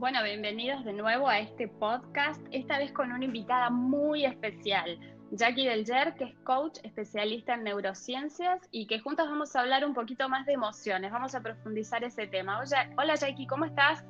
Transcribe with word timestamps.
Bueno, 0.00 0.24
bienvenidos 0.24 0.82
de 0.86 0.94
nuevo 0.94 1.28
a 1.28 1.40
este 1.40 1.68
podcast, 1.68 2.40
esta 2.52 2.78
vez 2.78 2.90
con 2.90 3.12
una 3.12 3.22
invitada 3.22 3.68
muy 3.68 4.24
especial, 4.24 4.98
Jackie 5.30 5.66
Delger, 5.66 6.14
que 6.14 6.24
es 6.24 6.38
coach 6.38 6.78
especialista 6.84 7.52
en 7.52 7.64
neurociencias 7.64 8.66
y 8.70 8.86
que 8.86 8.98
juntos 9.00 9.28
vamos 9.28 9.54
a 9.54 9.60
hablar 9.60 9.84
un 9.84 9.92
poquito 9.92 10.26
más 10.30 10.46
de 10.46 10.54
emociones, 10.54 11.12
vamos 11.12 11.34
a 11.34 11.42
profundizar 11.42 12.02
ese 12.02 12.26
tema. 12.26 12.62
Hola, 12.96 13.14
Jackie, 13.16 13.46
¿cómo 13.46 13.66
estás? 13.66 14.02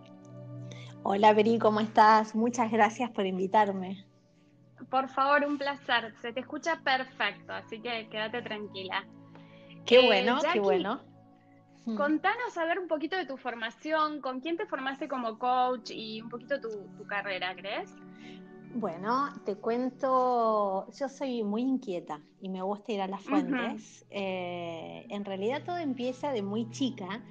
Hola 1.02 1.32
Bri, 1.32 1.58
¿cómo 1.58 1.80
estás? 1.80 2.36
Muchas 2.36 2.70
gracias 2.70 3.10
por 3.10 3.26
invitarme. 3.26 4.06
Por 4.90 5.08
favor, 5.08 5.44
un 5.44 5.58
placer, 5.58 6.14
se 6.22 6.32
te 6.32 6.38
escucha 6.38 6.80
perfecto, 6.84 7.52
así 7.52 7.80
que 7.80 8.08
quédate 8.08 8.42
tranquila. 8.42 9.04
Qué 9.86 9.98
eh, 9.98 10.06
bueno, 10.06 10.38
qué 10.52 10.60
bueno. 10.60 11.09
Contanos 11.84 12.56
a 12.56 12.64
ver 12.66 12.78
un 12.78 12.88
poquito 12.88 13.16
de 13.16 13.26
tu 13.26 13.36
formación, 13.36 14.20
con 14.20 14.40
quién 14.40 14.56
te 14.56 14.66
formaste 14.66 15.08
como 15.08 15.38
coach 15.38 15.90
y 15.90 16.20
un 16.20 16.28
poquito 16.28 16.60
tu, 16.60 16.68
tu 16.96 17.06
carrera, 17.06 17.54
¿crees? 17.56 17.94
Bueno, 18.74 19.30
te 19.44 19.56
cuento, 19.56 20.86
yo 20.92 21.08
soy 21.08 21.42
muy 21.42 21.62
inquieta 21.62 22.20
y 22.40 22.48
me 22.48 22.62
gusta 22.62 22.92
ir 22.92 23.00
a 23.00 23.08
las 23.08 23.20
fuentes. 23.22 24.06
Eh, 24.10 25.06
en 25.08 25.24
realidad 25.24 25.62
todo 25.64 25.78
empieza 25.78 26.30
de 26.30 26.42
muy 26.42 26.70
chica, 26.70 27.22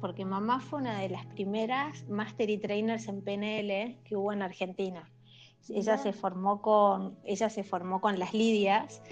porque 0.00 0.24
mamá 0.24 0.60
fue 0.60 0.80
una 0.80 1.00
de 1.00 1.08
las 1.08 1.26
primeras 1.26 2.08
Master 2.08 2.48
y 2.48 2.58
Trainers 2.58 3.08
en 3.08 3.22
PNL 3.22 3.98
que 4.04 4.16
hubo 4.16 4.32
en 4.32 4.42
Argentina. 4.42 5.10
Ella 5.68 5.98
se 5.98 6.12
formó 6.12 6.62
con, 6.62 7.18
ella 7.24 7.50
se 7.50 7.64
formó 7.64 8.00
con 8.00 8.18
las 8.18 8.32
Lidias 8.32 9.02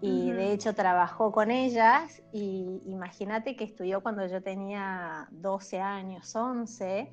y 0.00 0.30
de 0.30 0.52
hecho 0.52 0.74
trabajó 0.74 1.32
con 1.32 1.50
ellas 1.50 2.22
y 2.32 2.80
imagínate 2.86 3.56
que 3.56 3.64
estudió 3.64 4.02
cuando 4.02 4.26
yo 4.26 4.42
tenía 4.42 5.28
12 5.30 5.80
años, 5.80 6.34
11, 6.34 7.10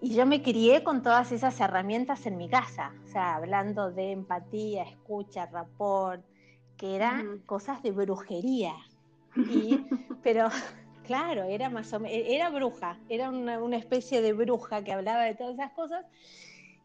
y 0.00 0.14
yo 0.14 0.26
me 0.26 0.42
crié 0.42 0.84
con 0.84 1.02
todas 1.02 1.32
esas 1.32 1.58
herramientas 1.60 2.26
en 2.26 2.36
mi 2.36 2.48
casa, 2.48 2.92
o 3.04 3.08
sea, 3.08 3.36
hablando 3.36 3.90
de 3.90 4.12
empatía, 4.12 4.84
escucha, 4.84 5.46
rapport, 5.46 6.24
que 6.76 6.96
eran 6.96 7.38
cosas 7.40 7.82
de 7.82 7.92
brujería. 7.92 8.74
pero 10.22 10.48
claro, 11.06 11.44
era 11.44 11.70
más 11.70 11.92
o 11.92 12.00
menos, 12.00 12.18
era 12.28 12.50
bruja, 12.50 12.98
era 13.08 13.30
una, 13.30 13.62
una 13.62 13.76
especie 13.76 14.22
de 14.22 14.32
bruja 14.32 14.84
que 14.84 14.92
hablaba 14.92 15.22
de 15.22 15.34
todas 15.34 15.54
esas 15.54 15.72
cosas 15.72 16.04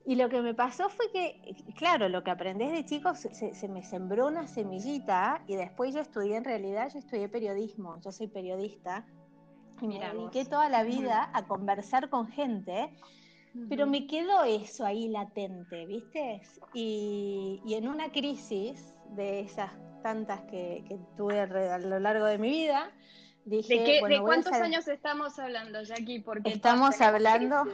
y 0.06 0.16
lo 0.16 0.30
que 0.30 0.42
me 0.42 0.54
pasó 0.54 0.90
fue 0.90 1.12
que, 1.12 1.56
claro, 1.76 2.10
lo 2.10 2.24
que 2.24 2.32
aprendí 2.32 2.66
de 2.66 2.86
chicos 2.86 3.20
se, 3.20 3.68
me 3.68 3.84
sembró 3.84 4.28
una 4.28 4.48
semillita 4.48 5.44
y 5.48 5.56
después 5.56 5.94
yo 5.94 6.02
estudié, 6.02 6.38
en 6.38 6.44
realidad 6.44 6.90
yo 6.92 7.00
estudié 7.00 7.30
periodismo, 7.30 8.00
yo 8.04 8.12
soy 8.12 8.28
periodista. 8.28 9.06
Y 9.80 9.88
me 9.88 10.00
dediqué 10.00 10.46
toda 10.46 10.70
la 10.70 10.84
vida 10.84 11.30
a 11.34 11.48
conversar 11.48 12.10
con 12.10 12.28
gente, 12.28 12.94
pero 13.68 13.88
me 13.88 14.06
quedó 14.06 14.44
eso 14.44 14.86
ahí 14.86 15.08
latente, 15.08 15.86
¿viste? 15.88 16.42
Y, 16.74 17.62
en 17.68 17.88
una 17.88 18.12
crisis 18.12 18.96
de 19.16 19.42
esas 19.42 19.72
tantas 20.04 20.42
que, 20.42 21.00
tuve 21.18 21.40
a 21.40 21.78
lo 21.80 22.00
largo 22.00 22.26
de 22.26 22.38
mi 22.38 22.50
vida, 22.50 22.92
dije... 23.46 24.02
¿De, 24.08 24.22
cuántos 24.22 24.54
años 24.54 24.88
estamos 24.88 25.38
hablando, 25.40 25.82
Jackie? 25.82 26.20
Porque 26.20 26.52
estamos 26.52 27.02
hablando... 27.02 27.66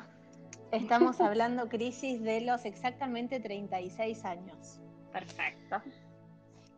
Estamos 0.71 1.21
hablando 1.21 1.69
crisis 1.69 2.21
de 2.21 2.41
los 2.41 2.65
exactamente 2.65 3.39
36 3.39 4.25
años. 4.25 4.79
Perfecto. 5.11 5.81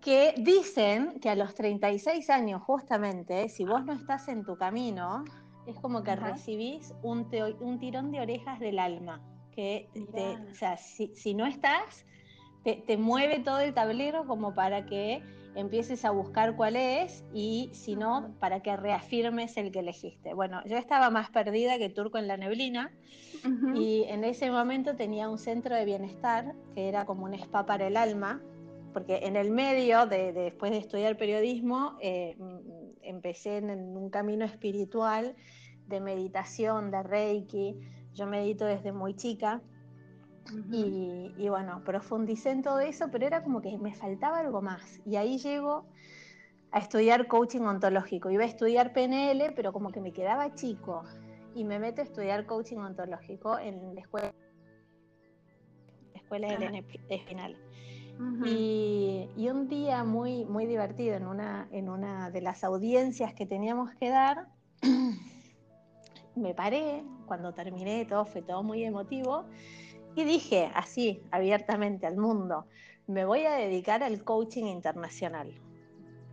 Que 0.02 0.34
dicen 0.38 1.20
que 1.20 1.30
a 1.30 1.36
los 1.36 1.56
36 1.56 2.30
años, 2.30 2.62
justamente, 2.62 3.50
si 3.50 3.66
vos 3.66 3.84
no 3.86 3.94
estás 3.94 4.28
en 4.30 4.44
tu 4.44 4.58
camino, 4.58 5.26
es 5.68 5.76
como 5.80 6.04
que 6.04 6.16
recibís 6.16 6.94
un, 7.04 7.30
un, 7.60 7.80
tirón 7.80 8.12
de 8.12 8.22
orejas 8.22 8.60
del 8.60 8.80
alma. 8.80 9.22
Que 9.52 9.90
o 10.52 10.56
sea, 10.56 10.78
si, 10.78 11.34
no 11.34 11.46
estás, 11.46 12.06
te, 12.64 12.76
te 12.88 12.98
mueve 12.98 13.40
todo 13.40 13.60
el 13.60 13.74
tablero 13.74 14.26
como 14.26 14.56
para 14.56 14.86
que 14.86 15.22
empieces 15.56 16.06
a 16.06 16.12
buscar 16.12 16.56
cuál 16.56 16.76
es 16.76 17.24
y 17.34 17.70
si 17.74 17.96
no, 17.96 18.36
para 18.40 18.62
que 18.62 18.76
reafirmes 18.76 19.58
el 19.58 19.72
que 19.72 19.80
elegiste. 19.80 20.34
Bueno, 20.34 20.62
yo 20.66 20.78
estaba 20.78 21.10
más 21.10 21.30
perdida 21.30 21.78
que 21.78 21.90
turco 21.90 22.18
en 22.18 22.28
la 22.28 22.38
neblina 22.38 22.92
y 23.76 24.04
en 24.08 24.24
ese 24.24 24.52
momento 24.52 24.96
tenía 24.96 25.30
un 25.30 25.38
centro 25.38 25.76
de 25.76 25.86
bienestar 25.86 26.56
que 26.74 26.88
era 26.88 27.06
como 27.06 27.26
un 27.26 27.34
spa 27.34 27.66
para 27.66 27.88
el 27.88 27.98
alma, 27.98 28.42
porque 28.94 29.20
en 29.24 29.36
el 29.36 29.52
medio, 29.52 30.06
de, 30.06 30.34
después 30.34 30.72
de 30.72 30.78
estudiar 30.78 31.18
periodismo, 31.18 31.98
eh, 32.02 32.38
empecé 33.02 33.58
en 33.58 33.70
un 33.70 34.10
camino 34.10 34.46
espiritual 34.46 35.36
de 35.88 36.00
meditación, 36.00 36.92
de 36.92 37.04
reiki. 37.04 37.80
Yo 38.14 38.28
medito 38.28 38.66
desde 38.66 38.92
muy 38.92 39.16
chica 39.16 39.62
y, 40.72 41.50
bueno, 41.50 41.84
profundicé 41.84 42.52
en 42.52 42.62
todo 42.62 42.80
eso, 42.80 43.10
pero 43.12 43.26
era 43.26 43.44
como 43.44 43.62
que 43.62 43.78
me 43.78 43.94
faltaba 43.94 44.40
algo 44.40 44.62
más. 44.62 45.02
Y 45.06 45.16
ahí 45.16 45.38
llego 45.38 45.86
a 46.72 46.80
estudiar 46.80 47.28
coaching 47.28 47.62
ontológico. 47.62 48.30
Iba 48.30 48.44
a 48.44 48.48
estudiar 48.48 48.94
PNL, 48.94 49.54
pero 49.56 49.74
como 49.74 49.92
que 49.92 50.02
me 50.02 50.12
quedaba 50.12 50.54
chico. 50.56 51.04
Y 51.56 51.64
me 51.64 51.80
meto 51.80 52.02
a 52.02 52.04
estudiar 52.04 52.46
coaching 52.46 52.78
ontológico 52.78 53.58
en 53.60 53.96
la 53.96 54.02
escuela, 54.02 54.34
escuela 56.14 56.48
de 56.58 56.86
Espinal. 57.10 57.58
y, 58.46 59.28
y, 59.36 59.50
un 59.50 59.68
día 59.68 60.04
muy, 60.04 60.46
muy 60.46 60.66
divertido 60.66 61.16
en 61.16 61.26
una, 61.26 61.68
en 61.72 61.90
una 61.90 62.30
de 62.30 62.42
las 62.42 62.64
audiencias 62.64 63.34
que 63.34 63.46
teníamos 63.46 63.94
que 63.96 64.10
dar, 64.10 64.48
me 66.36 66.54
paré, 66.54 67.04
cuando 67.26 67.54
terminé 67.54 68.06
todo 68.06 68.26
fue 68.26 68.42
todo 68.42 68.64
muy 68.64 68.84
emotivo, 68.84 69.46
y 70.20 70.26
dije 70.26 70.70
así, 70.76 71.22
abiertamente 71.32 72.06
al 72.06 72.18
mundo, 72.18 72.66
me 73.08 73.24
voy 73.26 73.46
a 73.46 73.54
dedicar 73.54 74.04
al 74.04 74.24
coaching 74.24 74.66
internacional. 74.66 75.54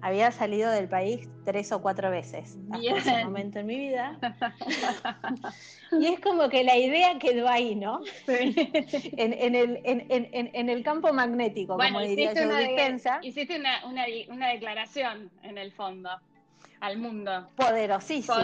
Había 0.03 0.31
salido 0.31 0.71
del 0.71 0.89
país 0.89 1.27
tres 1.45 1.73
o 1.73 1.81
cuatro 1.81 2.11
veces 2.11 2.59
hasta 2.71 2.97
ese 2.97 3.25
momento 3.25 3.61
en 3.61 3.67
mi 3.67 3.79
vida. 3.79 4.19
y 5.93 6.07
es 6.07 6.21
como 6.21 6.49
que 6.49 6.65
la 6.65 6.77
idea 6.77 7.19
quedó 7.19 7.49
ahí, 7.49 7.77
¿no? 7.77 8.01
en, 8.27 9.55
el, 10.69 10.83
campo 10.83 11.13
magnético, 11.13 11.79
como 11.79 12.01
diría 12.01 12.35
yo, 12.35 12.57
dispensa. 12.57 13.21
Hiciste 13.23 13.57
una, 13.59 13.87
una 14.29 14.49
declaración 14.49 15.31
en 15.43 15.59
el 15.59 15.73
fondo 15.73 16.11
al 16.81 16.99
mundo. 16.99 17.49
Poderosísima, 17.57 18.37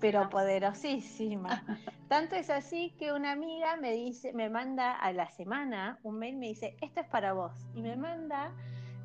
Pero 0.00 0.28
poderosísima. 0.30 1.64
Tanto 2.08 2.36
es 2.36 2.50
así 2.50 2.94
que 2.98 3.12
una 3.12 3.32
amiga 3.32 3.76
me 3.76 3.92
dice, 3.92 4.32
me 4.32 4.50
manda 4.50 4.92
a 4.92 5.12
la 5.12 5.30
semana 5.30 5.98
un 6.02 6.18
mail, 6.18 6.36
me 6.36 6.48
dice, 6.48 6.76
esto 6.80 7.00
es 7.00 7.06
para 7.08 7.32
vos. 7.32 7.52
Y 7.74 7.82
me 7.82 7.96
manda 7.96 8.52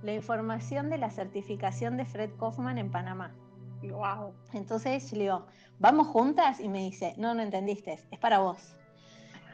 la 0.03 0.13
información 0.13 0.90
de 0.90 0.97
la 0.97 1.09
certificación 1.09 1.97
de 1.97 2.06
Fred 2.06 2.31
Kaufman 2.38 2.78
en 2.78 2.91
Panamá. 2.91 3.34
Wow. 3.81 4.34
Entonces 4.53 5.12
le 5.13 5.24
digo, 5.24 5.45
¿vamos 5.79 6.07
juntas? 6.07 6.59
Y 6.59 6.68
me 6.68 6.79
dice, 6.79 7.13
no, 7.18 7.34
no 7.34 7.41
entendiste, 7.41 8.00
es 8.12 8.19
para 8.19 8.39
vos. 8.39 8.75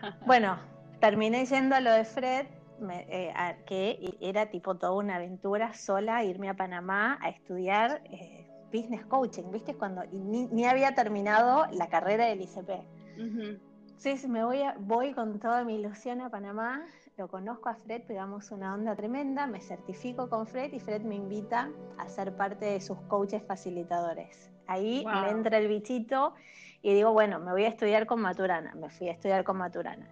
bueno, 0.25 0.57
terminé 0.99 1.45
yendo 1.45 1.75
a 1.75 1.81
lo 1.81 1.91
de 1.91 2.05
Fred, 2.05 2.47
eh, 2.89 3.33
que 3.65 4.17
era 4.21 4.47
tipo 4.47 4.75
toda 4.75 4.93
una 4.93 5.15
aventura 5.15 5.73
sola, 5.73 6.23
irme 6.23 6.49
a 6.49 6.55
Panamá 6.55 7.17
a 7.21 7.29
estudiar. 7.29 8.01
Eh, 8.05 8.42
business 8.73 9.05
coaching, 9.05 9.51
¿viste? 9.51 9.75
Cuando 9.75 10.03
ni, 10.11 10.65
había 10.65 10.95
terminado 10.95 11.65
la 11.71 11.87
carrera 11.87 12.25
del 12.25 12.41
ICP. 12.41 12.69
Entonces 13.17 14.27
me 14.27 14.43
voy, 14.43 14.61
voy 14.79 15.13
con 15.13 15.39
toda 15.39 15.63
mi 15.63 15.75
ilusión 15.75 16.19
a 16.19 16.29
Panamá, 16.29 16.85
lo 17.15 17.27
conozco 17.27 17.69
a 17.69 17.75
Fred, 17.75 18.01
pegamos 18.07 18.51
una 18.51 18.73
onda 18.73 18.95
tremenda, 18.95 19.45
me 19.45 19.61
certifico 19.61 20.29
con 20.29 20.47
Fred 20.47 20.73
y 20.73 20.79
Fred 20.79 21.03
me 21.03 21.15
invita 21.15 21.69
a 21.97 22.09
ser 22.09 22.35
parte 22.35 22.65
de 22.65 22.81
sus 22.81 22.99
coaches 23.01 23.43
facilitadores. 23.47 24.51
Ahí 24.67 25.05
me 25.05 25.29
entra 25.29 25.57
el 25.57 25.67
bichito 25.67 26.33
y 26.81 26.93
digo, 26.93 27.13
bueno, 27.13 27.39
me 27.39 27.51
voy 27.51 27.65
a 27.65 27.67
estudiar 27.67 28.07
con 28.07 28.19
Maturana, 28.19 28.73
me 28.75 28.89
fui 28.89 29.09
a 29.09 29.11
estudiar 29.11 29.43
con 29.43 29.57
Maturana. 29.57 30.07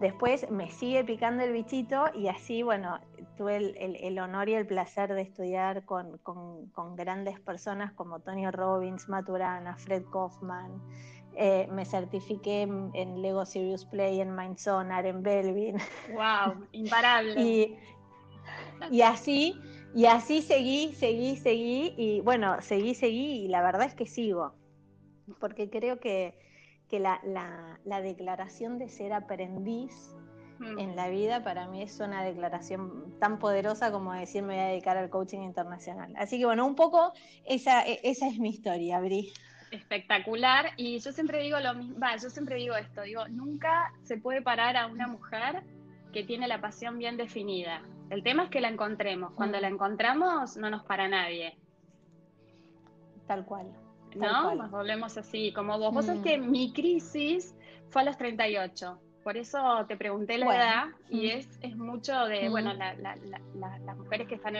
Después 0.00 0.50
me 0.50 0.70
sigue 0.70 1.04
picando 1.04 1.44
el 1.44 1.52
bichito 1.52 2.06
y 2.14 2.28
así, 2.28 2.62
bueno, 2.62 2.98
tuve 3.36 3.56
el, 3.56 4.18
honor 4.18 4.48
y 4.48 4.54
el 4.54 4.66
placer 4.66 5.12
de 5.14 5.22
estudiar 5.22 5.84
con, 5.84 6.20
grandes 6.96 7.40
personas 7.40 7.92
como 7.92 8.20
Tony 8.20 8.50
Robbins, 8.50 9.08
Maturana, 9.08 9.76
Fred 9.76 10.04
Kaufman. 10.12 10.80
Eh, 11.34 11.68
me 11.70 11.84
certifiqué 11.84 12.62
en, 12.62 13.22
Lego 13.22 13.46
Serious 13.46 13.84
Play, 13.84 14.20
en 14.20 14.34
Mindsonar, 14.34 15.06
en 15.06 15.22
Belvin. 15.22 15.76
¡Wow! 16.12 16.66
Imparable. 16.72 17.40
y, 17.40 17.76
y 18.90 19.02
así, 19.02 19.56
y 19.94 20.06
así 20.06 20.42
seguí, 20.42 20.94
seguí, 20.94 21.36
seguí, 21.36 21.94
y 21.96 22.20
bueno, 22.20 22.60
seguí, 22.60 22.94
seguí, 22.94 23.44
y 23.44 23.48
la 23.48 23.62
verdad 23.62 23.86
es 23.86 23.94
que 23.94 24.06
sigo, 24.06 24.54
porque 25.38 25.70
creo 25.70 26.00
que 26.00 26.34
que 26.90 26.98
la, 26.98 27.20
la, 27.84 28.00
declaración 28.02 28.78
de 28.78 28.88
ser 28.88 29.12
aprendiz 29.12 29.94
mm. 30.60 30.78
en 30.78 30.96
la 30.96 31.08
vida 31.08 31.42
para 31.42 31.66
mí 31.66 31.82
es 31.82 31.98
una 31.98 32.22
declaración 32.22 33.18
tan 33.18 33.38
poderosa 33.38 33.90
como 33.90 34.12
decir 34.12 34.42
me 34.42 34.54
voy 34.54 34.62
a 34.62 34.68
dedicar 34.68 34.96
al 34.96 35.10
coaching 35.10 35.40
internacional. 35.40 36.12
Así 36.16 36.38
que 36.38 36.46
bueno, 36.46 36.66
un 36.66 36.76
poco 36.76 37.12
esa, 37.44 37.84
e, 37.86 38.00
esa 38.04 38.28
es 38.28 38.38
mi 38.38 38.50
historia, 38.50 39.00
Bri. 39.00 39.32
espectacular. 39.70 40.66
Y 40.76 40.98
yo 41.00 41.12
siempre 41.12 41.42
digo 41.42 41.58
lo 41.58 41.74
mismo, 41.74 41.98
va, 41.98 42.16
yo 42.16 42.30
siempre 42.30 42.56
digo 42.56 42.76
esto, 42.76 43.02
digo, 43.02 43.26
nunca 43.28 43.92
se 44.02 44.16
puede 44.16 44.42
parar 44.42 44.76
a 44.76 44.86
una 44.86 45.06
mujer 45.06 45.62
que 46.12 46.24
tiene 46.24 46.48
la 46.48 46.60
pasión 46.60 46.98
bien 46.98 47.16
definida. 47.16 47.82
El 48.10 48.22
tema 48.22 48.44
es 48.44 48.50
que 48.50 48.60
la 48.60 48.68
encontremos. 48.68 49.32
Cuando 49.34 49.58
mm. 49.58 49.60
la 49.60 49.68
encontramos, 49.68 50.56
no 50.56 50.70
nos 50.70 50.84
para 50.84 51.08
nadie. 51.08 51.56
Tal 53.26 53.44
cual. 53.44 53.72
¿No? 54.16 54.54
Nos 54.56 54.70
volvemos 54.70 55.16
así, 55.16 55.52
como 55.52 55.78
vos. 55.78 55.94
Vos 55.94 56.06
sabés 56.06 56.20
mm. 56.20 56.24
que 56.24 56.38
mi 56.38 56.72
crisis 56.72 57.54
fue 57.88 58.02
a 58.02 58.04
los 58.04 58.16
38. 58.16 59.00
Por 59.22 59.36
eso 59.36 59.84
te 59.86 59.96
pregunté 59.96 60.38
la 60.38 60.56
edad 60.56 60.84
y 61.10 61.26
mm. 61.26 61.30
es, 61.30 61.58
es 61.62 61.76
mucho 61.76 62.24
de, 62.24 62.48
bueno, 62.48 62.72
las 62.74 63.96
mujeres 63.96 64.26
que 64.28 64.36
están 64.36 64.56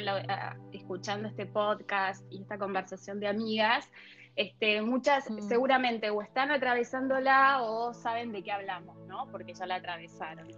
escuchando 0.73 1.29
este 1.29 1.47
podcast 1.47 2.25
y 2.31 2.43
esta 2.43 2.59
conversación 2.59 3.21
de 3.21 3.29
amigas, 3.29 3.91
este, 4.37 4.83
muchas 4.83 5.25
seguramente 5.49 6.11
o 6.11 6.23
están 6.23 6.51
atravesándola 6.51 7.63
o 7.63 7.95
saben 7.95 8.33
de 8.33 8.43
qué 8.43 8.53
hablamos, 8.53 8.97
¿no? 9.07 9.29
Porque 9.31 9.55
ya 9.55 9.67
la 9.67 9.77
atravesaron. 9.77 10.49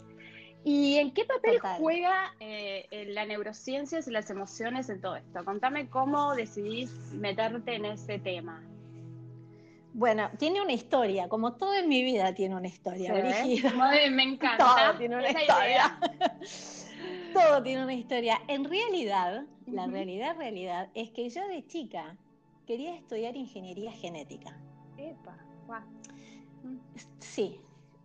¿Y 0.65 0.99
en 0.99 1.13
qué 1.13 1.25
papel 1.25 1.59
juega 1.61 2.35
eh, 2.39 3.07
la 3.09 3.27
neurociencia 3.27 4.01
y 4.07 4.11
las 4.11 4.31
emociones 4.31 4.89
en 4.89 5.01
todo 5.01 5.17
esto? 5.17 5.45
Contame 5.45 5.89
cómo 5.89 6.35
decidís 6.35 6.91
meterte 7.13 7.75
en 7.75 7.85
ese 7.87 8.19
tema. 8.19 8.63
Bueno, 9.94 10.31
tiene 10.39 10.62
una 10.62 10.73
historia, 10.73 11.29
como 11.29 11.55
todo 11.55 11.75
en 11.75 11.89
mi 11.89 12.03
vida 12.03 12.35
tiene 12.35 12.56
una 12.56 12.69
historia, 12.69 13.12
Me 13.12 14.23
encanta. 14.23 14.56
todo 14.89 14.99
tiene 14.99 15.17
una 15.17 15.29
historia. 15.29 15.99
todo 17.35 17.62
tiene 17.62 17.83
una 17.85 17.94
historia. 17.94 18.41
En 18.49 18.65
realidad, 18.65 19.44
la 19.67 19.87
realidad, 19.87 20.37
realidad, 20.37 20.89
es 20.94 21.11
que 21.11 21.29
yo 21.29 21.47
de 21.49 21.67
chica 21.67 22.17
quería 22.67 22.94
estudiar 22.94 23.37
ingeniería 23.37 23.93
genética. 23.93 24.56
Epa, 24.97 25.39
Sí, 27.19 27.61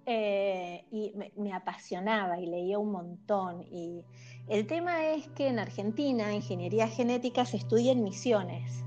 eh, 0.05 0.85
y 0.91 1.13
me, 1.35 1.53
apasionaba 1.53 2.39
y 2.39 2.47
leía 2.47 2.79
un 2.79 2.91
montón. 2.91 3.63
Y 3.71 4.03
el 4.47 4.65
tema 4.65 5.05
es 5.05 5.27
que 5.29 5.47
en 5.47 5.59
Argentina 5.59 6.33
ingeniería 6.33 6.87
genética 6.87 7.45
se 7.45 7.57
estudia 7.57 7.91
en 7.91 8.03
misiones. 8.03 8.83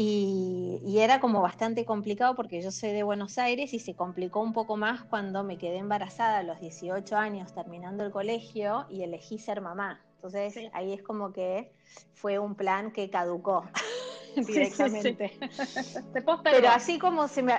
Y, 0.00 0.96
era 1.00 1.18
como 1.18 1.42
bastante 1.42 1.84
complicado 1.84 2.36
porque 2.36 2.62
yo 2.62 2.70
soy 2.70 2.92
de 2.92 3.02
Buenos 3.02 3.36
Aires 3.38 3.74
y 3.74 3.80
se 3.80 3.94
complicó 3.94 4.40
un 4.40 4.52
poco 4.52 4.76
más 4.76 5.02
cuando 5.02 5.42
me 5.42 5.58
quedé 5.58 5.78
embarazada 5.78 6.38
a 6.38 6.42
los 6.44 6.60
18 6.60 7.16
años 7.16 7.52
terminando 7.52 8.04
el 8.04 8.12
colegio 8.12 8.86
y 8.90 9.02
elegí 9.02 9.38
ser 9.38 9.60
mamá. 9.60 10.00
Entonces 10.16 10.56
ahí 10.72 10.92
es 10.92 11.02
como 11.02 11.32
que 11.32 11.72
fue 12.14 12.38
un 12.38 12.54
plan 12.54 12.92
que 12.92 13.10
caducó 13.10 13.64
directamente. 14.36 15.36
Pero 16.44 16.68
así 16.68 16.98
como 16.98 17.26
se 17.26 17.42
me, 17.42 17.54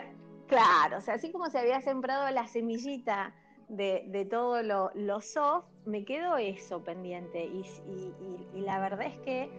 Claro, 0.50 0.98
o 0.98 1.02
sea, 1.02 1.14
así 1.14 1.32
como 1.32 1.48
se 1.52 1.60
había 1.60 1.80
sembrado 1.82 2.30
la 2.32 2.48
semillita 2.48 3.36
de, 3.68 4.28
todo 4.32 4.64
lo, 4.64 5.22
soft, 5.22 5.66
me 5.86 6.04
quedó 6.04 6.38
eso 6.38 6.84
pendiente. 6.84 7.46
Y, 7.46 8.62
la 8.62 8.80
verdad 8.80 9.08
es 9.08 9.20
que 9.20 9.50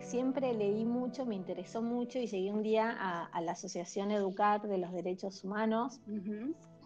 siempre 0.00 0.54
leí 0.54 0.84
mucho, 0.84 1.26
me 1.26 1.34
interesó 1.34 1.82
mucho 1.82 2.18
y 2.18 2.26
llegué 2.26 2.52
un 2.52 2.62
día 2.62 2.96
a, 2.98 3.40
la 3.40 3.52
Asociación 3.52 4.10
Educar 4.10 4.62
de 4.62 4.78
los 4.78 4.92
Derechos 4.92 5.44
Humanos. 5.44 6.00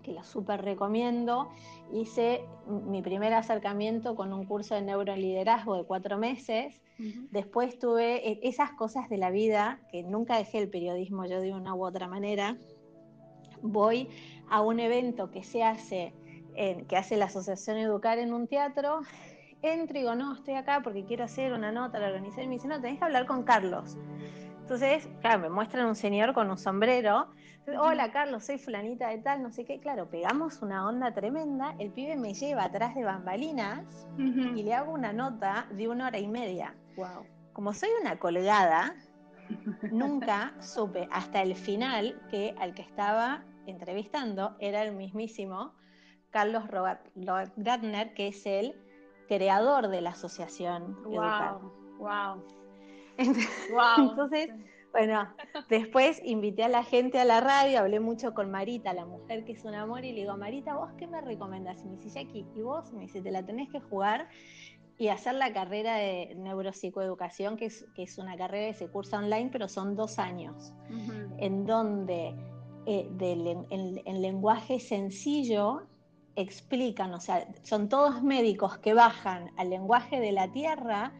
que 0.03 0.13
la 0.13 0.23
súper 0.23 0.63
recomiendo. 0.63 1.49
Hice 1.93 2.45
mi 2.69 3.01
primer 3.01 3.33
acercamiento 3.33 4.15
con 4.15 4.35
un 4.35 4.45
curso 4.45 4.75
de 4.75 4.83
neuroliderazgo 4.83 5.77
de 5.77 5.85
cuatro 5.85 6.19
meses. 6.19 6.81
Después 7.31 7.79
tuve 7.79 8.29
e, 8.29 8.41
esas 8.43 8.71
cosas 8.73 9.09
de 9.09 9.17
la 9.17 9.31
vida, 9.31 9.81
que 9.91 10.03
nunca 10.03 10.37
dejé 10.37 10.59
el 10.59 10.69
periodismo 10.69 11.25
yo 11.25 11.41
de 11.41 11.55
una 11.55 11.75
u 11.75 11.85
otra 11.85 12.07
manera, 12.07 12.59
voy 13.63 14.09
a 14.49 14.61
un 14.61 14.79
evento 14.79 15.31
que 15.31 15.43
se 15.43 15.63
hace, 15.63 16.13
que 16.55 16.97
hace 16.97 17.17
la 17.17 17.25
Asociación 17.25 17.79
Educar 17.79 18.19
en 18.19 18.33
un 18.33 18.47
teatro, 18.47 19.01
entro 19.73 19.97
y 19.97 20.01
digo, 20.01 20.15
no, 20.15 20.35
estoy 20.35 20.55
acá 20.55 20.81
porque 20.83 21.05
quiero 21.05 21.25
hacer 21.25 21.53
una 21.53 21.73
nota, 21.73 21.99
la 21.99 22.09
organizar, 22.09 22.45
y 22.45 22.49
me 22.49 22.55
dice, 22.55 22.69
no, 22.69 22.81
tenés 22.81 22.99
que 22.99 23.05
hablar 23.05 23.27
con 23.27 23.43
Carlos. 23.45 23.97
Entonces, 24.61 25.09
claro, 25.21 25.41
me 25.41 25.51
muestran 25.51 25.87
un 25.87 25.95
señor 25.95 26.33
con 26.33 26.51
un 26.51 26.57
sombrero. 26.57 27.29
Hola, 27.79 28.13
Carlos, 28.13 28.45
soy 28.45 28.59
fulanita 28.59 29.09
de 29.09 29.19
tal, 29.19 29.43
no 29.43 29.51
sé 29.51 29.65
qué. 29.65 29.79
Claro, 29.79 30.09
pegamos 30.09 30.63
una 30.63 30.89
onda 30.89 31.13
tremenda. 31.13 31.75
El 31.79 31.91
pibe 31.91 32.17
me 32.17 32.33
lleva 32.33 32.65
atrás 32.65 32.95
de 32.95 33.05
bambalinas 33.05 34.07
y 34.19 34.63
le 34.63 34.75
hago 34.75 34.93
una 34.93 35.13
nota 35.13 35.67
de 35.71 35.89
una 35.89 36.07
hora 36.07 36.19
y 36.19 36.29
media. 36.29 36.75
Wow. 36.97 37.27
Como 37.53 37.75
soy 37.75 37.91
una 38.01 38.19
colgada, 38.19 38.95
nunca 39.91 40.55
supe 40.61 41.09
hasta 41.11 41.43
el 41.43 41.55
final 41.57 42.21
que 42.31 42.55
al 42.59 42.75
que 42.75 42.83
estaba 42.83 43.45
entrevistando 43.67 44.57
era 44.61 44.83
el 44.83 44.95
mismísimo 44.95 45.75
Carlos 46.31 46.67
Robert, 46.69 47.07
Gardner, 47.57 48.15
que 48.15 48.29
es 48.29 48.45
el 48.47 48.75
creador 49.27 49.89
de 49.89 50.01
la 50.01 50.11
asociación 50.11 51.03
wow, 51.05 51.73
Wow. 51.99 52.45
Entonces, 53.17 54.51
bueno, 54.93 55.29
después 55.69 56.21
invité 56.25 56.65
a 56.65 56.69
la 56.69 56.85
gente 56.85 57.19
a 57.19 57.25
la 57.25 57.41
radio, 57.41 57.81
hablé 57.81 58.01
mucho 58.01 58.35
con 58.35 58.51
Marita, 58.51 58.93
la 58.93 59.07
mujer 59.07 59.45
que 59.45 59.53
es 59.53 59.65
un 59.65 59.75
amor, 59.75 60.05
y 60.05 60.13
le 60.13 60.21
digo, 60.21 60.37
Marita, 60.37 60.75
¿vos 60.75 60.91
qué 60.99 61.07
me 61.07 61.21
recomendás? 61.21 61.83
Y 61.83 61.89
me 61.89 61.97
dice, 61.97 62.11
Jackie, 62.11 62.47
¿y 62.55 62.63
vos? 62.63 62.93
Me 62.93 63.03
dice, 63.03 63.23
te 63.23 63.31
la 63.31 63.45
tenés 63.45 63.71
que 63.71 63.81
jugar 63.81 64.29
y 64.97 65.09
hacer 65.09 65.35
la 65.35 65.53
carrera 65.53 65.97
de 65.97 66.35
neuropsicoeducación, 66.37 67.57
que 67.57 67.67
es, 67.67 67.87
que 67.95 68.05
es 68.05 68.19
una 68.19 68.37
carrera 68.37 68.69
que 68.69 68.79
se 68.79 68.89
cursa 68.89 69.19
online, 69.19 69.51
pero 69.51 69.69
son 69.69 69.97
dos 69.97 70.19
años, 70.19 70.73
en 71.39 71.67
donde 71.67 72.35
eh, 72.87 73.09
en, 73.71 74.23
lenguaje 74.23 74.79
sencillo 74.79 75.83
explican, 76.37 77.15
o 77.15 77.21
sea, 77.21 77.47
son 77.63 77.89
todos 77.89 78.23
médicos 78.23 78.79
que 78.79 78.95
bajan 78.95 79.51
al 79.57 79.71
lenguaje 79.71 80.21
de 80.21 80.33
la 80.33 80.51
tierra, 80.51 81.13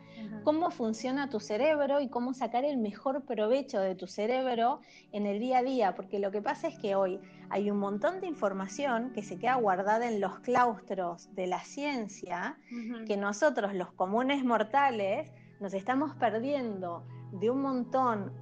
cómo 0.43 0.71
funciona 0.71 1.31
tu 1.31 1.41
cerebro 1.41 2.01
y 2.01 2.09
cómo 2.09 2.35
sacar 2.35 2.65
el 2.65 2.77
mejor 2.77 3.23
provecho 3.23 3.81
de 3.81 3.95
tu 3.95 4.07
cerebro 4.07 4.81
en 5.13 5.27
el 5.27 5.39
día 5.39 5.59
a 5.59 5.63
día, 5.63 5.95
porque 5.95 6.19
lo 6.19 6.31
que 6.31 6.43
pasa 6.43 6.69
es 6.69 6.79
que 6.79 6.95
hoy 6.95 7.21
hay 7.51 7.71
un 7.71 7.79
montón 7.79 8.21
de 8.21 8.27
información 8.27 9.13
que 9.13 9.23
se 9.23 9.39
queda 9.39 9.57
guardada 9.57 10.09
en 10.09 10.21
los 10.21 10.39
claustros 10.41 11.35
de 11.35 11.47
la 11.47 11.61
ciencia, 11.61 12.59
que 13.07 13.17
nosotros 13.17 13.75
los 13.75 13.93
comunes 13.93 14.45
mortales 14.45 15.31
nos 15.61 15.75
estamos 15.75 16.15
perdiendo 16.17 17.05
de 17.33 17.51
un 17.51 17.63
montón 17.63 18.33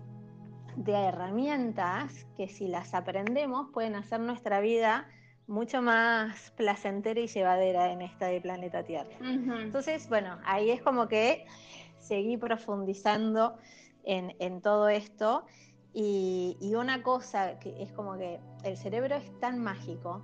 de 0.76 0.92
herramientas 0.92 2.26
que 2.36 2.48
si 2.48 2.66
las 2.66 2.94
aprendemos 2.94 3.68
pueden 3.72 3.94
hacer 3.94 4.20
nuestra 4.20 4.60
vida 4.60 5.06
mucho 5.52 5.82
más 5.82 6.50
placentera 6.56 7.20
y 7.20 7.26
llevadera 7.26 7.92
en 7.92 8.00
esta 8.00 8.26
de 8.26 8.40
planeta 8.40 8.82
Tierra. 8.84 9.10
Entonces, 9.20 10.08
bueno, 10.08 10.38
ahí 10.44 10.70
es 10.70 10.80
como 10.80 11.08
que 11.08 11.44
seguí 11.98 12.38
profundizando 12.38 13.58
en, 14.02 14.62
todo 14.62 14.88
esto 14.88 15.44
y, 15.92 16.56
una 16.74 17.02
cosa 17.02 17.58
que 17.58 17.82
es 17.82 17.92
como 17.92 18.16
que 18.16 18.40
el 18.64 18.78
cerebro 18.78 19.14
es 19.16 19.40
tan 19.40 19.58
mágico 19.58 20.22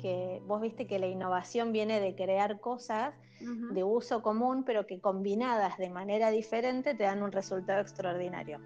que 0.00 0.42
vos 0.46 0.60
viste 0.60 0.86
que 0.86 0.98
la 0.98 1.06
innovación 1.06 1.72
viene 1.72 1.98
de 1.98 2.14
crear 2.14 2.60
cosas 2.60 3.14
de 3.40 3.82
uso 3.82 4.20
común, 4.20 4.64
pero 4.64 4.86
que 4.86 5.00
combinadas 5.00 5.78
de 5.78 5.88
manera 5.88 6.30
diferente 6.30 6.94
te 6.94 7.04
dan 7.04 7.22
un 7.22 7.32
resultado 7.32 7.80
extraordinario. 7.80 8.60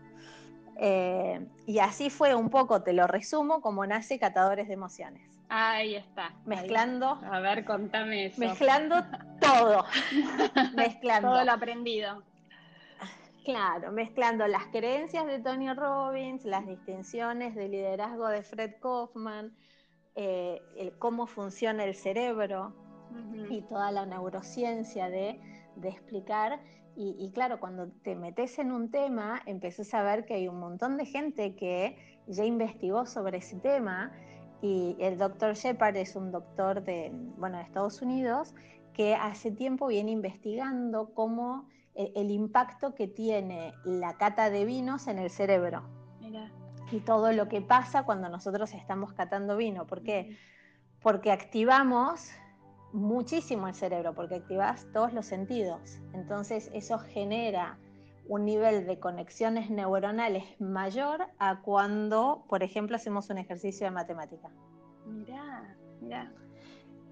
Eh, 0.76 1.46
y 1.66 1.78
así 1.78 2.10
fue 2.10 2.34
un 2.34 2.50
poco, 2.50 2.82
te 2.82 2.92
lo 2.92 3.06
resumo, 3.06 3.60
como 3.60 3.86
nace 3.86 4.18
Catadores 4.18 4.66
de 4.66 4.74
Emociones. 4.74 5.33
Ahí 5.56 5.94
está. 5.94 6.34
Mezclando. 6.46 7.20
A 7.30 7.38
ver, 7.38 7.64
contame 7.64 8.26
eso. 8.26 8.40
Mezclando 8.40 8.96
todo. 9.40 9.84
mezclando. 10.74 11.28
Todo 11.28 11.44
lo 11.44 11.52
aprendido. 11.52 12.24
Claro, 13.44 13.92
mezclando 13.92 14.48
las 14.48 14.66
creencias 14.72 15.26
de 15.26 15.38
Tony 15.38 15.72
Robbins, 15.72 16.44
las 16.44 16.66
distinciones 16.66 17.54
de 17.54 17.68
liderazgo 17.68 18.26
de 18.26 18.42
Fred 18.42 18.72
Kaufman, 18.80 19.54
eh, 20.16 20.60
el 20.76 20.98
cómo 20.98 21.28
funciona 21.28 21.84
el 21.84 21.94
cerebro 21.94 22.74
y 23.48 23.62
toda 23.62 23.92
la 23.92 24.06
neurociencia 24.06 25.08
de, 25.08 25.38
de 25.76 25.88
explicar 25.88 26.58
y, 26.96 27.32
claro, 27.32 27.58
cuando 27.58 27.88
te 28.02 28.14
metes 28.14 28.58
en 28.60 28.70
un 28.70 28.90
tema, 28.90 29.42
empezás 29.46 29.92
a 29.94 30.02
ver 30.04 30.24
que 30.24 30.34
hay 30.34 30.46
un 30.46 30.60
montón 30.60 30.96
de 30.96 31.06
gente 31.06 31.56
que 31.56 31.96
ya 32.28 32.44
investigó 32.44 33.04
sobre 33.04 33.38
ese 33.38 33.56
tema 33.56 34.12
y 34.64 34.96
el 34.98 35.18
doctor 35.18 35.56
Shepard 35.56 35.94
es 35.96 36.16
un 36.16 36.32
doctor 36.32 36.82
de, 36.82 37.10
bueno, 37.36 37.58
de 37.58 37.64
Estados 37.64 38.00
Unidos 38.00 38.54
que 38.94 39.14
hace 39.14 39.50
tiempo 39.50 39.88
viene 39.88 40.10
investigando 40.10 41.12
cómo 41.12 41.68
eh, 41.94 42.12
el, 42.16 42.30
impacto 42.30 42.94
que 42.94 43.06
tiene 43.06 43.74
la 43.84 44.16
cata 44.16 44.48
de 44.48 44.64
vinos 44.64 45.06
en 45.06 45.18
el 45.18 45.28
cerebro. 45.28 45.82
Y 46.90 47.00
todo 47.00 47.30
lo 47.32 47.46
que 47.46 47.60
pasa 47.60 48.04
cuando 48.04 48.30
nosotros 48.30 48.72
estamos 48.72 49.12
catando 49.12 49.58
vino. 49.58 49.86
¿Por 49.86 50.02
qué? 50.02 50.38
Porque 51.02 51.30
activamos 51.30 52.30
muchísimo 52.94 53.68
el 53.68 53.74
cerebro 53.74 54.14
porque 54.14 54.36
activas 54.36 54.86
todos 54.94 55.12
los 55.12 55.26
sentidos. 55.26 55.98
Entonces 56.14 56.70
eso 56.72 56.98
genera 56.98 57.78
un 58.26 58.44
nivel 58.44 58.86
de 58.86 58.98
conexiones 58.98 59.70
neuronales 59.70 60.44
mayor 60.60 61.26
a 61.38 61.60
cuando, 61.60 62.44
por 62.48 62.62
ejemplo, 62.62 62.96
hacemos 62.96 63.30
un 63.30 63.38
ejercicio 63.38 63.86
de 63.86 63.90
matemática. 63.90 64.50
Mirá, 65.06 65.76
mirá. 66.00 66.32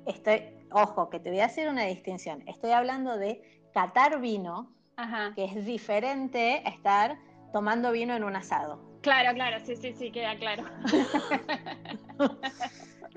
Estoy, 0.07 0.43
ojo, 0.71 1.11
que 1.11 1.21
te 1.21 1.31
voy 1.31 1.41
a 1.41 1.47
hacer 1.47 1.69
una 1.69 1.85
distinción. 1.85 2.43
Estoy 2.49 2.71
hablando 2.71 3.17
de 3.19 3.43
catar 3.73 4.21
vino, 4.21 4.73
que 5.35 5.45
es 5.45 5.65
diferente 5.67 6.63
a 6.65 6.71
estar 6.71 7.19
tomando 7.53 7.93
vino 7.93 8.15
en 8.15 8.25
un 8.25 8.37
asado. 8.37 8.81
Claro, 9.03 9.35
claro, 9.35 9.59
sí, 9.65 9.77
sí, 9.77 9.93
sí, 9.93 10.11
queda 10.11 10.37
claro. 10.37 10.65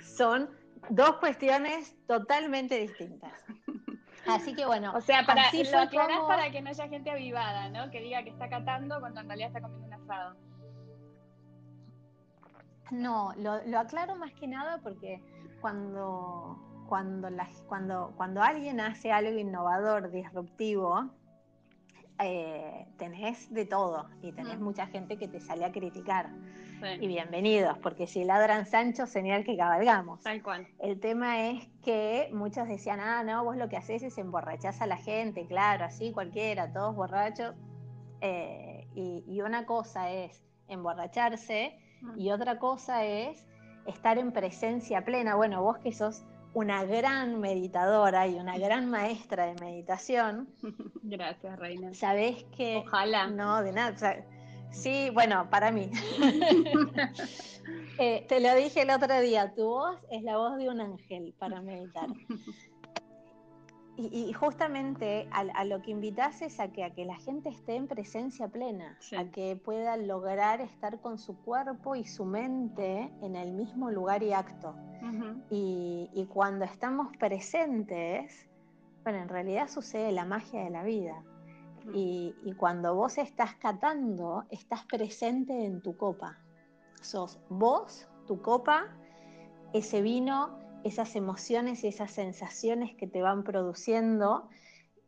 Son 0.03 0.49
dos 0.89 1.17
cuestiones 1.17 1.95
totalmente 2.07 2.79
distintas. 2.79 3.33
Así 4.27 4.53
que 4.55 4.65
bueno. 4.65 4.93
O 4.95 5.01
sea, 5.01 5.25
para, 5.25 5.51
lo 5.51 5.79
aclarás 5.79 6.21
para 6.27 6.51
que 6.51 6.61
no 6.61 6.69
haya 6.69 6.87
gente 6.87 7.11
avivada, 7.11 7.69
¿no? 7.69 7.91
Que 7.91 8.01
diga 8.01 8.23
que 8.23 8.29
está 8.29 8.49
catando 8.49 8.99
cuando 8.99 9.21
en 9.21 9.27
realidad 9.27 9.49
está 9.49 9.61
comiendo 9.61 9.87
un 9.87 9.93
asado. 9.93 10.35
No, 12.91 13.33
lo, 13.37 13.79
aclaro 13.79 14.15
más 14.15 14.31
que 14.33 14.47
nada 14.47 14.79
porque 14.83 15.21
cuando, 15.59 16.85
cuando, 16.87 17.29
cuando, 17.67 18.13
cuando 18.15 18.41
alguien 18.41 18.79
hace 18.79 19.11
algo 19.11 19.39
innovador, 19.39 20.11
disruptivo, 20.11 21.09
eh, 22.19 22.87
tenés 22.97 23.51
de 23.53 23.65
todo 23.65 24.07
y 24.21 24.31
tenés 24.31 24.59
mucha 24.59 24.87
gente 24.87 25.17
que 25.17 25.27
te 25.27 25.39
sale 25.39 25.65
a 25.65 25.71
criticar. 25.71 26.29
Y 26.93 27.07
bienvenidos, 27.07 27.79
porque 27.79 28.05
si 28.05 28.23
ladran 28.23 28.67
Sancho, 28.67 29.07
señal 29.07 29.43
que 29.43 29.57
cabalgamos. 29.57 30.21
Tal 30.21 30.43
cual. 30.43 30.67
El 30.79 30.99
tema 30.99 31.49
es 31.49 31.67
que 31.83 32.29
muchos 32.31 32.67
decían, 32.67 32.99
ah, 32.99 33.23
no, 33.23 33.43
vos 33.43 33.57
lo 33.57 33.67
que 33.69 33.75
haces 33.75 34.03
es 34.03 34.17
emborrachás 34.19 34.81
a 34.81 34.85
la 34.85 34.97
gente, 34.97 35.47
claro, 35.47 35.85
así 35.85 36.11
cualquiera, 36.11 36.71
todos 36.71 36.95
borrachos. 36.95 37.55
Eh, 38.21 38.87
y, 38.93 39.41
una 39.41 39.65
cosa 39.65 40.11
es 40.11 40.43
emborracharse 40.67 41.77
y 42.17 42.29
otra 42.29 42.59
cosa 42.59 43.03
es 43.03 43.45
estar 43.87 44.19
en 44.19 44.31
presencia 44.31 45.03
plena. 45.03 45.35
Bueno, 45.35 45.63
vos 45.63 45.79
que 45.79 45.91
sos 45.91 46.23
una 46.53 46.85
gran 46.85 47.39
meditadora 47.39 48.27
y 48.27 48.35
una 48.35 48.57
gran 48.59 48.91
maestra 48.91 49.47
de 49.47 49.55
meditación. 49.55 50.49
Gracias, 51.01 51.57
Reina. 51.57 51.93
Sabés 51.95 52.43
que... 52.55 52.77
Ojalá. 52.85 53.27
No, 53.27 53.63
de 53.63 53.73
nada. 53.73 54.23
Sí, 54.75 55.09
bueno, 55.13 55.49
para 55.49 55.71
mí. 55.71 55.89
Eh, 57.97 58.25
te 58.27 58.41
lo 58.41 58.53
dije 58.53 58.81
el 58.81 58.89
otro 58.89 59.21
día, 59.21 59.53
tu 59.55 59.63
voz 59.63 59.97
es 60.11 60.21
la 60.21 60.35
voz 60.35 60.57
de 60.57 60.67
un 60.69 60.81
ángel 60.81 61.33
para 61.39 61.61
meditar. 61.61 62.09
Y, 63.97 64.33
justamente 64.33 65.29
a, 65.31 65.63
lo 65.63 65.81
que 65.81 65.91
invitas 65.91 66.41
es 66.41 66.59
a 66.59 66.67
que, 66.73 66.83
a 66.83 66.93
que 66.93 67.05
la 67.05 67.15
gente 67.15 67.47
esté 67.47 67.75
en 67.75 67.87
presencia 67.87 68.49
plena, 68.49 68.99
a 69.17 69.31
que 69.31 69.55
pueda 69.55 69.95
lograr 69.95 70.59
estar 70.59 70.99
con 70.99 71.17
su 71.17 71.37
cuerpo 71.37 71.95
y 71.95 72.03
su 72.03 72.25
mente 72.25 73.09
en 73.21 73.37
el 73.37 73.53
mismo 73.53 73.89
lugar 73.89 74.21
y 74.21 74.33
acto. 74.33 74.75
y, 75.49 76.27
cuando 76.33 76.65
estamos 76.65 77.15
presentes, 77.15 78.49
bueno, 79.03 79.19
en 79.19 79.29
realidad 79.29 79.69
sucede 79.69 80.11
la 80.11 80.25
magia 80.25 80.65
de 80.65 80.69
la 80.71 80.83
vida. 80.83 81.23
Y, 81.93 82.35
y 82.43 82.53
cuando 82.53 82.95
vos 82.95 83.17
estás 83.17 83.55
catando, 83.55 84.45
estás 84.49 84.85
presente 84.85 85.65
en 85.65 85.81
tu 85.81 85.95
copa. 85.97 86.37
Sos 87.01 87.39
vos, 87.49 88.07
tu 88.27 88.41
copa, 88.41 88.87
ese 89.73 90.01
vino 90.01 90.65
esas 90.85 91.15
emociones 91.15 91.83
y 91.83 91.87
esas 91.87 92.11
sensaciones 92.11 92.93
que 92.95 93.07
te 93.07 93.21
van 93.21 93.43
produciendo. 93.43 94.47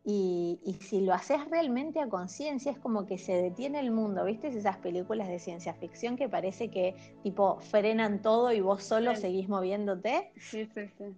Y, 0.04 0.78
si 0.82 1.02
lo 1.02 1.14
haces 1.14 1.50
realmente 1.50 2.00
a 2.00 2.08
conciencia, 2.08 2.72
es 2.72 2.80
como 2.80 3.06
que 3.06 3.18
se 3.18 3.34
detiene 3.34 3.80
el 3.80 3.92
mundo. 3.92 4.24
¿Viste 4.24 4.48
esas 4.48 4.78
películas 4.78 5.28
de 5.28 5.38
ciencia 5.38 5.74
ficción 5.74 6.16
que 6.16 6.30
parece 6.30 6.72
que 6.72 6.96
tipo 7.24 7.60
frenan 7.60 8.22
todo 8.22 8.52
y 8.54 8.62
vos 8.62 8.84
solo 8.84 9.16
seguís 9.16 9.50
moviéndote? 9.50 10.32
Sí, 10.38 10.66
sí, 10.74 10.88
sí. 10.98 11.16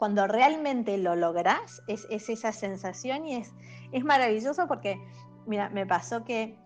Cuando 0.00 0.26
realmente 0.26 0.96
lo 0.96 1.14
lográs, 1.14 1.82
es, 1.86 2.06
esa 2.08 2.52
sensación 2.52 3.26
y 3.26 3.36
es, 3.36 3.52
es 3.92 4.02
maravilloso 4.02 4.66
porque, 4.66 4.98
mira, 5.46 5.68
me 5.68 5.84
pasó 5.84 6.24
que 6.24 6.56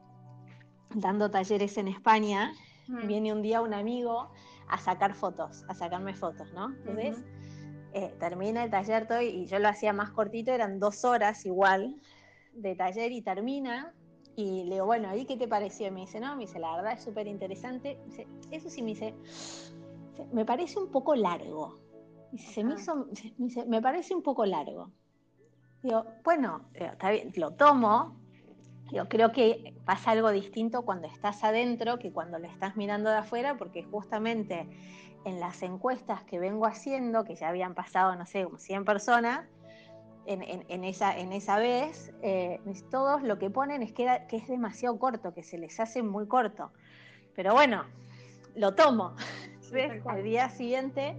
dando 0.94 1.32
talleres 1.32 1.76
en 1.76 1.88
España, 1.88 2.52
mm. 2.86 3.08
viene 3.08 3.32
un 3.32 3.42
día 3.42 3.60
un 3.60 3.74
amigo 3.74 4.30
a 4.68 4.78
sacar 4.78 5.16
fotos, 5.16 5.64
a 5.66 5.74
sacarme 5.74 6.14
fotos, 6.14 6.52
¿no? 6.52 6.76
Entonces, 6.76 7.24
eh, 7.92 8.14
termina 8.20 8.62
el 8.62 8.70
taller 8.70 9.08
todo 9.08 9.20
y 9.20 9.46
yo 9.46 9.58
lo 9.58 9.68
hacía 9.68 9.92
más 9.92 10.10
cortito, 10.10 10.52
eran 10.52 10.78
dos 10.78 11.04
horas 11.04 11.44
igual 11.44 12.00
de 12.52 12.76
taller 12.76 13.10
y 13.10 13.20
termina. 13.20 13.92
Y 14.36 14.62
le 14.62 14.74
digo, 14.76 14.86
bueno, 14.86 15.08
¿ahí 15.08 15.26
qué 15.26 15.36
te 15.36 15.48
pareció? 15.48 15.88
Y 15.88 15.90
me 15.90 16.02
dice, 16.02 16.20
no, 16.20 16.36
me 16.36 16.42
dice, 16.42 16.60
la 16.60 16.76
verdad 16.76 16.92
es 16.92 17.02
súper 17.02 17.26
interesante. 17.26 17.98
Eso 18.52 18.70
sí, 18.70 18.80
me 18.80 18.90
dice, 18.90 19.12
me 20.32 20.44
parece 20.44 20.78
un 20.78 20.92
poco 20.92 21.16
largo. 21.16 21.82
se 22.38 22.64
me 22.64 22.74
hizo, 22.74 23.06
me, 23.66 23.82
parece 23.82 24.14
un 24.14 24.22
poco 24.22 24.44
largo. 24.46 24.90
Digo, 25.82 26.06
bueno, 26.22 26.62
eh, 26.74 26.88
está 26.92 27.10
bien, 27.10 27.32
lo 27.36 27.52
tomo, 27.52 28.16
yo 28.92 29.08
creo 29.08 29.32
que 29.32 29.74
pasa 29.84 30.12
algo 30.12 30.30
distinto 30.30 30.82
cuando 30.82 31.06
estás 31.08 31.42
adentro 31.44 31.98
que 31.98 32.12
cuando 32.12 32.38
lo 32.38 32.46
estás 32.46 32.76
mirando 32.76 33.10
de 33.10 33.16
afuera, 33.16 33.56
porque 33.56 33.82
justamente 33.82 34.68
en 35.24 35.40
las 35.40 35.62
encuestas 35.62 36.22
que 36.24 36.38
vengo 36.38 36.66
haciendo, 36.66 37.24
que 37.24 37.34
ya 37.34 37.48
habían 37.48 37.74
pasado, 37.74 38.14
no 38.16 38.26
sé, 38.26 38.44
como 38.44 38.58
100 38.58 38.84
personas, 38.84 39.46
en, 40.26 40.84
esa, 40.84 41.18
en 41.18 41.32
esa 41.32 41.58
vez, 41.58 42.14
eh, 42.22 42.58
todos 42.90 43.22
lo 43.22 43.38
que 43.38 43.50
ponen 43.50 43.82
es 43.82 43.92
que, 43.92 44.22
que, 44.28 44.36
es 44.36 44.48
demasiado 44.48 44.98
corto, 44.98 45.34
que 45.34 45.42
se 45.42 45.58
les 45.58 45.78
hace 45.80 46.02
muy 46.02 46.26
corto. 46.26 46.72
Pero 47.34 47.52
bueno, 47.52 47.84
lo 48.54 48.74
tomo. 48.74 49.14
Al 50.06 50.22
día 50.22 50.48
siguiente, 50.50 51.16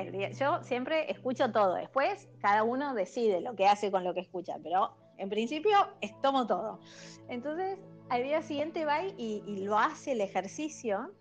el 0.00 0.34
yo 0.34 0.62
siempre 0.62 1.10
escucho 1.10 1.50
todo. 1.52 1.74
Después, 1.74 2.28
cada 2.40 2.62
uno 2.62 2.94
decide 2.94 3.40
lo 3.40 3.54
que 3.54 3.66
hace 3.66 3.90
con 3.90 4.04
lo 4.04 4.14
que 4.14 4.20
escucha, 4.20 4.56
pero 4.62 4.94
en 5.18 5.28
principio, 5.28 5.76
tomo 6.22 6.46
todo. 6.46 6.80
Entonces, 7.28 7.78
al 8.08 8.22
día 8.22 8.42
siguiente 8.42 8.84
va 8.84 9.04
y, 9.04 9.42
lo 9.64 9.78
hace 9.78 10.12
el 10.12 10.20
ejercicio 10.20 11.12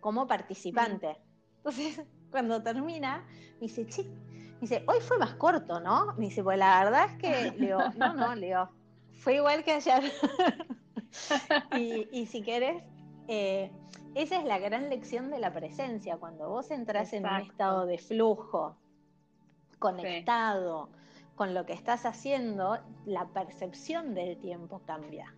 como 0.00 0.26
participante. 0.26 1.16
Entonces, 1.56 2.02
cuando 2.30 2.62
termina, 2.62 3.26
me 3.54 3.66
dice, 3.66 3.86
che, 3.86 4.06
dice, 4.60 4.84
hoy 4.86 5.00
fue 5.00 5.18
más 5.18 5.34
corto, 5.34 5.80
¿no? 5.80 6.14
Me 6.18 6.26
dice, 6.26 6.42
pues 6.42 6.58
la 6.58 6.84
verdad 6.84 7.06
es 7.10 7.18
que, 7.18 7.50
le 7.52 7.66
digo, 7.66 7.78
no, 7.96 8.14
no, 8.14 8.34
le 8.34 8.46
digo, 8.48 8.68
fue 9.12 9.36
igual 9.36 9.64
que 9.64 9.72
ayer. 9.72 10.12
y, 12.12 12.26
si 12.26 12.42
quieres, 12.42 12.82
eh, 13.28 13.72
esa 14.16 14.38
es 14.38 14.44
la 14.44 14.58
gran 14.58 14.88
lección 14.88 15.30
de 15.30 15.38
la 15.38 15.52
presencia, 15.52 16.16
cuando 16.16 16.48
vos 16.48 16.70
entras 16.70 17.12
en 17.12 17.26
un 17.26 17.36
estado 17.36 17.84
de 17.84 17.98
flujo, 17.98 18.74
conectado, 19.78 20.88
con 21.34 21.52
lo 21.52 21.66
que 21.66 21.74
estás 21.74 22.06
haciendo, 22.06 22.78
la 23.04 23.26
percepción 23.26 24.14
del 24.14 24.38
tiempo 24.38 24.80
cambia. 24.86 25.34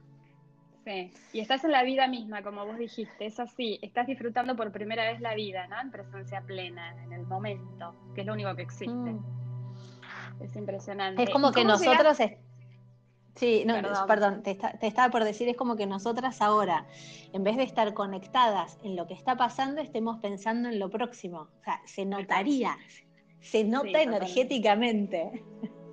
Sí, 0.85 1.13
y 1.33 1.41
estás 1.41 1.65
en 1.65 1.73
la 1.73 1.83
vida 1.83 2.07
misma, 2.07 2.43
como 2.43 2.65
vos 2.65 2.79
dijiste, 2.79 3.27
es 3.27 3.41
así, 3.41 3.81
estás 3.83 4.07
disfrutando 4.07 4.55
por 4.55 4.71
primera 4.71 5.11
vez 5.11 5.21
la 5.21 5.35
vida, 5.35 5.67
¿no? 5.67 5.81
En 5.81 5.91
presencia 5.91 6.41
plena, 6.43 6.95
en 7.03 7.13
el 7.13 7.27
momento, 7.27 7.95
que 8.15 8.21
es 8.21 8.27
lo 8.29 8.33
único 8.33 8.55
que 8.55 8.63
existe. 8.63 8.95
Mm. 8.95 9.25
Es 10.41 10.55
impresionante. 10.55 11.25
Es 11.25 11.31
como 11.31 11.51
que 11.51 11.65
nosotros... 11.65 12.19
Sí, 13.39 13.65
no, 13.65 13.75
perdón, 14.09 14.43
te, 14.43 14.59
estaba 14.83 15.13
por 15.13 15.23
decir, 15.23 15.49
es 15.49 15.57
como 15.57 15.77
que 15.77 15.87
nosotras 15.87 16.43
ahora, 16.43 16.87
en 17.33 17.45
vez 17.45 17.57
de 17.57 17.63
estar 17.63 17.95
conectadas 17.95 18.79
en 18.83 18.97
lo 18.97 19.07
que 19.07 19.15
está 19.15 19.37
pasando, 19.37 19.81
estemos 19.81 20.19
pensando 20.19 20.69
en 20.69 20.81
lo 20.81 20.91
próximo. 20.91 21.49
O 21.61 21.63
sea, 21.63 21.81
se 21.85 22.05
notaría, 22.05 22.77
se 23.41 23.63
nota 23.63 24.03
energéticamente. 24.03 25.45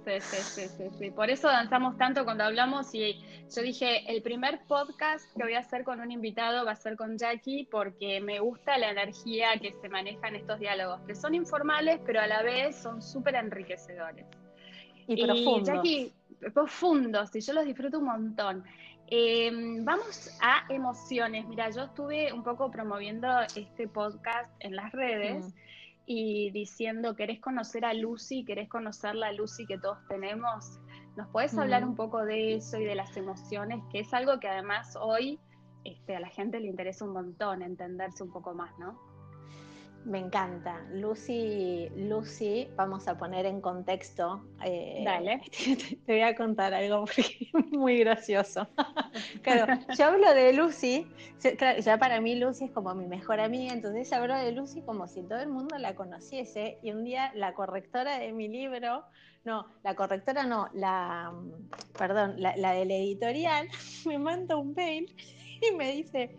Sí, 0.06 0.22
sí, 0.22 0.68
sí, 0.68 0.90
sí, 1.00 1.12
Por 1.12 1.30
eso 1.32 1.48
danzamos 1.48 1.98
tanto 1.98 2.26
cuando 2.26 2.44
hablamos 2.44 2.94
y 2.94 3.24
yo 3.56 3.62
dije, 3.62 4.12
el 4.12 4.22
primer 4.22 4.62
podcast 4.68 5.26
que 5.36 5.44
voy 5.44 5.54
a 5.54 5.60
hacer 5.60 5.84
con 5.84 6.00
un 6.00 6.12
invitado 6.12 6.64
va 6.64 6.72
a 6.72 6.76
ser 6.76 6.96
con 6.96 7.18
Jackie 7.18 7.68
porque 7.72 8.22
me 8.22 8.40
gusta 8.40 8.78
la 8.78 8.92
energía 8.92 9.58
que 9.60 9.74
se 9.74 9.90
maneja 9.90 10.28
en 10.28 10.36
estos 10.36 10.60
diálogos, 10.60 11.02
que 11.08 11.16
son 11.16 11.34
informales 11.34 12.00
pero 12.06 12.22
a 12.22 12.28
la 12.28 12.44
vez 12.44 12.76
son 12.76 13.02
súper 13.02 13.34
enriquecedores. 13.36 14.28
Y, 15.08 15.24
profundos. 15.24 15.68
Jackie, 15.68 16.14
profundos, 16.54 17.36
y 17.36 17.42
yo 17.42 17.54
los 17.54 17.66
disfruto 17.66 18.00
un 18.00 18.06
montón. 18.06 18.64
Em, 19.08 19.86
vamos 19.86 20.38
a 20.42 20.66
emociones. 20.74 21.48
Mira, 21.48 21.70
yo 21.70 21.84
estuve 21.84 22.34
un 22.34 22.44
poco 22.44 22.72
promoviendo 22.72 23.28
este 23.56 23.88
podcast 23.88 24.52
en 24.60 24.76
las 24.76 24.92
redes. 24.92 25.46
Mm 25.46 25.66
y 26.06 26.52
diciendo, 26.52 27.16
¿querés 27.16 27.40
conocer 27.40 27.86
a 27.86 27.94
Lucy? 27.94 28.46
¿Querés 28.46 28.70
conocer 28.70 29.16
la 29.16 29.32
Lucy 29.32 29.66
que 29.66 29.78
todos 29.78 29.98
tenemos? 30.08 30.80
¿Nos 31.18 31.28
puedes 31.30 31.58
hablar 31.58 31.84
un 31.84 31.96
poco 31.96 32.24
de 32.26 32.56
eso 32.56 32.78
y 32.80 32.86
de 32.86 32.96
las 32.96 33.16
emociones? 33.18 33.82
Que 33.92 34.00
es 34.00 34.14
algo 34.14 34.40
que 34.40 34.48
además 34.48 34.96
hoy 35.00 35.40
este, 35.84 36.16
a 36.16 36.20
la 36.20 36.30
gente 36.30 36.60
le 36.60 36.68
interesa 36.68 37.06
un 37.06 37.14
montón 37.14 37.62
entenderse 37.62 38.24
un 38.24 38.32
poco 38.32 38.54
más, 38.54 38.78
¿no? 38.78 39.00
Me 40.06 40.20
encanta. 40.20 40.86
Lucy, 40.92 41.90
Lucy, 41.96 42.68
vamos 42.76 43.08
a 43.08 43.18
poner 43.18 43.48
en 43.48 43.60
contexto. 43.60 44.46
Eh, 44.64 45.02
Dale. 45.04 45.42
Te, 46.06 46.14
voy 46.14 46.22
a 46.22 46.36
contar 46.36 46.76
algo 46.76 47.06
porque 47.06 47.50
es 47.54 47.72
muy 47.72 47.98
gracioso. 47.98 48.68
claro, 49.42 49.80
yo 49.98 50.06
hablo 50.06 50.32
de 50.36 50.54
Lucy, 50.54 51.08
ya 51.80 51.98
para 51.98 52.22
mí 52.22 52.36
Lucy 52.36 52.66
es 52.66 52.72
como 52.72 52.94
mi 52.94 53.08
mejor 53.08 53.40
amiga, 53.40 53.74
entonces 53.74 54.14
hablo 54.14 54.36
de 54.38 54.52
Lucy 54.52 54.84
como 54.84 55.08
si 55.08 55.24
todo 55.24 55.40
el 55.40 55.50
mundo 55.50 55.76
la 55.80 55.96
conociese. 55.96 56.78
Y 56.84 56.92
un 56.92 57.04
día 57.04 57.32
la 57.34 57.56
correctora 57.56 58.20
de 58.20 58.32
mi 58.32 58.48
libro, 58.48 59.06
no, 59.44 59.66
la 59.84 59.96
correctora 59.96 60.46
no, 60.46 60.70
la, 60.74 61.34
perdón, 61.98 62.36
la, 62.38 62.56
la 62.58 62.74
de 62.74 62.86
la 62.86 62.94
editorial, 62.94 63.68
me 64.06 64.20
manda 64.20 64.56
un 64.56 64.76
mail 64.76 65.12
y 65.68 65.74
me 65.74 65.94
dice, 65.94 66.36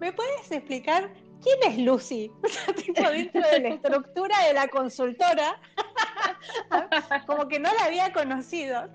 ¿me 0.00 0.12
puedes 0.12 0.50
explicar 0.50 1.10
¿quién 1.44 1.72
es 1.72 1.78
Lucy? 1.78 2.32
O 2.42 2.48
sea, 2.48 2.74
tipo 2.74 3.08
dentro 3.10 3.42
de 3.48 3.60
la 3.60 3.68
estructura 3.74 4.34
de 4.46 4.54
la 4.54 4.68
consultora, 4.68 5.60
como 7.26 7.46
que 7.46 7.60
no 7.60 7.70
la 7.72 7.84
había 7.84 8.12
conocido. 8.12 8.88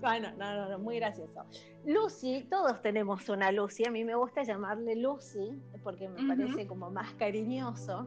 bueno, 0.00 0.30
no, 0.38 0.54
no, 0.54 0.68
no, 0.68 0.78
muy 0.78 0.96
gracioso. 0.96 1.44
Lucy, 1.84 2.46
todos 2.48 2.80
tenemos 2.80 3.28
una 3.28 3.52
Lucy, 3.52 3.84
a 3.86 3.90
mí 3.90 4.04
me 4.04 4.14
gusta 4.14 4.42
llamarle 4.42 4.96
Lucy 4.96 5.60
porque 5.82 6.08
me 6.08 6.26
parece 6.26 6.66
como 6.66 6.90
más 6.90 7.12
cariñoso. 7.14 8.06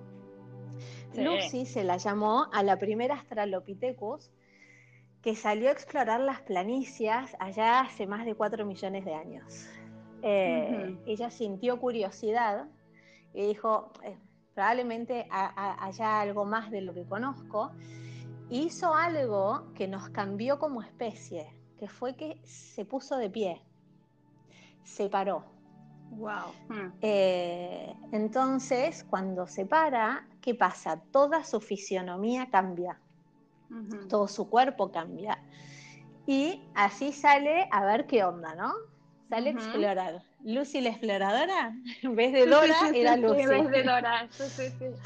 Lucy 1.14 1.66
se 1.66 1.84
la 1.84 1.98
llamó 1.98 2.48
a 2.54 2.64
la 2.64 2.78
primera 2.80 3.16
Australopithecus 3.16 4.32
que 5.22 5.36
salió 5.36 5.70
a 5.70 5.72
explorar 5.72 6.20
las 6.22 6.42
planicias 6.42 7.36
allá 7.40 7.82
hace 7.82 8.08
más 8.08 8.26
de 8.26 8.34
4 8.34 8.66
millones 8.66 9.06
de 9.06 9.14
años. 9.14 9.68
Eh, 10.24 10.98
ella 11.06 11.30
sintió 11.30 11.80
curiosidad 11.80 12.68
y 13.34 13.48
dijo, 13.48 13.92
eh, 14.04 14.18
probablemente 14.54 15.28
haya 15.30 16.22
algo 16.22 16.46
más 16.46 16.72
de 16.72 16.82
lo 16.82 16.94
que 16.94 17.06
conozco, 17.06 17.72
hizo 18.50 18.94
algo 18.94 19.72
que 19.74 19.88
nos 19.88 20.10
cambió 20.10 20.60
como 20.60 20.82
especie, 20.82 21.56
que 21.78 21.88
fue 21.88 22.16
que 22.16 22.40
se 22.44 22.86
puso 22.86 23.18
de 23.18 23.30
pie, 23.30 23.62
se 24.84 25.10
paró. 25.10 25.46
Wow. 26.12 26.52
Hmm. 26.68 26.92
Eh, 27.02 27.96
entonces, 28.12 29.06
cuando 29.10 29.48
se 29.48 29.66
para, 29.66 30.28
¿qué 30.42 30.54
pasa? 30.54 31.02
Toda 31.12 31.46
su 31.46 31.62
fisionomía 31.62 32.50
cambia, 32.50 33.00
todo 34.10 34.28
su 34.28 34.50
cuerpo 34.50 34.92
cambia. 34.92 35.42
Y 36.28 36.62
así 36.76 37.14
sale 37.14 37.70
a 37.72 37.86
ver 37.86 38.06
qué 38.06 38.26
onda, 38.26 38.54
¿no? 38.56 38.74
Sale 39.30 39.50
a 39.50 39.54
explorar. 39.54 40.24
Lucy 40.44 40.82
la 40.82 40.90
exploradora, 40.90 41.76
en 42.02 42.16
vez 42.16 42.34
de 42.34 42.46
Dora, 42.46 42.90
era 42.94 43.16
Lucy. 43.18 43.42
En 43.42 43.50
vez 43.50 43.70
de 43.70 43.84
Dora, 43.84 44.30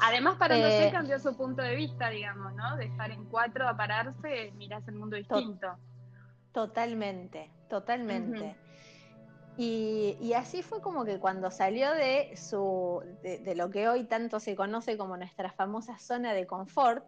Además, 0.00 0.36
para 0.38 0.56
eh, 0.56 0.90
cambió 0.90 1.18
su 1.18 1.36
punto 1.36 1.62
de 1.62 1.74
vista, 1.76 2.10
digamos, 2.10 2.54
¿no? 2.54 2.76
De 2.76 2.86
estar 2.86 3.10
en 3.10 3.24
cuatro 3.26 3.68
a 3.68 3.76
pararse, 3.76 4.52
miras 4.56 4.86
el 4.88 4.94
mundo 4.94 5.16
distinto. 5.16 5.76
totalmente, 6.52 7.50
totalmente. 7.68 8.56
y, 9.58 10.32
así 10.34 10.62
fue 10.62 10.80
como 10.80 11.04
que 11.04 11.18
cuando 11.18 11.50
salió 11.50 11.92
de, 11.92 12.36
su, 12.36 13.02
de, 13.22 13.54
lo 13.54 13.70
que 13.70 13.88
hoy 13.88 14.04
tanto 14.04 14.40
se 14.40 14.56
conoce 14.56 14.96
como 14.96 15.16
nuestra 15.16 15.52
famosa 15.52 15.98
zona 15.98 16.32
de 16.32 16.46
confort, 16.46 17.04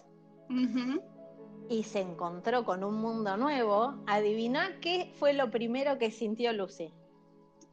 y 1.68 1.82
se 1.82 2.00
encontró 2.00 2.64
con 2.64 2.82
un 2.82 2.94
mundo 2.94 3.37
nuevo, 3.37 4.02
adivina 4.06 4.78
qué 4.80 5.12
fue 5.18 5.35
lo 5.35 5.50
primero 5.50 5.99
que 5.99 6.11
sintió 6.11 6.52
Lucy. 6.52 6.94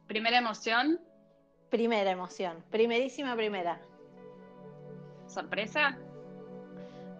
¿Primera 0.06 0.38
emoción? 0.38 1.00
Primera 1.70 2.10
emoción, 2.10 2.64
primerísima 2.70 3.34
primera. 3.34 3.80
¿Sorpresa? 5.26 5.98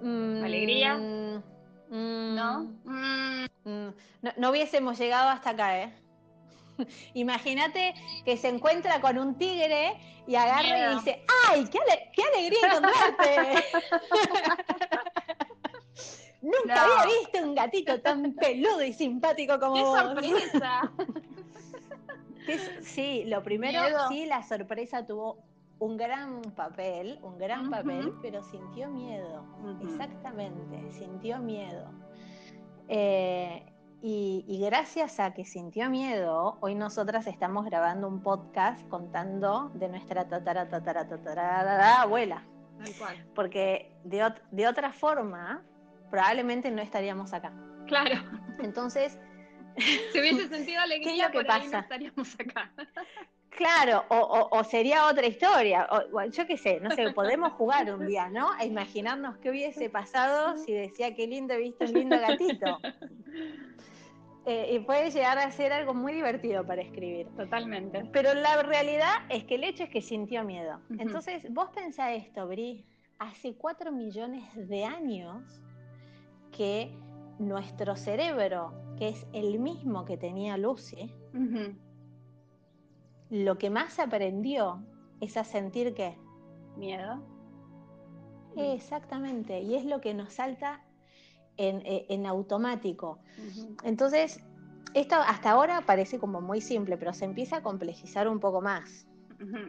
Mm, 0.01 0.45
¿Alegría? 0.45 0.95
Mm, 0.95 2.35
¿No? 2.35 2.61
Mm. 2.85 3.47
¿No? 3.65 4.33
¿No? 4.37 4.51
hubiésemos 4.51 4.99
llegado 4.99 5.31
hasta 5.31 5.51
acá, 5.51 5.83
¿eh? 5.83 5.93
Imagínate 7.15 7.95
que 8.25 8.37
se 8.37 8.49
encuentra 8.49 9.01
con 9.01 9.19
un 9.19 9.37
tigre 9.37 9.99
y 10.29 10.37
agarra 10.37 10.93
y 10.93 10.95
dice, 10.97 11.25
¡ay, 11.49 11.67
qué, 11.69 11.79
alegría 12.23 12.59
encontrarte! 12.69 13.65
Nunca 16.43 16.85
había 16.85 17.19
visto 17.19 17.43
un 17.43 17.55
gatito 17.55 18.01
tan 18.01 18.33
peludo 18.35 18.85
y 18.85 18.93
simpático 18.93 19.59
como 19.59 19.75
¡Qué 19.75 19.83
vos. 19.83 19.99
sorpresa! 19.99 20.93
Sí, 22.83 23.25
lo 23.27 23.43
primero, 23.43 23.81
sí, 24.09 24.27
la 24.27 24.43
sorpresa 24.43 25.05
tuvo 25.05 25.45
un 25.79 25.97
gran 25.97 26.43
papel, 26.55 27.19
un 27.23 27.39
gran 27.39 27.71
papel, 27.71 28.13
pero 28.23 28.43
sintió 28.43 28.89
miedo, 28.89 29.45
exactamente, 29.83 30.93
sintió 30.93 31.39
miedo. 31.39 31.91
Eh, 32.89 33.65
y, 34.03 34.61
gracias 34.65 35.19
a 35.19 35.35
que 35.35 35.45
sintió 35.45 35.91
miedo, 35.91 36.59
hoy 36.61 36.75
nosotras 36.75 37.27
estamos 37.27 37.65
grabando 37.65 38.07
un 38.07 38.23
podcast 38.23 38.87
contando 38.89 39.71
de 39.75 39.89
nuestra 39.89 40.29
tatara, 40.29 40.69
tatara, 40.69 41.09
tatara, 41.09 42.03
abuela. 42.03 42.45
Porque 43.35 43.93
de, 44.05 44.33
de 44.53 44.69
otra 44.69 44.93
forma, 44.93 45.65
probablemente 46.11 46.71
no 46.71 46.83
estaríamos 46.83 47.33
acá. 47.33 47.53
Claro. 47.87 48.15
Entonces, 48.61 49.19
Si 50.13 50.21
hubiese 50.21 50.49
sentido 50.49 50.81
alegría, 50.81 51.31
¿Qué 51.31 51.45
pasa? 51.45 51.69
no 51.71 51.79
estaríamos 51.81 52.35
acá. 52.35 52.73
Claro, 53.57 54.05
o, 54.11 54.63
sería 54.65 55.07
otra 55.07 55.27
historia. 55.27 55.89
O, 55.91 56.25
yo 56.27 56.47
qué 56.47 56.59
sé, 56.59 56.79
no 56.79 56.91
sé, 56.91 57.11
podemos 57.13 57.55
jugar 57.55 57.91
un 57.91 58.07
día, 58.07 58.29
¿no? 58.29 58.53
A 58.53 58.67
imaginarnos 58.67 59.39
qué 59.39 59.49
hubiese 59.49 59.89
pasado 59.89 60.59
si 60.59 60.75
decía 60.75 61.15
qué 61.15 61.27
lindo 61.27 61.55
he 61.55 61.59
visto 61.61 61.87
un 61.87 61.93
lindo 61.93 62.21
gatito. 62.21 62.79
Eh, 64.49 64.77
y 64.77 64.79
puede 64.79 65.11
llegar 65.11 65.39
a 65.39 65.51
ser 65.51 65.73
algo 65.73 65.93
muy 65.93 66.13
divertido 66.13 66.65
para 66.65 66.81
escribir. 66.81 67.27
Totalmente. 67.37 68.05
Pero 68.13 68.33
la 68.33 68.63
realidad 68.63 69.11
es 69.29 69.43
que 69.43 69.57
el 69.57 69.65
hecho 69.65 69.83
es 69.83 69.91
que 69.91 70.01
sintió 70.01 70.45
miedo. 70.45 70.81
Entonces, 71.01 71.53
vos 71.53 71.71
pensá 71.75 72.15
esto, 72.15 72.47
Bri, 72.47 72.87
hace 73.19 73.57
cuatro 73.57 73.91
millones 73.91 74.45
de 74.55 74.85
años 74.85 75.61
que 76.53 76.97
nuestro 77.41 77.97
cerebro, 77.97 78.73
que 78.97 79.09
es 79.09 79.27
el 79.33 79.59
mismo 79.59 80.05
que 80.05 80.17
tenía 80.17 80.57
Lucy, 80.57 81.13
lo 83.31 83.59
que 83.59 83.71
más 83.71 83.99
aprendió 83.99 84.83
es 85.21 85.37
a 85.37 85.45
sentir 85.45 85.95
qué? 85.95 86.17
Miedo. 86.77 87.23
Exactamente, 88.57 89.61
y 89.61 89.75
es 89.75 89.85
lo 89.85 90.01
que 90.01 90.15
nos 90.15 90.33
salta 90.33 90.83
en, 91.57 91.83
eh, 91.85 92.27
automático. 92.27 93.19
Entonces, 93.83 94.43
esto 94.95 95.17
hasta 95.17 95.51
ahora 95.51 95.83
parece 95.83 96.19
como 96.19 96.41
muy 96.41 96.61
simple, 96.61 96.97
pero 96.97 97.13
se 97.13 97.27
empieza 97.27 97.59
a 97.59 97.63
complejizar 97.63 98.29
un 98.29 98.41
poco 98.41 98.63
más. 98.63 99.07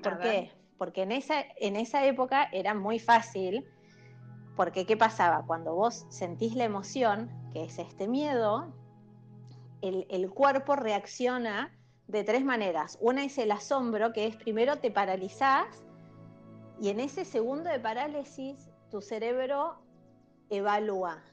¿Por 0.01 0.19
qué? 0.19 0.51
Porque 0.77 1.03
en 1.03 1.11
esa, 1.11 1.43
en 1.59 1.75
esa 1.75 2.05
época 2.05 2.47
era 2.53 2.73
muy 2.73 2.99
fácil, 2.99 3.65
porque 4.55 4.85
¿qué 4.85 4.95
pasaba? 4.95 5.43
Cuando 5.45 5.75
vos 5.75 6.05
sentís 6.09 6.55
la 6.55 6.63
emoción, 6.63 7.29
que 7.51 7.65
es 7.65 7.77
este 7.77 8.07
miedo, 8.07 8.73
el, 9.81 10.29
cuerpo 10.29 10.75
reacciona 10.75 11.73
de 12.07 12.23
tres 12.23 12.43
maneras. 12.43 12.97
Una 13.01 13.23
es 13.23 13.37
el 13.37 13.51
asombro, 13.51 14.13
que 14.13 14.27
es 14.27 14.35
primero 14.35 14.77
te 14.77 14.91
paralizás 14.91 15.83
y 16.79 16.89
en 16.89 16.99
ese 16.99 17.25
segundo 17.25 17.69
de 17.69 17.79
parálisis 17.79 18.69
tu 18.89 19.01
cerebro 19.01 19.79
evalúa. 20.49 21.23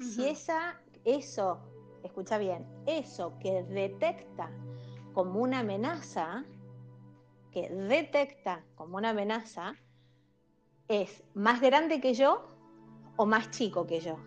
Si 0.00 0.26
esa, 0.26 0.80
eso, 1.04 1.60
escucha 2.02 2.38
bien, 2.38 2.66
eso 2.86 3.38
que 3.38 3.62
detecta 3.62 4.50
como 5.12 5.40
una 5.40 5.60
amenaza, 5.60 6.44
que 7.52 7.68
detecta 7.68 8.64
como 8.74 8.96
una 8.96 9.10
amenaza, 9.10 9.74
es 10.88 11.22
más 11.34 11.60
grande 11.60 12.00
que 12.00 12.14
yo 12.14 12.48
o 13.16 13.26
más 13.26 13.50
chico 13.50 13.86
que 13.86 14.00
yo. 14.00 14.18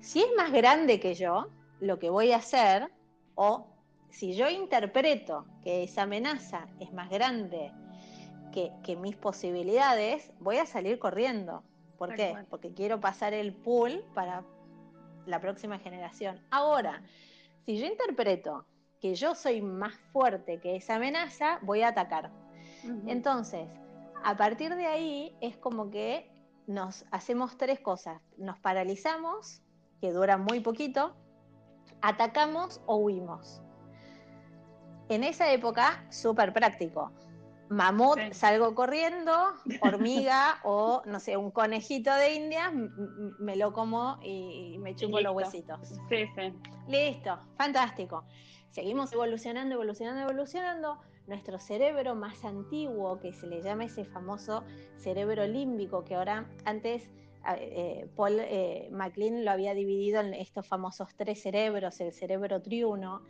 Si 0.00 0.20
es 0.20 0.28
más 0.36 0.50
grande 0.50 0.98
que 0.98 1.14
yo, 1.14 1.48
lo 1.82 1.98
que 1.98 2.10
voy 2.10 2.30
a 2.30 2.36
hacer, 2.36 2.88
o 3.34 3.66
si 4.08 4.34
yo 4.34 4.48
interpreto 4.48 5.46
que 5.64 5.82
esa 5.82 6.02
amenaza 6.02 6.68
es 6.78 6.92
más 6.92 7.10
grande 7.10 7.72
que, 8.52 8.96
mis 8.96 9.16
posibilidades, 9.16 10.30
voy 10.38 10.58
a 10.58 10.66
salir 10.66 11.00
corriendo. 11.00 11.64
¿Por 11.98 12.14
qué? 12.14 12.36
Porque 12.48 12.72
quiero 12.72 13.00
pasar 13.00 13.34
el 13.34 13.52
pool 13.52 14.04
para 14.14 14.44
la 15.26 15.40
próxima 15.40 15.80
generación. 15.80 16.40
Ahora, 16.50 17.02
si 17.66 17.76
yo 17.78 17.86
interpreto 17.86 18.64
que 19.00 19.16
yo 19.16 19.34
soy 19.34 19.60
más 19.60 19.98
fuerte 20.12 20.60
que 20.60 20.76
esa 20.76 20.96
amenaza, 20.96 21.58
voy 21.62 21.82
a 21.82 21.88
atacar. 21.88 22.30
Entonces, 23.08 23.66
a 24.22 24.36
partir 24.36 24.76
de 24.76 24.86
ahí 24.86 25.36
es 25.40 25.56
como 25.56 25.90
que 25.90 26.30
nos 26.68 27.04
hacemos 27.10 27.56
tres 27.56 27.80
cosas. 27.80 28.22
Nos 28.36 28.60
paralizamos, 28.60 29.62
que 30.00 30.12
dura 30.12 30.36
muy 30.36 30.60
poquito, 30.60 31.16
atacamos 32.02 32.80
o 32.86 32.96
huimos. 32.96 33.62
En 35.08 35.24
esa 35.24 35.50
época, 35.52 36.04
súper 36.10 36.52
práctico. 36.52 37.12
mamut 37.68 38.18
salgo 38.32 38.74
corriendo, 38.74 39.32
hormiga 39.80 40.58
o 40.64 41.02
no 41.06 41.20
sé, 41.20 41.36
un 41.36 41.50
conejito 41.50 42.14
de 42.14 42.34
India, 42.34 42.70
me 43.38 43.56
lo 43.56 43.72
como 43.72 44.18
y, 44.22 44.76
me 44.78 44.94
chupo 44.94 45.20
los 45.20 45.34
huesitos. 45.34 45.88
Sí, 46.08 46.26
sí. 46.34 46.52
Listo, 46.88 47.38
fantástico. 47.56 48.24
Seguimos 48.70 49.12
evolucionando, 49.12 49.74
evolucionando, 49.74 50.22
evolucionando. 50.22 50.98
Nuestro 51.26 51.58
cerebro 51.60 52.16
más 52.16 52.44
antiguo, 52.44 53.20
que 53.20 53.32
se 53.32 53.46
le 53.46 53.62
llama 53.62 53.84
ese 53.84 54.04
famoso 54.04 54.64
cerebro 54.96 55.46
límbico, 55.46 56.04
que 56.04 56.16
ahora 56.16 56.48
antes 56.64 57.08
eh, 57.58 58.08
Paul 58.14 58.38
eh, 58.38 58.88
MacLean 58.92 59.44
lo 59.44 59.50
había 59.50 59.74
dividido 59.74 60.20
en 60.20 60.34
estos 60.34 60.66
famosos 60.66 61.08
tres 61.16 61.42
cerebros, 61.42 62.00
el 62.00 62.12
cerebro 62.12 62.62
triuno, 62.62 63.22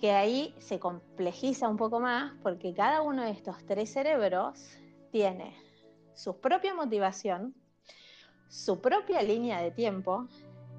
que 0.00 0.12
ahí 0.12 0.54
se 0.58 0.78
complejiza 0.78 1.68
un 1.68 1.76
poco 1.76 1.98
más 2.00 2.34
porque 2.42 2.74
cada 2.74 3.02
uno 3.02 3.24
de 3.24 3.30
estos 3.30 3.64
tres 3.66 3.92
cerebros 3.92 4.78
tiene 5.10 5.54
su 6.14 6.40
propia 6.40 6.74
motivación, 6.74 7.54
su 8.48 8.80
propia 8.80 9.22
línea 9.22 9.60
de 9.60 9.70
tiempo 9.70 10.28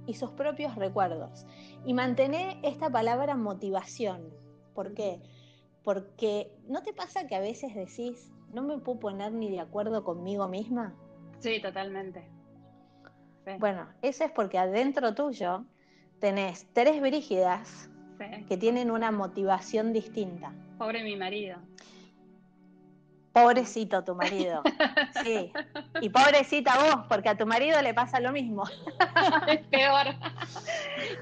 y 0.06 0.14
sus 0.14 0.32
propios 0.32 0.76
recuerdos. 0.76 1.46
Y 1.86 1.94
mantener 1.94 2.58
esta 2.64 2.90
palabra 2.90 3.36
motivación. 3.36 4.32
¿Por 4.74 4.94
qué? 4.94 5.22
Porque 5.84 6.52
¿no 6.68 6.84
te 6.84 6.94
pasa 6.94 7.28
que 7.28 7.36
a 7.36 7.40
veces 7.40 7.74
decís, 7.76 8.32
no 8.54 8.64
me 8.64 8.78
puedo 8.78 9.00
poner 9.00 9.32
ni 9.32 9.50
de 9.50 9.60
acuerdo 9.60 10.04
conmigo 10.04 10.48
misma? 10.48 10.96
Sí, 11.40 11.62
totalmente. 11.62 12.37
Bueno, 13.60 13.88
eso 14.02 14.26
es 14.26 14.32
porque 14.32 14.58
adentro 14.58 15.14
tuyo 15.14 15.66
tenés 16.20 16.68
tres 16.74 17.00
brígidas 17.02 17.90
que 18.48 18.58
tienen 18.58 18.92
una 18.92 19.12
motivación 19.12 19.94
distinta. 19.94 20.52
Pobre 20.78 21.04
mi 21.04 21.16
marido. 21.16 21.58
Pobrecito 23.32 24.04
tu 24.04 24.16
marido. 24.16 24.64
Sí. 25.24 25.52
Y 26.02 26.10
pobrecita 26.10 26.78
vos, 26.78 27.06
porque 27.10 27.30
a 27.30 27.38
tu 27.38 27.46
marido 27.46 27.82
le 27.82 27.94
pasa 27.94 28.20
lo 28.20 28.32
mismo. 28.32 28.64
Es 29.48 29.66
peor. 29.68 30.08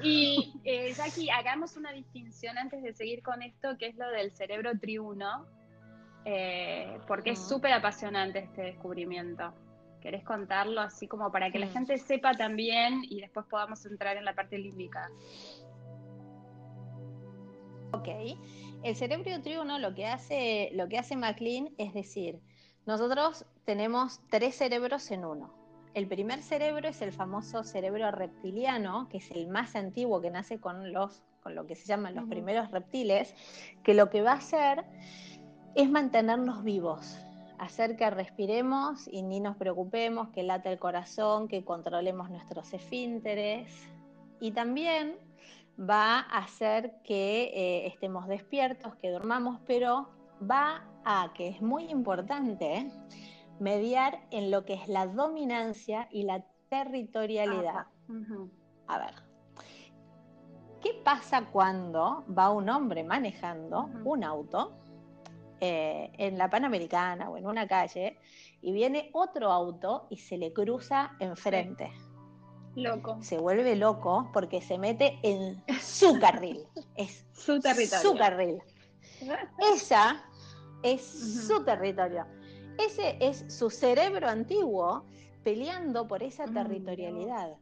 Y 0.02 0.52
eh, 0.64 0.92
Jackie, 0.94 1.30
hagamos 1.30 1.76
una 1.76 1.92
distinción 1.92 2.58
antes 2.58 2.82
de 2.82 2.92
seguir 2.92 3.22
con 3.22 3.42
esto, 3.42 3.76
que 3.78 3.86
es 3.86 3.96
lo 3.96 4.08
del 4.10 4.32
cerebro 4.32 4.78
triuno, 4.78 5.46
eh, 6.24 6.98
porque 7.06 7.30
es 7.30 7.48
súper 7.48 7.72
apasionante 7.72 8.40
este 8.40 8.62
descubrimiento. 8.62 9.52
¿Querés 10.06 10.22
contarlo 10.22 10.80
así 10.80 11.08
como 11.08 11.32
para 11.32 11.50
que 11.50 11.58
la 11.58 11.66
gente 11.66 11.98
sepa 11.98 12.32
también 12.34 13.02
y 13.10 13.20
después 13.20 13.44
podamos 13.46 13.84
entrar 13.86 14.16
en 14.16 14.24
la 14.24 14.36
parte 14.36 14.56
límbica? 14.56 15.10
Ok. 17.90 18.06
El 18.84 18.94
cerebro 18.94 19.42
triuno 19.42 19.80
lo 19.80 19.96
que 19.96 20.06
hace, 20.06 20.70
lo 20.74 20.88
que 20.88 20.98
hace 20.98 21.16
MacLean 21.16 21.70
es 21.76 21.92
decir, 21.92 22.38
nosotros 22.86 23.46
tenemos 23.64 24.20
tres 24.30 24.54
cerebros 24.54 25.10
en 25.10 25.24
uno. 25.24 25.52
El 25.92 26.06
primer 26.06 26.40
cerebro 26.40 26.88
es 26.88 27.02
el 27.02 27.10
famoso 27.10 27.64
cerebro 27.64 28.08
reptiliano, 28.12 29.08
que 29.08 29.16
es 29.16 29.32
el 29.32 29.48
más 29.48 29.74
antiguo 29.74 30.20
que 30.20 30.30
nace 30.30 30.60
con 30.60 30.92
los 30.92 31.24
con 31.42 31.56
lo 31.56 31.66
que 31.66 31.74
se 31.74 31.84
llaman 31.84 32.14
los 32.14 32.28
primeros 32.28 32.70
reptiles, 32.70 33.34
que 33.82 33.92
lo 33.92 34.08
que 34.08 34.22
va 34.22 34.32
a 34.32 34.36
hacer 34.36 34.84
es 35.74 35.90
mantenernos 35.90 36.62
vivos, 36.62 37.25
hacer 37.58 37.96
que 37.96 38.08
respiremos 38.10 39.08
y 39.08 39.22
ni 39.22 39.40
nos 39.40 39.56
preocupemos, 39.56 40.28
que 40.30 40.42
late 40.42 40.72
el 40.72 40.78
corazón, 40.78 41.48
que 41.48 41.64
controlemos 41.64 42.30
nuestros 42.30 42.72
esfínteres 42.72 43.70
y 44.40 44.52
también 44.52 45.16
va 45.78 46.20
a 46.20 46.38
hacer 46.38 46.94
que 47.02 47.44
eh, 47.54 47.86
estemos 47.86 48.26
despiertos, 48.28 48.94
que 48.96 49.10
dormamos, 49.10 49.60
pero 49.66 50.08
va 50.42 50.84
a, 51.04 51.32
que 51.34 51.48
es 51.48 51.62
muy 51.62 51.84
importante, 51.84 52.90
mediar 53.60 54.20
en 54.30 54.50
lo 54.50 54.64
que 54.64 54.74
es 54.74 54.88
la 54.88 55.06
dominancia 55.06 56.08
y 56.10 56.24
la 56.24 56.44
territorialidad. 56.68 57.86
A 58.86 58.98
ver, 58.98 59.14
¿qué 60.80 61.00
pasa 61.04 61.46
cuando 61.46 62.24
va 62.36 62.50
un 62.50 62.68
hombre 62.68 63.04
manejando 63.04 63.90
un 64.04 64.24
auto? 64.24 64.76
Eh, 65.60 66.12
en 66.18 66.36
la 66.36 66.50
Panamericana 66.50 67.30
o 67.30 67.38
en 67.38 67.46
una 67.46 67.66
calle 67.66 68.18
y 68.60 68.72
viene 68.72 69.08
otro 69.14 69.50
auto 69.50 70.06
y 70.10 70.18
se 70.18 70.36
le 70.36 70.52
cruza 70.52 71.16
enfrente. 71.18 71.90
Loco. 72.74 73.16
Se 73.22 73.38
vuelve 73.38 73.74
loco 73.74 74.28
porque 74.34 74.60
se 74.60 74.76
mete 74.76 75.18
en 75.22 75.62
su 75.80 76.18
carril. 76.18 76.66
Es 76.96 77.24
su 77.32 77.58
territorio. 77.58 78.10
Su 78.10 78.18
carril. 78.18 78.58
Esa 79.74 80.22
es 80.82 81.02
su 81.46 81.64
territorio. 81.64 82.26
Ese 82.78 83.16
es 83.18 83.46
su 83.48 83.70
cerebro 83.70 84.28
antiguo 84.28 85.06
peleando 85.42 86.06
por 86.06 86.22
esa 86.22 86.44
territorialidad. 86.44 87.56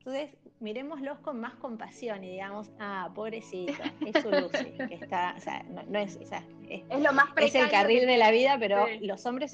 Entonces, 0.00 0.30
miremoslos 0.60 1.18
con 1.18 1.40
más 1.40 1.56
compasión 1.56 2.24
y 2.24 2.30
digamos, 2.30 2.70
ah, 2.78 3.10
pobrecito, 3.14 3.74
es 4.06 4.22
su 4.22 4.30
Lucy, 4.30 4.72
que 4.88 4.94
está, 4.94 5.34
o 5.36 5.40
sea, 5.40 5.62
no, 5.62 5.98
es, 5.98 6.16
o 6.16 6.24
sea, 6.24 6.42
es, 6.70 6.82
lo 6.88 7.12
más 7.12 7.26
es 7.36 7.54
el 7.54 7.68
carril 7.68 8.06
de 8.06 8.16
la 8.16 8.30
vida, 8.30 8.56
pero 8.58 8.86
los 9.02 9.26
hombres, 9.26 9.52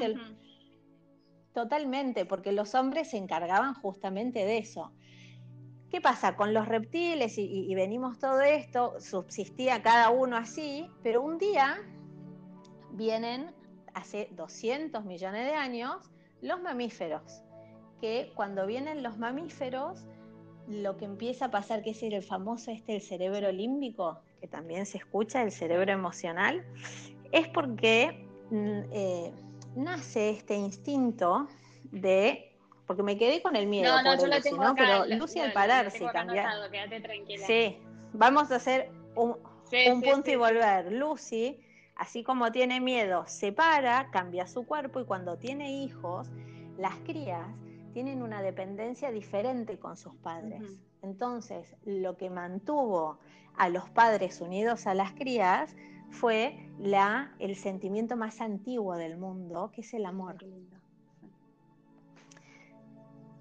totalmente, 1.52 2.26
porque 2.26 2.52
los 2.52 2.76
hombres 2.76 3.10
se 3.10 3.16
encargaban 3.16 3.74
justamente 3.74 4.44
de 4.44 4.58
eso. 4.58 4.92
¿Qué 5.90 6.00
pasa? 6.00 6.36
Con 6.36 6.54
los 6.54 6.68
reptiles 6.68 7.38
y, 7.38 7.74
venimos 7.74 8.20
todo 8.20 8.40
esto, 8.42 9.00
subsistía 9.00 9.82
cada 9.82 10.10
uno 10.10 10.36
así, 10.36 10.88
pero 11.02 11.22
un 11.22 11.38
día 11.38 11.78
vienen, 12.92 13.52
hace 13.94 14.28
200 14.30 15.04
millones 15.04 15.44
de 15.44 15.54
años, 15.54 16.08
los 16.40 16.62
mamíferos, 16.62 17.42
que 18.00 18.30
cuando 18.36 18.64
vienen 18.64 19.02
los 19.02 19.18
mamíferos, 19.18 20.04
lo 20.68 20.96
que 20.96 21.04
empieza 21.04 21.46
a 21.46 21.50
pasar, 21.50 21.82
que 21.82 21.90
es 21.90 22.02
el 22.02 22.22
famoso 22.22 22.70
este, 22.70 22.96
el 22.96 23.02
cerebro 23.02 23.52
límbico, 23.52 24.20
que 24.40 24.48
también 24.48 24.86
se 24.86 24.98
escucha, 24.98 25.42
el 25.42 25.52
cerebro 25.52 25.92
emocional, 25.92 26.64
es 27.32 27.48
porque 27.48 28.26
mm, 28.50 28.80
eh, 28.92 29.32
nace 29.76 30.30
este 30.30 30.54
instinto 30.54 31.48
de 31.84 32.52
porque 32.86 33.02
me 33.02 33.18
quedé 33.18 33.42
con 33.42 33.56
el 33.56 33.66
miedo. 33.66 33.92
No, 33.92 34.02
no, 34.02 34.20
yo 34.20 34.28
lo 34.28 34.40
tengo 34.40 34.62
¿no? 34.62 34.74
Pero 34.76 35.06
Lucy 35.06 35.40
al 35.40 35.52
pararse. 35.52 35.98
Quédate 35.98 37.00
tranquila. 37.00 37.46
Sí, 37.46 37.78
vamos 38.12 38.52
a 38.52 38.56
hacer 38.56 38.90
un, 39.16 39.36
punto 40.02 40.30
y 40.30 40.36
volver. 40.36 40.92
Lucy, 40.92 41.60
así 41.96 42.22
como 42.22 42.52
tiene 42.52 42.80
miedo, 42.80 43.24
se 43.26 43.50
para, 43.50 44.08
cambia 44.12 44.46
su 44.46 44.64
cuerpo 44.66 45.00
y 45.00 45.04
cuando 45.04 45.36
tiene 45.36 45.82
hijos, 45.82 46.28
las 46.78 46.94
crías 46.98 47.48
tienen 47.96 48.20
una 48.22 48.42
dependencia 48.42 49.10
diferente 49.10 49.78
con 49.78 49.96
sus 49.96 50.14
padres. 50.16 50.62
Entonces, 51.00 51.74
lo 51.86 52.18
que 52.18 52.28
mantuvo 52.28 53.18
a 53.56 53.70
los 53.70 53.88
padres 53.88 54.42
unidos 54.42 54.86
a 54.86 54.92
las 54.92 55.12
crías 55.12 55.74
fue 56.10 56.68
la, 56.78 57.34
el 57.38 57.56
sentimiento 57.56 58.14
más 58.14 58.42
antiguo 58.42 58.96
del 58.96 59.16
mundo, 59.16 59.70
que 59.72 59.80
es 59.80 59.94
el 59.94 60.04
amor. 60.04 60.36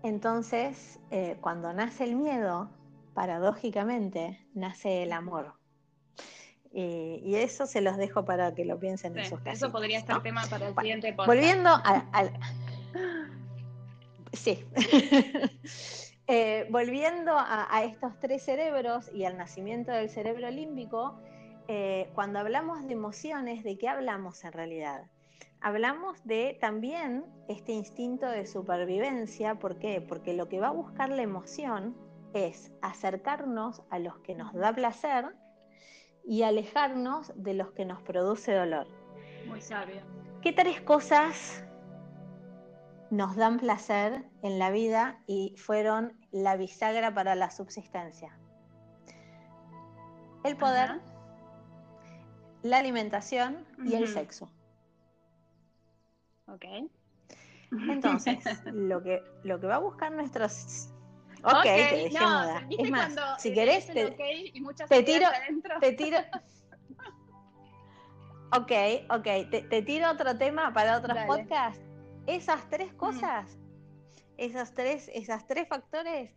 Entonces, 0.03 1.01
eh, 1.11 1.35
cuando 1.41 1.73
nace 1.73 2.05
el 2.05 2.15
miedo, 2.15 2.69
paradójicamente, 3.13 4.39
nace 4.53 5.03
el 5.03 5.11
amor. 5.11 5.51
y 6.71 7.35
eso 7.35 7.67
se 7.67 7.81
los 7.81 7.97
dejo 7.97 8.23
para 8.23 8.55
que 8.55 8.63
lo 8.63 8.79
piensen 8.79 9.17
en 9.17 9.25
sus 9.25 9.39
casas. 9.39 9.63
Eso 9.63 9.71
podría 9.73 9.99
ser 9.99 10.21
tema 10.21 10.43
para 10.49 10.69
el 10.69 10.75
siguiente 10.75 11.11
podcast. 11.11 11.27
Volviendo 11.27 11.71
al 11.83 12.31
Sí. 14.35 14.65
Eh, 16.27 16.65
volviendo 16.71 17.33
a, 17.37 17.83
estos 17.83 18.19
tres 18.19 18.41
cerebros 18.41 19.11
y 19.13 19.25
al 19.25 19.37
nacimiento 19.37 19.91
del 19.91 20.09
cerebro 20.09 20.49
límbico, 20.49 21.19
eh, 21.67 22.09
cuando 22.15 22.39
hablamos 22.39 22.83
de 22.87 22.93
emociones, 22.93 23.63
¿de 23.63 23.77
qué 23.77 23.87
hablamos 23.87 24.43
en 24.43 24.51
realidad? 24.51 25.05
Hablamos 25.61 26.25
de 26.25 26.57
también 26.59 27.25
este 27.47 27.73
instinto 27.73 28.25
de 28.25 28.47
supervivencia, 28.47 29.59
¿por 29.59 29.77
qué? 29.77 30.01
Porque 30.01 30.33
lo 30.33 30.49
que 30.49 30.59
va 30.59 30.69
a 30.69 30.71
buscar 30.71 31.09
la 31.09 31.21
emoción 31.21 31.95
es 32.33 32.71
acercarnos 32.81 33.83
a 33.91 33.99
los 33.99 34.17
que 34.17 34.33
nos 34.33 34.51
da 34.55 34.73
placer 34.73 35.25
y 36.25 36.41
alejarnos 36.41 37.33
de 37.35 37.53
los 37.53 37.71
que 37.73 37.85
nos 37.85 38.01
produce 38.01 38.51
dolor. 38.51 38.87
Muy 39.45 39.61
sabio. 39.61 40.01
¿Qué 40.41 40.51
tres 40.53 40.81
cosas 40.81 41.63
nos 43.11 43.35
dan 43.35 43.59
placer 43.59 44.23
en 44.41 44.59
la 44.59 44.71
vida 44.71 45.19
y 45.27 45.55
fueron 45.57 46.13
la 46.31 46.55
bisagra 46.55 47.13
para 47.13 47.35
la 47.35 47.51
subsistencia. 47.51 48.37
El 50.43 50.57
poder, 50.57 51.01
la 52.61 52.77
alimentación 52.77 53.65
y 53.83 53.95
el 53.95 54.07
sexo. 54.07 54.51
Ok. 56.47 56.65
Entonces, 57.71 58.37
lo 58.65 59.01
que, 59.01 59.23
lo 59.43 59.59
que 59.59 59.67
va 59.67 59.75
a 59.75 59.79
buscar 59.79 60.11
nuestros... 60.11 60.89
Ok, 61.43 61.63
te 61.63 61.69
dejé 61.69 62.09
Es 62.79 62.89
más, 62.89 63.15
si 63.37 63.53
querés, 63.53 63.85
te, 63.87 64.11
te 64.89 65.03
tiro... 65.03 65.27
Te 65.79 65.93
tiro... 65.93 66.17
Ok, 68.51 68.71
ok. 69.09 69.49
Te, 69.69 69.81
tiro 69.81 70.09
otro 70.09 70.37
tema 70.37 70.71
para 70.73 70.97
otros 70.97 71.17
podcasts. 71.27 71.84
Esas 72.27 72.67
tres 72.69 72.93
cosas, 72.93 73.57
esos 74.37 74.73
tres, 74.73 75.09
esas 75.13 75.45
tres 75.47 75.67
factores 75.67 76.31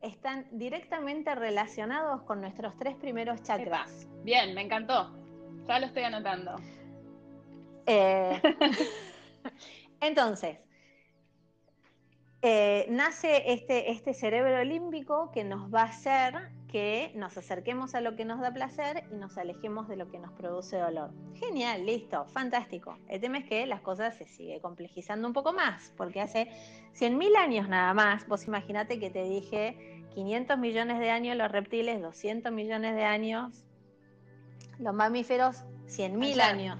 están 0.00 0.46
directamente 0.52 1.34
relacionados 1.34 2.22
con 2.22 2.40
nuestros 2.40 2.76
tres 2.78 2.96
primeros 2.96 3.42
chakras. 3.42 4.06
Bien, 4.22 4.54
me 4.54 4.62
encantó. 4.62 5.14
Ya 5.66 5.78
lo 5.78 5.86
estoy 5.86 6.04
anotando. 6.04 6.56
Eh, 7.86 8.40
entonces, 10.00 10.58
eh, 12.48 12.86
nace 12.90 13.52
este, 13.52 13.90
este 13.90 14.14
cerebro 14.14 14.62
límbico 14.62 15.32
que 15.32 15.42
nos 15.42 15.74
va 15.74 15.80
a 15.80 15.86
hacer 15.86 16.52
que 16.70 17.10
nos 17.16 17.36
acerquemos 17.36 17.96
a 17.96 18.00
lo 18.00 18.14
que 18.14 18.24
nos 18.24 18.40
da 18.40 18.52
placer 18.52 19.02
y 19.10 19.16
nos 19.16 19.36
alejemos 19.36 19.88
de 19.88 19.96
lo 19.96 20.08
que 20.08 20.20
nos 20.20 20.30
produce 20.32 20.76
dolor. 20.76 21.10
Genial, 21.34 21.84
listo, 21.84 22.24
fantástico. 22.26 22.98
El 23.08 23.20
tema 23.20 23.38
es 23.38 23.46
que 23.46 23.66
las 23.66 23.80
cosas 23.80 24.16
se 24.16 24.26
sigue 24.26 24.60
complejizando 24.60 25.26
un 25.26 25.34
poco 25.34 25.52
más, 25.52 25.92
porque 25.96 26.20
hace 26.20 26.48
100.000 26.94 27.36
años 27.36 27.68
nada 27.68 27.92
más, 27.94 28.28
vos 28.28 28.46
imaginate 28.46 29.00
que 29.00 29.10
te 29.10 29.24
dije 29.24 30.04
500 30.14 30.56
millones 30.56 31.00
de 31.00 31.10
años 31.10 31.36
los 31.36 31.50
reptiles, 31.50 32.00
200 32.00 32.52
millones 32.52 32.94
de 32.94 33.04
años 33.04 33.64
los 34.78 34.94
mamíferos, 34.94 35.64
100.000 35.88 36.40
años. 36.40 36.78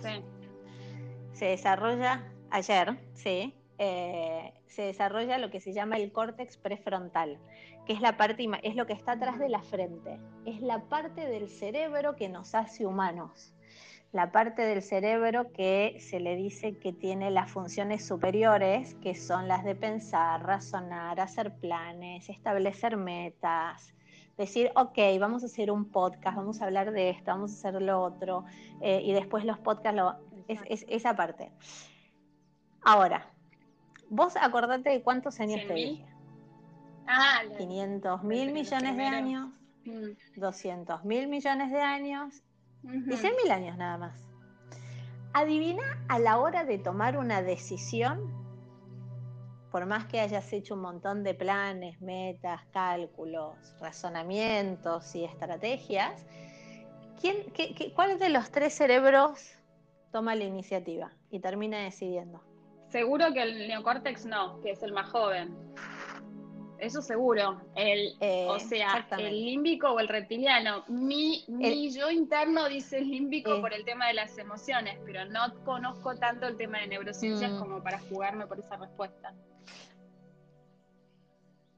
Se 1.33 1.47
desarrolla 1.47 2.23
ayer, 2.51 2.97
sí, 3.15 3.53
eh, 3.79 4.53
se 4.67 4.83
desarrolla 4.83 5.39
lo 5.39 5.51
que 5.51 5.61
se 5.61 5.73
llama 5.73 5.97
el 5.97 6.13
córtex 6.13 6.57
prefrontal, 6.57 7.39
que 7.87 7.93
es 7.93 8.01
la 8.01 8.17
parte 8.17 8.49
es 8.63 8.75
lo 8.77 8.87
que 8.87 8.93
está 8.93 9.13
atrás 9.13 9.39
de 9.39 9.49
la 9.49 9.63
frente, 9.63 10.19
es 10.45 10.61
la 10.61 10.85
parte 10.85 11.27
del 11.27 11.49
cerebro 11.49 12.17
que 12.17 12.29
nos 12.29 12.55
hace 12.55 12.87
humanos, 12.87 13.55
la 14.13 14.33
parte 14.33 14.63
del 14.63 14.83
cerebro 14.83 15.53
que 15.53 15.99
se 16.01 16.21
le 16.21 16.37
dice 16.37 16.79
que 16.79 16.93
tiene 16.93 17.31
las 17.31 17.51
funciones 17.51 18.07
superiores, 18.07 18.95
que 19.03 19.15
son 19.15 19.49
las 19.49 19.65
de 19.65 19.75
pensar, 19.75 20.43
razonar, 20.43 21.21
hacer 21.21 21.55
planes, 21.57 22.29
establecer 22.29 22.97
metas, 22.97 23.93
decir, 24.37 24.71
ok, 24.75 24.99
vamos 25.19 25.43
a 25.43 25.47
hacer 25.47 25.71
un 25.71 25.91
podcast, 25.91 26.37
vamos 26.37 26.61
a 26.61 26.67
hablar 26.67 26.93
de 26.93 27.11
esto, 27.11 27.31
vamos 27.31 27.53
a 27.53 27.55
hacer 27.55 27.83
lo 27.83 28.03
otro, 28.03 28.45
eh, 28.81 29.01
y 29.03 29.13
después 29.13 29.45
los 29.45 29.59
podcasts, 29.59 29.97
lo, 29.97 30.17
es, 30.49 30.85
esa 30.89 31.17
parte. 31.17 31.51
Ahora, 32.83 33.31
Vos 34.09 34.37
acordate 34.37 34.91
de 34.91 35.03
cuántos 35.03 35.41
años 35.41 35.61
te 35.67 35.75
dije. 35.75 36.07
Ah, 37.09 37.43
500 37.57 38.25
mil 38.25 38.53
millones 38.53 38.97
de 38.97 39.05
años, 39.05 39.51
200 40.37 41.05
mm. 41.05 41.07
mil 41.07 41.29
millones 41.29 41.71
de 41.71 41.81
años 41.81 42.43
y 42.83 43.17
100 43.17 43.37
mil 43.43 43.53
años 43.53 43.77
nada 43.77 43.99
más. 43.99 44.29
Adivina 45.33 45.83
a 46.09 46.19
la 46.19 46.39
hora 46.39 46.65
de 46.65 46.79
tomar 46.79 47.19
una 47.19 47.43
decisión, 47.43 48.33
por 49.71 49.87
más 49.87 50.07
que 50.07 50.21
hayas 50.21 50.53
hecho 50.53 50.75
un 50.75 50.81
montón 50.81 51.23
de 51.23 51.35
planes, 51.35 52.01
metas, 52.01 52.65
cálculos, 52.73 53.57
razonamientos 53.81 55.15
y 55.15 55.25
estrategias, 55.25 56.25
¿quién, 57.21 57.37
¿cuál 57.95 58.19
de 58.19 58.31
los 58.31 58.51
tres 58.51 58.75
cerebros 58.75 59.53
toma 60.11 60.35
la 60.35 60.45
iniciativa 60.45 61.13
y 61.31 61.41
termina 61.41 61.79
decidiendo? 61.79 62.43
Seguro 62.89 63.33
que 63.33 63.43
el 63.43 63.69
neocórtex 63.69 64.27
no, 64.27 64.61
que 64.61 64.71
es 64.71 64.83
el 64.83 64.93
más 64.93 65.11
joven. 65.11 65.57
Eso 66.79 67.01
seguro. 67.01 67.61
El, 67.75 68.17
eh, 68.21 68.47
o 68.49 68.59
sea, 68.59 69.07
el 69.19 69.45
límbico 69.45 69.89
o 69.91 70.01
el 70.01 70.09
reptiliano. 70.09 70.85
Mi, 70.89 71.45
mi 71.49 71.91
yo 71.91 72.11
interno 72.11 72.69
dice 72.69 72.99
el 72.99 73.09
límbico 73.09 73.55
eh. 73.55 73.61
por 73.61 73.73
el 73.73 73.85
tema 73.85 74.09
de 74.09 74.15
las 74.15 74.37
emociones, 74.39 74.99
pero 75.05 75.25
no 75.25 75.55
conozco 75.65 76.17
tanto 76.17 76.47
el 76.47 76.57
tema 76.57 76.81
de 76.81 76.89
neurociencias 76.89 77.53
mm. 77.53 77.59
como 77.59 77.83
para 77.83 77.99
jugarme 77.99 78.47
por 78.47 78.59
esa 78.59 78.77
respuesta. 78.77 79.35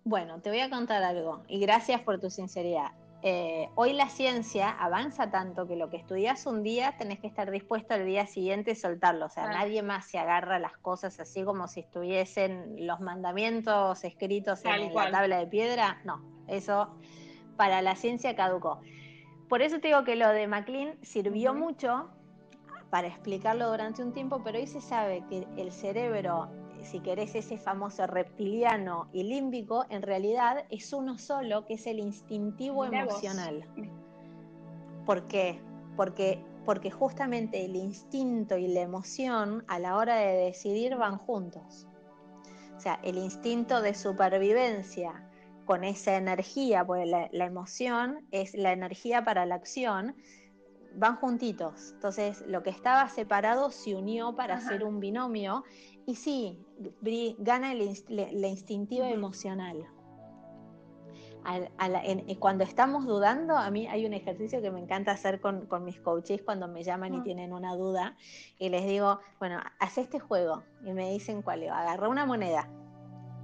Bueno, 0.04 0.40
te 0.40 0.50
voy 0.50 0.60
a 0.60 0.70
contar 0.70 1.02
algo 1.02 1.44
y 1.48 1.60
gracias 1.60 2.00
por 2.00 2.18
tu 2.18 2.30
sinceridad. 2.30 2.92
Eh, 3.22 3.68
hoy 3.74 3.94
la 3.94 4.08
ciencia 4.08 4.70
avanza 4.70 5.30
tanto 5.30 5.66
que 5.66 5.74
lo 5.74 5.90
que 5.90 5.96
estudias 5.96 6.46
un 6.46 6.62
día 6.62 6.96
tenés 6.98 7.18
que 7.18 7.26
estar 7.26 7.50
dispuesto 7.50 7.94
al 7.94 8.06
día 8.06 8.26
siguiente 8.26 8.72
a 8.72 8.74
soltarlo. 8.76 9.26
O 9.26 9.28
sea, 9.28 9.48
nadie 9.48 9.82
más 9.82 10.06
se 10.06 10.18
agarra 10.18 10.60
las 10.60 10.76
cosas 10.78 11.18
así 11.18 11.42
como 11.42 11.66
si 11.66 11.80
estuviesen 11.80 12.86
los 12.86 13.00
mandamientos 13.00 14.04
escritos 14.04 14.64
en 14.64 14.94
la 14.94 15.10
tabla 15.10 15.38
de 15.38 15.46
piedra. 15.48 16.00
No, 16.04 16.22
eso 16.46 16.94
para 17.56 17.82
la 17.82 17.96
ciencia 17.96 18.36
caducó. 18.36 18.80
Por 19.48 19.62
eso 19.62 19.80
te 19.80 19.88
digo 19.88 20.04
que 20.04 20.14
lo 20.14 20.28
de 20.28 20.46
McLean 20.46 20.96
sirvió 21.02 21.54
mucho 21.54 22.10
para 22.90 23.08
explicarlo 23.08 23.68
durante 23.68 24.02
un 24.02 24.12
tiempo, 24.12 24.42
pero 24.44 24.58
hoy 24.58 24.66
se 24.66 24.80
sabe 24.80 25.24
que 25.28 25.46
el 25.56 25.72
cerebro 25.72 26.48
si 26.84 27.00
querés, 27.00 27.34
ese 27.34 27.58
famoso 27.58 28.06
reptiliano 28.06 29.08
y 29.12 29.24
límbico, 29.24 29.84
en 29.90 30.02
realidad 30.02 30.64
es 30.70 30.92
uno 30.92 31.18
solo, 31.18 31.64
que 31.66 31.74
es 31.74 31.86
el 31.86 31.98
instintivo 31.98 32.84
emocional. 32.84 33.64
¿Por 35.04 35.26
qué? 35.26 35.60
Porque, 35.96 36.44
porque 36.64 36.90
justamente 36.90 37.64
el 37.64 37.76
instinto 37.76 38.56
y 38.56 38.68
la 38.68 38.80
emoción 38.80 39.64
a 39.68 39.78
la 39.78 39.96
hora 39.96 40.16
de 40.16 40.34
decidir 40.34 40.96
van 40.96 41.18
juntos. 41.18 41.86
O 42.76 42.80
sea, 42.80 43.00
el 43.02 43.18
instinto 43.18 43.80
de 43.80 43.94
supervivencia 43.94 45.28
con 45.64 45.84
esa 45.84 46.16
energía, 46.16 46.84
porque 46.86 47.06
la, 47.06 47.28
la 47.32 47.44
emoción 47.44 48.26
es 48.30 48.54
la 48.54 48.72
energía 48.72 49.24
para 49.24 49.46
la 49.46 49.56
acción, 49.56 50.14
van 50.94 51.16
juntitos. 51.16 51.92
Entonces, 51.94 52.42
lo 52.46 52.62
que 52.62 52.70
estaba 52.70 53.08
separado 53.08 53.70
se 53.70 53.94
unió 53.94 54.34
para 54.34 54.56
hacer 54.56 54.84
un 54.84 55.00
binomio 55.00 55.64
y 56.08 56.14
sí, 56.14 56.58
gana 57.38 57.74
la 57.74 58.48
instintiva 58.48 59.10
emocional. 59.10 59.86
cuando 62.38 62.64
estamos 62.64 63.04
dudando, 63.04 63.54
a 63.54 63.70
mí 63.70 63.86
hay 63.88 64.06
un 64.06 64.14
ejercicio 64.14 64.62
que 64.62 64.70
me 64.70 64.80
encanta 64.80 65.12
hacer 65.12 65.38
con, 65.38 65.68
mis 65.84 66.00
coaches 66.00 66.40
cuando 66.42 66.66
me 66.66 66.82
llaman 66.82 67.12
y 67.12 67.20
tienen 67.20 67.52
una 67.52 67.76
duda 67.76 68.16
y 68.58 68.70
les 68.70 68.86
digo, 68.86 69.20
bueno, 69.38 69.60
haz 69.80 69.98
este 69.98 70.18
juego 70.18 70.62
y 70.82 70.94
me 70.94 71.10
dicen 71.10 71.42
cuál 71.42 71.64
es. 71.64 71.70
Agarra 71.70 72.08
una 72.08 72.24
moneda 72.24 72.70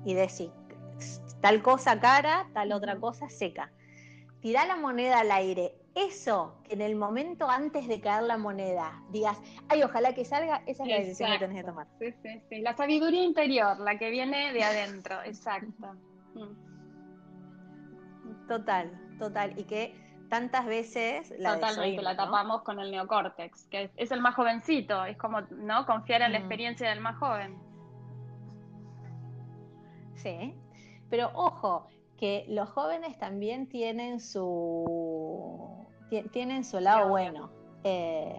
y 0.07 0.14
decir 0.14 0.50
tal 1.42 1.61
cosa 1.61 2.00
cara, 2.00 2.48
tal 2.55 2.72
otra 2.72 2.98
cosa 2.98 3.29
seca. 3.29 3.72
Tira 4.40 4.64
la 4.64 4.77
moneda 4.77 5.20
al 5.20 5.33
aire 5.33 5.74
eso 5.94 6.57
que 6.64 6.74
en 6.74 6.80
el 6.80 6.96
momento 6.96 7.48
antes 7.48 7.87
de 7.87 8.00
caer 8.00 8.24
la 8.24 8.37
moneda 8.37 9.00
digas, 9.11 9.40
ay, 9.68 9.83
ojalá 9.83 10.12
que 10.12 10.24
salga, 10.24 10.62
esa 10.66 10.83
es 10.83 10.88
la 10.88 10.96
decisión 10.96 11.30
que 11.33 11.38
tenés 11.38 11.59
que 11.59 11.64
tomar. 11.64 11.87
Sí, 11.98 12.12
sí, 12.22 12.42
sí. 12.48 12.61
La 12.62 12.76
sabiduría 12.76 13.22
interior, 13.22 13.78
la 13.78 13.96
que 13.98 14.11
viene 14.11 14.52
de 14.52 14.64
adentro, 14.64 15.22
exacto. 15.24 15.94
Mm. 16.35 16.64
Total, 18.48 18.90
total. 19.18 19.59
Y 19.59 19.64
que 19.64 19.94
tantas 20.28 20.66
veces 20.66 21.33
la 21.38 21.54
Totalmente, 21.54 22.02
la 22.02 22.16
tapamos 22.16 22.62
con 22.62 22.80
el 22.80 22.90
neocórtex, 22.90 23.66
que 23.66 23.90
es, 23.96 24.11
el 24.11 24.20
más 24.20 24.35
jovencito, 24.35 25.04
es 25.04 25.16
como, 25.16 25.42
¿no? 25.42 25.87
Confiar 25.87 26.22
en 26.22 26.33
la 26.33 26.38
mm. 26.38 26.42
experiencia 26.42 26.90
del 26.90 27.00
más 27.00 27.16
joven. 27.18 27.57
Sí, 30.14 30.54
pero 31.09 31.30
ojo, 31.35 31.87
que 32.16 32.46
los 32.48 32.68
jóvenes 32.70 33.18
también 33.18 33.68
tienen 33.68 34.20
su 34.20 35.84
tienen 36.22 36.64
su 36.64 36.81
lado 36.81 37.09
bueno. 37.09 37.50
Eh, 37.83 38.37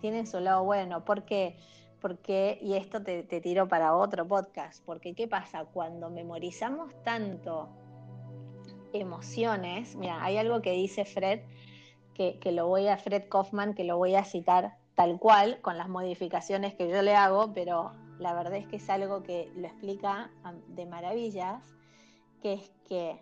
tienen 0.00 0.26
su 0.26 0.40
lado 0.40 0.64
bueno. 0.64 1.04
¿Por 1.04 1.24
qué? 1.24 1.56
Porque, 2.00 2.58
y 2.62 2.74
esto 2.74 3.02
te, 3.02 3.22
tiro 3.22 3.68
para 3.68 3.96
otro 3.96 4.26
podcast, 4.26 4.84
porque 4.84 5.14
¿qué 5.14 5.26
pasa? 5.26 5.64
Cuando 5.64 6.10
memorizamos 6.10 6.92
tanto 7.02 7.68
emociones, 8.92 9.96
mira, 9.96 10.22
hay 10.22 10.36
algo 10.36 10.62
que 10.62 10.72
dice 10.72 11.04
Fred, 11.04 11.40
que, 12.14 12.38
que 12.38 12.52
lo 12.52 12.68
voy 12.68 12.86
a, 12.88 12.96
Fred 12.96 13.28
Kaufman, 13.28 13.74
que 13.74 13.84
lo 13.84 13.96
voy 13.96 14.14
a 14.14 14.24
citar 14.24 14.76
tal 14.94 15.18
cual, 15.18 15.60
con 15.60 15.76
las 15.76 15.88
modificaciones 15.88 16.74
que 16.74 16.88
yo 16.88 17.02
le 17.02 17.14
hago, 17.14 17.52
pero 17.52 17.92
la 18.18 18.32
verdad 18.34 18.54
es 18.54 18.66
que 18.66 18.76
es 18.76 18.88
algo 18.88 19.22
que 19.22 19.52
lo 19.54 19.66
explica 19.66 20.30
de 20.68 20.86
maravillas, 20.86 21.62
que 22.42 22.54
es 22.54 22.70
que 22.88 23.20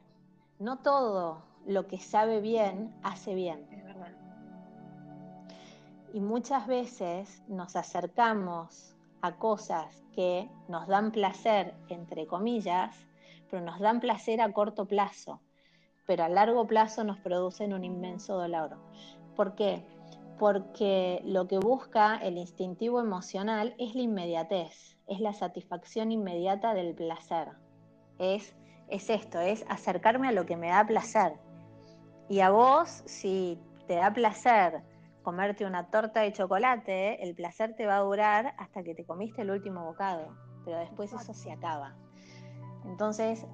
no 0.58 0.78
todo 0.78 1.42
lo 1.66 1.86
que 1.86 1.98
sabe 1.98 2.40
bien 2.40 2.94
hace 3.02 3.34
bien. 3.34 3.83
Y 6.14 6.20
muchas 6.20 6.68
veces 6.68 7.42
nos 7.48 7.74
acercamos 7.74 8.94
a 9.20 9.34
cosas 9.34 10.04
que 10.14 10.48
nos 10.68 10.86
dan 10.86 11.10
placer, 11.10 11.74
entre 11.88 12.28
comillas, 12.28 12.94
pero 13.50 13.64
nos 13.64 13.80
dan 13.80 13.98
placer 13.98 14.40
a 14.40 14.52
corto 14.52 14.86
plazo, 14.86 15.40
pero 16.06 16.22
a 16.22 16.28
largo 16.28 16.68
plazo 16.68 17.02
nos 17.02 17.18
producen 17.18 17.72
un 17.72 17.82
inmenso 17.82 18.36
dolor. 18.36 18.76
¿Por 19.34 19.56
qué? 19.56 19.84
Porque 20.38 21.20
lo 21.24 21.48
que 21.48 21.58
busca 21.58 22.16
el 22.18 22.38
instintivo 22.38 23.00
emocional 23.00 23.74
es 23.78 23.96
la 23.96 24.02
inmediatez, 24.02 24.96
es 25.08 25.18
la 25.18 25.32
satisfacción 25.32 26.12
inmediata 26.12 26.74
del 26.74 26.94
placer. 26.94 27.48
Es, 28.20 28.54
es 28.86 29.10
esto, 29.10 29.40
es 29.40 29.64
acercarme 29.68 30.28
a 30.28 30.32
lo 30.32 30.46
que 30.46 30.56
me 30.56 30.68
da 30.68 30.86
placer. 30.86 31.32
Y 32.28 32.38
a 32.38 32.50
vos, 32.50 33.02
si 33.04 33.58
te 33.88 33.96
da 33.96 34.12
placer 34.12 34.93
comerte 35.24 35.64
una 35.64 35.90
torta 35.90 36.20
de 36.20 36.32
chocolate, 36.32 37.24
el 37.24 37.34
placer 37.34 37.74
te 37.74 37.86
va 37.86 37.96
a 37.96 38.00
durar 38.00 38.54
hasta 38.58 38.84
que 38.84 38.94
te 38.94 39.04
comiste 39.04 39.42
el 39.42 39.50
último 39.50 39.84
bocado, 39.84 40.36
pero 40.64 40.78
después 40.78 41.12
eso 41.12 41.34
se 41.34 41.50
acaba. 41.50 41.96
Entonces, 42.84 43.44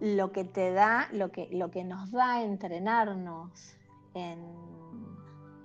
lo 0.00 0.32
que 0.32 0.44
te 0.44 0.72
da, 0.72 1.08
lo 1.12 1.30
que, 1.30 1.48
lo 1.52 1.70
que 1.70 1.84
nos 1.84 2.10
da 2.10 2.36
a 2.36 2.42
entrenarnos 2.42 3.76
en, 4.14 4.40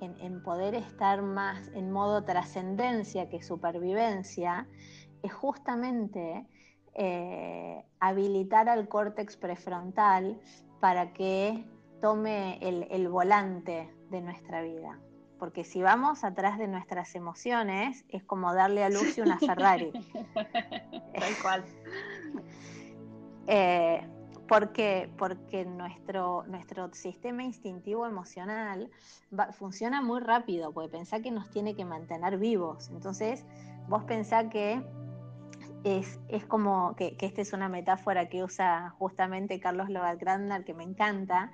en, 0.01 0.43
poder 0.43 0.75
estar 0.75 1.21
más 1.21 1.69
en 1.73 1.89
modo 1.89 2.25
trascendencia 2.25 3.29
que 3.29 3.41
supervivencia, 3.41 4.67
es 5.23 5.33
justamente 5.33 6.45
eh, 6.93 7.83
habilitar 7.99 8.67
al 8.67 8.89
córtex 8.89 9.37
prefrontal 9.37 10.39
para 10.81 11.13
que 11.13 11.65
tome 12.01 12.59
el 12.61 13.07
volante 13.07 13.89
de 14.11 14.21
nuestra 14.21 14.61
vida. 14.61 14.99
Porque 15.39 15.63
si 15.63 15.81
vamos 15.81 16.23
atrás 16.23 16.57
de 16.57 16.67
nuestras 16.67 17.13
emociones, 17.15 18.05
es 18.09 18.23
como 18.23 18.53
darle 18.53 18.83
a 18.83 18.89
Lucy 18.89 19.21
una 19.21 19.37
Ferrari. 19.37 19.91
Tal 20.33 21.33
cual. 21.41 21.65
Eh, 23.47 24.07
porque, 24.47 25.09
porque 25.17 25.65
nuestro, 25.65 26.43
nuestro 26.47 26.93
sistema 26.93 27.43
instintivo 27.43 28.05
emocional 28.05 28.89
funciona 29.53 30.01
muy 30.01 30.21
rápido, 30.21 30.71
porque 30.71 30.89
pensá 30.89 31.21
que 31.21 31.31
nos 31.31 31.49
tiene 31.49 31.75
que 31.75 31.85
mantener 31.85 32.37
vivos. 32.37 32.89
Entonces, 32.89 33.43
vos 33.87 34.03
pensá 34.03 34.49
que 34.49 34.81
es, 35.83 36.19
es 36.29 36.45
como 36.45 36.95
que, 36.95 37.15
que, 37.17 37.25
esta 37.25 37.41
es 37.41 37.53
una 37.53 37.69
metáfora 37.69 38.29
que 38.29 38.43
usa 38.43 38.93
justamente 38.97 39.59
Carlos 39.59 39.89
Lovagrandner, 39.89 40.63
que 40.63 40.73
me 40.73 40.83
encanta, 40.83 41.51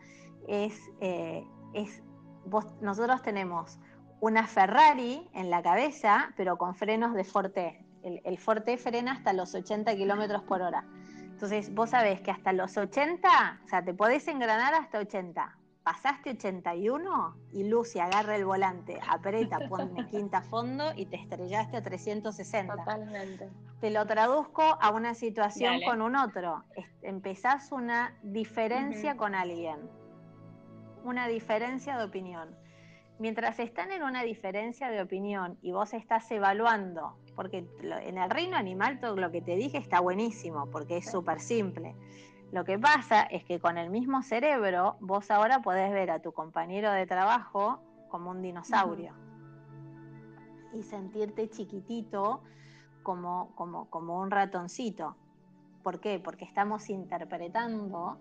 es, 0.47 0.79
eh, 0.99 1.45
es 1.73 2.01
vos, 2.45 2.65
nosotros 2.81 3.21
tenemos 3.21 3.77
una 4.19 4.47
Ferrari 4.47 5.27
en 5.33 5.49
la 5.49 5.61
cabeza, 5.61 6.31
pero 6.37 6.57
con 6.57 6.75
frenos 6.75 7.13
de 7.13 7.23
Forte. 7.23 7.85
El, 8.03 8.21
el 8.23 8.37
Forte 8.37 8.77
frena 8.77 9.13
hasta 9.13 9.33
los 9.33 9.53
80 9.53 9.95
kilómetros 9.95 10.43
por 10.43 10.61
hora. 10.61 10.85
Entonces, 11.41 11.73
vos 11.73 11.89
sabés 11.89 12.21
que 12.21 12.29
hasta 12.29 12.53
los 12.53 12.77
80, 12.77 13.61
o 13.65 13.67
sea, 13.67 13.83
te 13.83 13.95
podés 13.95 14.27
engranar 14.27 14.75
hasta 14.75 14.99
80. 14.99 15.57
Pasaste 15.83 16.29
81 16.29 17.35
y 17.53 17.63
Lucy 17.63 17.97
agarra 17.97 18.35
el 18.35 18.45
volante, 18.45 18.99
aprieta, 19.09 19.57
pone 19.67 20.05
quinta 20.11 20.43
fondo 20.43 20.93
y 20.95 21.07
te 21.07 21.15
estrellaste 21.15 21.77
a 21.77 21.81
360. 21.81 22.75
Totalmente. 22.75 23.49
Te 23.79 23.89
lo 23.89 24.05
traduzco 24.05 24.61
a 24.61 24.91
una 24.91 25.15
situación 25.15 25.81
con 25.83 26.03
un 26.03 26.15
otro. 26.15 26.63
Empezás 27.01 27.71
una 27.71 28.15
diferencia 28.21 29.17
con 29.17 29.33
alguien, 29.33 29.79
una 31.03 31.27
diferencia 31.27 31.97
de 31.97 32.05
opinión. 32.05 32.55
Mientras 33.19 33.59
están 33.59 33.91
en 33.91 34.03
una 34.03 34.23
diferencia 34.23 34.89
de 34.89 35.01
opinión 35.01 35.57
y 35.61 35.71
vos 35.71 35.93
estás 35.93 36.29
evaluando 36.31 37.15
porque 37.35 37.65
en 38.03 38.17
el 38.17 38.29
reino 38.29 38.57
animal 38.57 38.99
todo 38.99 39.15
lo 39.15 39.31
que 39.31 39.41
te 39.41 39.55
dije 39.55 39.77
está 39.77 39.99
buenísimo, 39.99 40.69
porque 40.71 40.97
es 40.97 41.09
súper 41.09 41.39
simple. 41.39 41.95
Lo 42.51 42.65
que 42.65 42.77
pasa 42.77 43.23
es 43.23 43.43
que 43.43 43.59
con 43.59 43.77
el 43.77 43.89
mismo 43.89 44.21
cerebro 44.21 44.97
vos 44.99 45.31
ahora 45.31 45.61
podés 45.61 45.91
ver 45.91 46.11
a 46.11 46.19
tu 46.19 46.33
compañero 46.33 46.91
de 46.91 47.05
trabajo 47.05 47.81
como 48.09 48.31
un 48.31 48.41
dinosaurio 48.41 49.13
y 50.73 50.83
sentirte 50.83 51.49
chiquitito 51.49 52.43
como, 53.03 53.55
como, 53.55 53.89
como 53.89 54.19
un 54.19 54.31
ratoncito. 54.31 55.15
¿Por 55.81 55.99
qué? 55.99 56.19
Porque 56.19 56.45
estamos 56.45 56.89
interpretando 56.89 58.19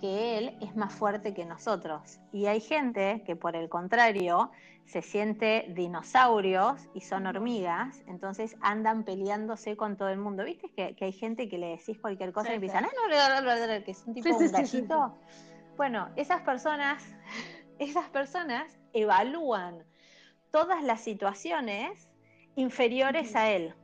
que 0.00 0.38
él 0.38 0.56
es 0.60 0.76
más 0.76 0.92
fuerte 0.92 1.34
que 1.34 1.44
nosotros. 1.44 2.20
Y 2.32 2.46
hay 2.46 2.60
gente 2.60 3.22
que 3.26 3.36
por 3.36 3.56
el 3.56 3.68
contrario 3.68 4.50
se 4.84 5.02
siente 5.02 5.66
dinosaurios 5.70 6.88
y 6.94 7.00
son 7.00 7.26
hormigas, 7.26 8.02
entonces 8.06 8.56
andan 8.60 9.04
peleándose 9.04 9.76
con 9.76 9.96
todo 9.96 10.08
el 10.10 10.18
mundo. 10.18 10.44
¿Viste 10.44 10.70
que, 10.70 11.04
hay 11.04 11.12
gente 11.12 11.48
que 11.48 11.58
le 11.58 11.68
decís 11.68 11.98
cualquier 11.98 12.32
cosa 12.32 12.52
y 12.52 12.54
empiezan, 12.54 12.84
no, 12.84 12.90
no, 13.42 13.84
que 13.84 13.90
es 13.90 14.04
un 14.06 14.14
tipo 14.14 14.36
un 14.36 14.52
gallito? 14.52 15.18
Bueno, 15.76 16.08
esas 16.16 16.42
personas, 16.42 17.04
esas 17.78 18.08
personas 18.10 18.78
evalúan 18.92 19.84
todas 20.50 20.82
las 20.82 21.00
situaciones 21.00 22.08
inferiores 22.54 23.34
a 23.34 23.50
él. 23.50 23.74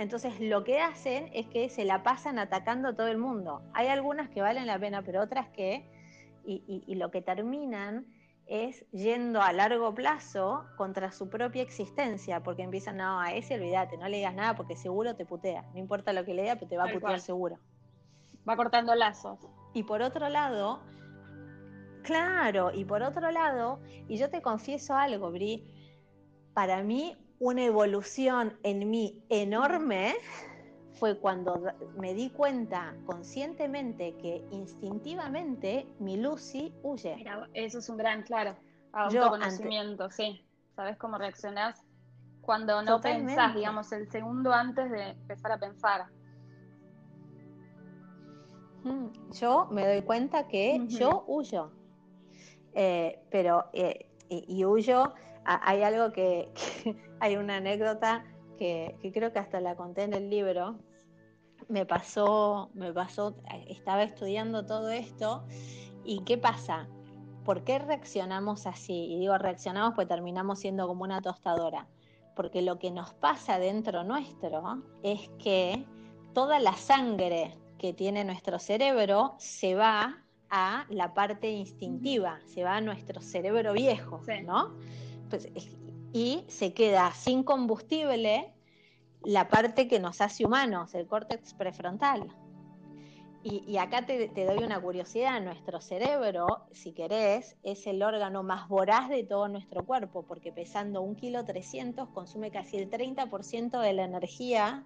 Entonces 0.00 0.40
lo 0.40 0.64
que 0.64 0.80
hacen 0.80 1.28
es 1.34 1.46
que 1.48 1.68
se 1.68 1.84
la 1.84 2.02
pasan 2.02 2.38
atacando 2.38 2.88
a 2.88 2.96
todo 2.96 3.08
el 3.08 3.18
mundo. 3.18 3.60
Hay 3.74 3.88
algunas 3.88 4.30
que 4.30 4.40
valen 4.40 4.66
la 4.66 4.78
pena, 4.78 5.02
pero 5.02 5.20
otras 5.20 5.48
que, 5.50 5.90
y, 6.42 6.94
lo 6.94 7.10
que 7.10 7.20
terminan 7.20 8.06
es 8.46 8.90
yendo 8.92 9.42
a 9.42 9.52
largo 9.52 9.94
plazo 9.94 10.64
contra 10.78 11.12
su 11.12 11.28
propia 11.28 11.60
existencia, 11.60 12.42
porque 12.42 12.62
empiezan, 12.62 12.96
no, 12.96 13.20
a 13.20 13.34
ese 13.34 13.56
olvídate, 13.56 13.98
no 13.98 14.08
le 14.08 14.16
digas 14.16 14.34
nada 14.34 14.56
porque 14.56 14.74
seguro 14.74 15.16
te 15.16 15.26
putea. 15.26 15.68
No 15.74 15.78
importa 15.78 16.14
lo 16.14 16.24
que 16.24 16.32
le 16.32 16.42
diga, 16.42 16.54
pero 16.54 16.68
te 16.68 16.78
va 16.78 16.84
a 16.84 16.92
putear 16.94 17.20
seguro. 17.20 17.58
Va 18.48 18.56
cortando 18.56 18.94
lazos. 18.94 19.38
Y 19.74 19.82
por 19.82 20.00
otro 20.00 20.30
lado, 20.30 20.80
claro, 22.04 22.72
y 22.72 22.86
por 22.86 23.02
otro 23.02 23.30
lado, 23.30 23.80
y 24.08 24.16
yo 24.16 24.30
te 24.30 24.40
confieso 24.40 24.94
algo, 24.94 25.30
Bri, 25.30 25.62
para 26.54 26.82
mí 26.82 27.18
una 27.40 27.64
evolución 27.64 28.58
en 28.62 28.88
mí 28.90 29.24
enorme 29.30 30.14
fue 30.92 31.18
cuando 31.18 31.62
me 31.96 32.12
di 32.12 32.30
cuenta 32.30 32.94
conscientemente 33.06 34.14
que 34.18 34.44
instintivamente 34.50 35.88
mi 35.98 36.18
Lucy 36.18 36.74
huye. 36.82 37.16
Mira, 37.16 37.48
eso 37.54 37.78
es 37.78 37.88
un 37.88 37.96
gran, 37.96 38.22
claro, 38.22 38.56
autoconocimiento, 38.92 40.10
sí. 40.10 40.44
Sabes 40.76 40.98
cómo 40.98 41.16
reaccionás 41.16 41.82
cuando 42.42 42.82
no 42.82 43.00
pensás, 43.00 43.54
digamos, 43.54 43.90
el 43.92 44.10
segundo 44.10 44.52
antes 44.52 44.90
de 44.90 45.10
empezar 45.10 45.52
a 45.52 45.58
pensar. 45.58 46.06
Mm, 48.84 49.06
yo 49.32 49.66
me 49.70 49.86
doy 49.86 50.02
cuenta 50.02 50.46
que 50.46 50.78
yo 50.88 51.24
huyo, 51.26 51.72
eh, 52.74 53.22
pero 53.30 53.70
eh, 53.72 54.10
y 54.28 54.64
huyo 54.64 55.14
hay 55.44 55.82
algo 55.82 56.12
que, 56.12 56.52
hay 57.20 57.36
una 57.36 57.56
anécdota 57.56 58.24
que, 58.58 58.96
creo 59.14 59.32
que 59.32 59.38
hasta 59.38 59.60
la 59.60 59.76
conté 59.76 60.04
en 60.04 60.14
el 60.14 60.30
libro. 60.30 60.78
Me 61.68 61.86
pasó, 61.86 62.70
me 62.74 62.92
pasó, 62.92 63.36
estaba 63.68 64.02
estudiando 64.02 64.66
todo 64.66 64.90
esto 64.90 65.44
y 66.04 66.22
¿qué 66.24 66.36
pasa? 66.36 66.88
¿Por 67.44 67.64
qué 67.64 67.78
reaccionamos 67.78 68.66
así? 68.66 69.12
Y 69.12 69.18
digo 69.18 69.38
reaccionamos 69.38 69.94
pues 69.94 70.08
terminamos 70.08 70.58
siendo 70.60 70.86
como 70.86 71.04
una 71.04 71.20
tostadora. 71.20 71.86
Porque 72.34 72.62
lo 72.62 72.78
que 72.78 72.90
nos 72.90 73.12
pasa 73.14 73.58
dentro 73.58 74.04
nuestro 74.04 74.82
es 75.02 75.28
que 75.38 75.84
toda 76.32 76.58
la 76.58 76.74
sangre 76.74 77.56
que 77.78 77.92
tiene 77.92 78.24
nuestro 78.24 78.58
cerebro 78.58 79.34
se 79.38 79.74
va 79.74 80.24
a 80.50 80.84
la 80.88 81.14
parte 81.14 81.50
instintiva, 81.50 82.40
se 82.46 82.64
va 82.64 82.76
a 82.76 82.80
nuestro 82.80 83.20
cerebro 83.20 83.72
viejo, 83.72 84.20
¿no? 84.44 84.76
Pues, 85.30 85.48
y 86.12 86.44
se 86.48 86.74
queda 86.74 87.12
sin 87.12 87.44
combustible 87.44 88.52
la 89.22 89.48
parte 89.48 89.86
que 89.86 90.00
nos 90.00 90.20
hace 90.20 90.44
humanos, 90.44 90.94
el 90.94 91.06
córtex 91.06 91.54
prefrontal. 91.54 92.34
Y, 93.42 93.78
acá 93.78 94.04
te, 94.04 94.28
doy 94.28 94.62
una 94.62 94.78
curiosidad, 94.82 95.40
nuestro 95.40 95.80
cerebro, 95.80 96.66
si 96.72 96.92
querés, 96.92 97.56
es 97.62 97.86
el 97.86 98.02
órgano 98.02 98.42
más 98.42 98.68
voraz 98.68 99.08
de 99.08 99.24
todo 99.24 99.48
nuestro 99.48 99.86
cuerpo, 99.86 100.26
porque 100.26 100.52
pesando 100.52 101.00
un 101.00 101.16
kilo 101.16 101.42
300 101.42 102.10
consume 102.10 102.50
casi 102.50 102.76
el 102.76 102.90
30% 102.90 103.80
de 103.80 103.92
la 103.94 104.04
energía 104.04 104.84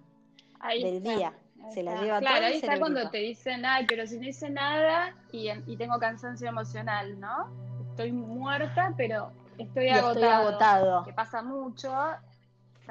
del 0.81 1.03
día. 1.03 1.33
Se 1.73 1.83
la 1.83 2.01
lleva 2.01 2.19
claro, 2.19 2.45
ahí 2.45 2.55
está 2.55 2.79
cuando 2.79 3.09
te 3.09 3.17
dicen, 3.17 3.65
ay, 3.65 3.85
pero 3.89 4.07
si 4.07 4.19
no 4.19 4.25
hice 4.25 4.49
nada 4.49 5.13
y, 5.33 5.49
y 5.67 5.75
tengo 5.75 5.99
cansancio 5.99 6.47
emocional, 6.47 7.19
¿no? 7.19 7.49
Estoy 7.89 8.13
muerta, 8.13 8.93
pero 8.95 9.33
Estoy 9.57 9.89
agotado, 9.89 11.03
Que 11.03 11.13
pasa 11.13 11.41
mucho. 11.41 11.93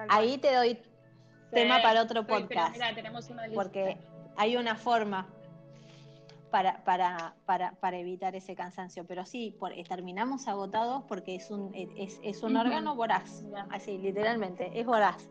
Ahí 0.09 0.39
te 0.39 0.55
doy 0.55 0.79
tema 1.53 1.81
para 1.83 2.03
otro 2.03 2.27
podcast. 2.27 2.77
tenemos 2.95 3.31
una 3.31 3.45
Porque 3.55 3.99
hay 4.37 4.57
una 4.57 4.75
forma 4.77 5.29
para, 6.51 6.85
para, 6.85 7.35
para, 7.47 7.73
para, 7.81 7.99
evitar 7.99 8.35
ese 8.37 8.55
cansancio. 8.55 9.05
Pero 9.07 9.27
sí, 9.27 9.57
por, 9.59 9.73
eh, 9.73 9.85
terminamos 9.85 10.47
agotados 10.49 11.03
porque 11.09 11.35
es 11.35 11.51
un, 11.51 11.73
es, 11.75 12.19
es 12.23 12.43
un 12.43 12.57
órgano 12.57 12.95
voraz. 12.95 13.45
Así, 13.71 13.99
literalmente, 13.99 14.71
es 14.79 14.87
voraz. 14.87 15.29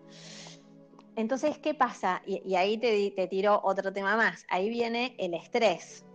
Entonces, 1.16 1.58
¿qué 1.60 1.74
pasa? 1.74 2.22
Y, 2.26 2.56
ahí 2.56 2.78
te, 2.78 3.12
te 3.12 3.28
tiro 3.28 3.62
otro 3.64 3.94
tema 3.94 4.18
más. 4.18 4.46
Ahí 4.50 4.70
viene 4.70 5.16
el 5.20 5.34
estrés. 5.34 6.06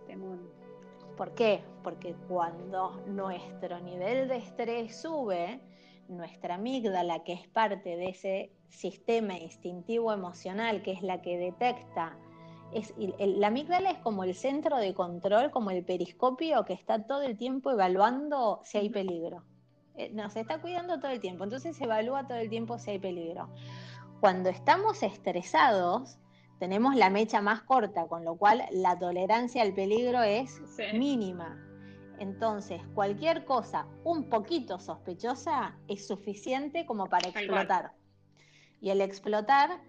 ¿Por 1.19 1.35
qué? 1.35 1.61
Porque 1.83 2.15
cuando 2.29 2.91
nuestro 3.05 3.81
nivel 3.81 4.29
de 4.29 4.37
estrés 4.37 5.01
sube, 5.01 5.59
nuestra 6.07 6.55
amígdala, 6.55 7.25
que 7.25 7.33
es 7.33 7.45
parte 7.49 7.97
de 7.97 8.05
ese 8.05 8.53
sistema 8.69 9.37
instintivo 9.37 10.13
emocional, 10.13 10.81
que 10.81 10.93
es 10.93 11.01
la 11.01 11.21
que 11.21 11.37
detecta, 11.37 12.17
es, 12.71 12.93
la 13.19 13.47
amígdala 13.47 13.91
es 13.91 13.97
como 13.97 14.23
el 14.23 14.33
centro 14.33 14.77
de 14.77 14.93
control, 14.93 15.51
como 15.51 15.71
el 15.71 15.83
periscopio 15.83 16.63
que 16.63 16.71
está 16.71 17.05
todo 17.05 17.23
el 17.23 17.35
tiempo 17.35 17.69
evaluando 17.69 18.61
si 18.63 18.77
hay 18.77 18.89
peligro. 18.89 19.43
eh, 19.97 20.11
nos 20.13 20.37
está 20.37 20.61
cuidando 20.61 21.01
todo 21.01 21.11
el 21.11 21.19
tiempo, 21.19 21.43
entonces 21.43 21.75
se 21.75 21.83
evalúa 21.83 22.29
todo 22.29 22.37
el 22.37 22.49
tiempo 22.49 22.79
si 22.79 22.91
hay 22.91 22.99
peligro. 22.99 23.49
Cuando 24.21 24.47
estamos 24.47 25.03
estresados, 25.03 26.17
tenemos 26.59 26.95
la 26.95 27.09
mecha 27.09 27.41
más 27.41 27.61
corta, 27.61 28.05
con 28.07 28.25
lo 28.25 28.35
cual 28.35 28.65
la 28.71 28.99
tolerancia 28.99 29.61
al 29.61 29.73
peligro 29.73 30.21
es 30.21 30.61
mínima. 30.93 31.57
Entonces, 32.19 32.81
cualquier 32.93 33.45
cosa 33.45 33.87
un 34.03 34.29
poquito 34.29 34.77
sospechosa 34.77 35.77
es 35.87 36.05
suficiente 36.05 36.85
como 36.85 37.07
para 37.07 37.29
explotar. 37.29 37.93
Y 38.81 38.89
el 38.89 38.99
explotar, 38.99 39.81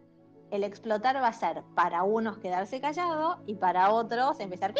el 0.53 0.63
explotar 0.63 1.17
va 1.17 1.27
a 1.27 1.33
ser 1.33 1.65
para 1.75 2.05
unos 2.05 2.39
quedarse 2.39 2.81
callados 2.81 3.39
y 3.47 3.57
para 3.57 3.91
otros 3.93 4.39
empezar 4.39 4.73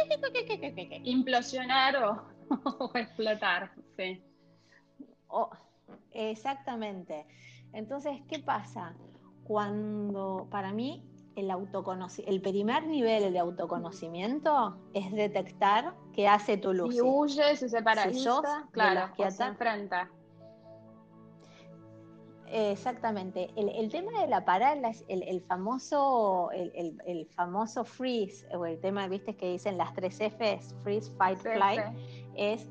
implosionar 1.03 1.97
o, 1.97 2.91
explotar, 2.95 3.73
sí. 3.97 4.23
exactamente. 6.13 7.27
Entonces, 7.73 8.21
¿qué 8.29 8.39
pasa? 8.39 8.95
Cuando 9.45 10.47
para 10.51 10.73
mí 10.73 11.10
el 11.41 11.51
el 12.27 12.43
primer 12.43 12.87
nivel 12.87 13.33
de 13.33 13.39
autoconocimiento 13.39 14.77
es 14.95 15.11
detectar 15.13 15.95
qué 16.13 16.29
hace 16.29 16.57
tu 16.57 16.73
luz. 16.73 16.95
Si 16.95 17.01
huye, 17.01 17.57
si 17.57 17.69
se 17.69 17.83
paraliza, 17.83 18.69
claro, 18.73 19.13
que 19.17 19.31
se 19.31 19.45
enfrenta. 19.45 20.11
Exactamente. 22.53 23.51
El, 23.55 23.91
tema 23.91 24.21
de 24.21 24.27
la 24.27 24.45
parálisis, 24.45 25.05
el, 25.09 25.41
famoso, 25.43 26.51
el, 26.53 27.27
famoso 27.37 27.85
freeze, 27.85 28.45
o 28.57 28.67
el 28.67 28.81
tema, 28.81 29.07
viste, 29.07 29.37
que 29.37 29.53
dicen 29.53 29.79
las 29.79 29.95
tres 29.95 30.19
Fs, 30.19 30.75
freeze, 30.83 31.13
fight, 31.17 31.39
flight, 31.39 31.83
es 32.35 32.69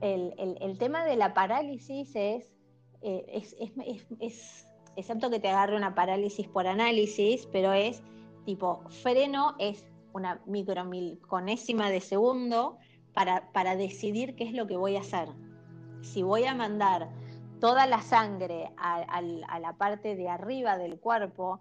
el, 0.00 0.76
tema 0.78 1.04
de 1.04 1.16
la 1.16 1.34
parálisis 1.34 2.10
es, 2.14 2.54
eh, 3.02 3.24
es, 3.28 3.54
es, 3.58 4.06
es 4.20 4.67
excepto 4.98 5.30
que 5.30 5.38
te 5.38 5.48
agarre 5.48 5.76
una 5.76 5.94
parálisis 5.94 6.48
por 6.48 6.66
análisis, 6.66 7.46
pero 7.52 7.72
es 7.72 8.02
tipo 8.44 8.82
freno, 8.88 9.54
es 9.58 9.86
una 10.12 10.40
micromilconésima 10.46 11.88
de 11.88 12.00
segundo 12.00 12.78
para, 13.14 13.52
para 13.52 13.76
decidir 13.76 14.34
qué 14.34 14.44
es 14.44 14.52
lo 14.52 14.66
que 14.66 14.76
voy 14.76 14.96
a 14.96 15.00
hacer. 15.00 15.28
Si 16.02 16.22
voy 16.22 16.46
a 16.46 16.54
mandar 16.54 17.08
toda 17.60 17.86
la 17.86 18.02
sangre 18.02 18.72
a, 18.76 19.20
la 19.22 19.72
parte 19.74 20.16
de 20.16 20.28
arriba 20.28 20.78
del 20.78 20.98
cuerpo, 20.98 21.60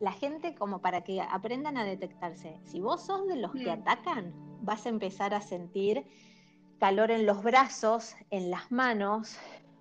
la 0.00 0.12
gente 0.12 0.54
como 0.54 0.80
para 0.80 1.02
que 1.02 1.20
aprendan 1.20 1.76
a 1.76 1.84
detectarse. 1.84 2.58
Si 2.64 2.80
vos 2.80 3.04
sos 3.04 3.26
de 3.28 3.36
los 3.36 3.52
que 3.52 3.66
mm. 3.66 3.80
atacan, 3.80 4.32
vas 4.62 4.86
a 4.86 4.88
empezar 4.88 5.34
a 5.34 5.42
sentir 5.42 6.06
calor 6.78 7.10
en 7.10 7.26
los 7.26 7.42
brazos, 7.42 8.16
en 8.30 8.50
las 8.50 8.72
manos. 8.72 9.38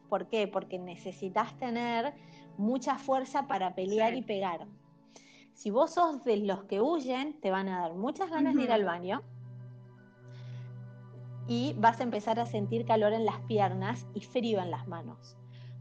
¿Por 0.09 0.27
qué? 0.27 0.49
Porque 0.49 0.79
necesitas 0.79 1.57
tener 1.57 2.13
mucha 2.57 2.97
fuerza 2.97 3.47
para 3.47 3.75
pelear 3.75 4.13
y 4.13 4.21
pegar. 4.21 4.67
Si 5.53 5.69
vos 5.69 5.93
sos 5.93 6.23
de 6.23 6.37
los 6.37 6.63
que 6.63 6.81
huyen, 6.81 7.39
te 7.39 7.51
van 7.51 7.69
a 7.69 7.81
dar 7.81 7.93
muchas 7.93 8.29
ganas 8.29 8.55
de 8.55 8.63
ir 8.63 8.71
al 8.71 8.85
baño 8.85 9.21
y 11.47 11.73
vas 11.77 11.99
a 11.99 12.03
empezar 12.03 12.39
a 12.39 12.45
sentir 12.45 12.85
calor 12.85 13.13
en 13.13 13.25
las 13.25 13.39
piernas 13.41 14.07
y 14.13 14.21
frío 14.21 14.61
en 14.61 14.71
las 14.71 14.87
manos. 14.87 15.37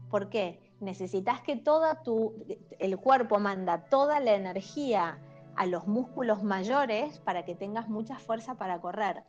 ¿Por 0.09 0.29
qué? 0.29 0.59
Necesitas 0.79 1.41
que 1.41 1.55
toda 1.55 2.03
tu, 2.03 2.33
el 2.79 2.97
cuerpo 2.97 3.39
manda 3.39 3.85
toda 3.85 4.19
la 4.19 4.35
energía 4.35 5.17
a 5.55 5.65
los 5.65 5.87
músculos 5.87 6.43
mayores 6.43 7.19
para 7.19 7.45
que 7.45 7.55
tengas 7.55 7.87
mucha 7.89 8.19
fuerza 8.19 8.55
para 8.55 8.79
correr. 8.81 9.23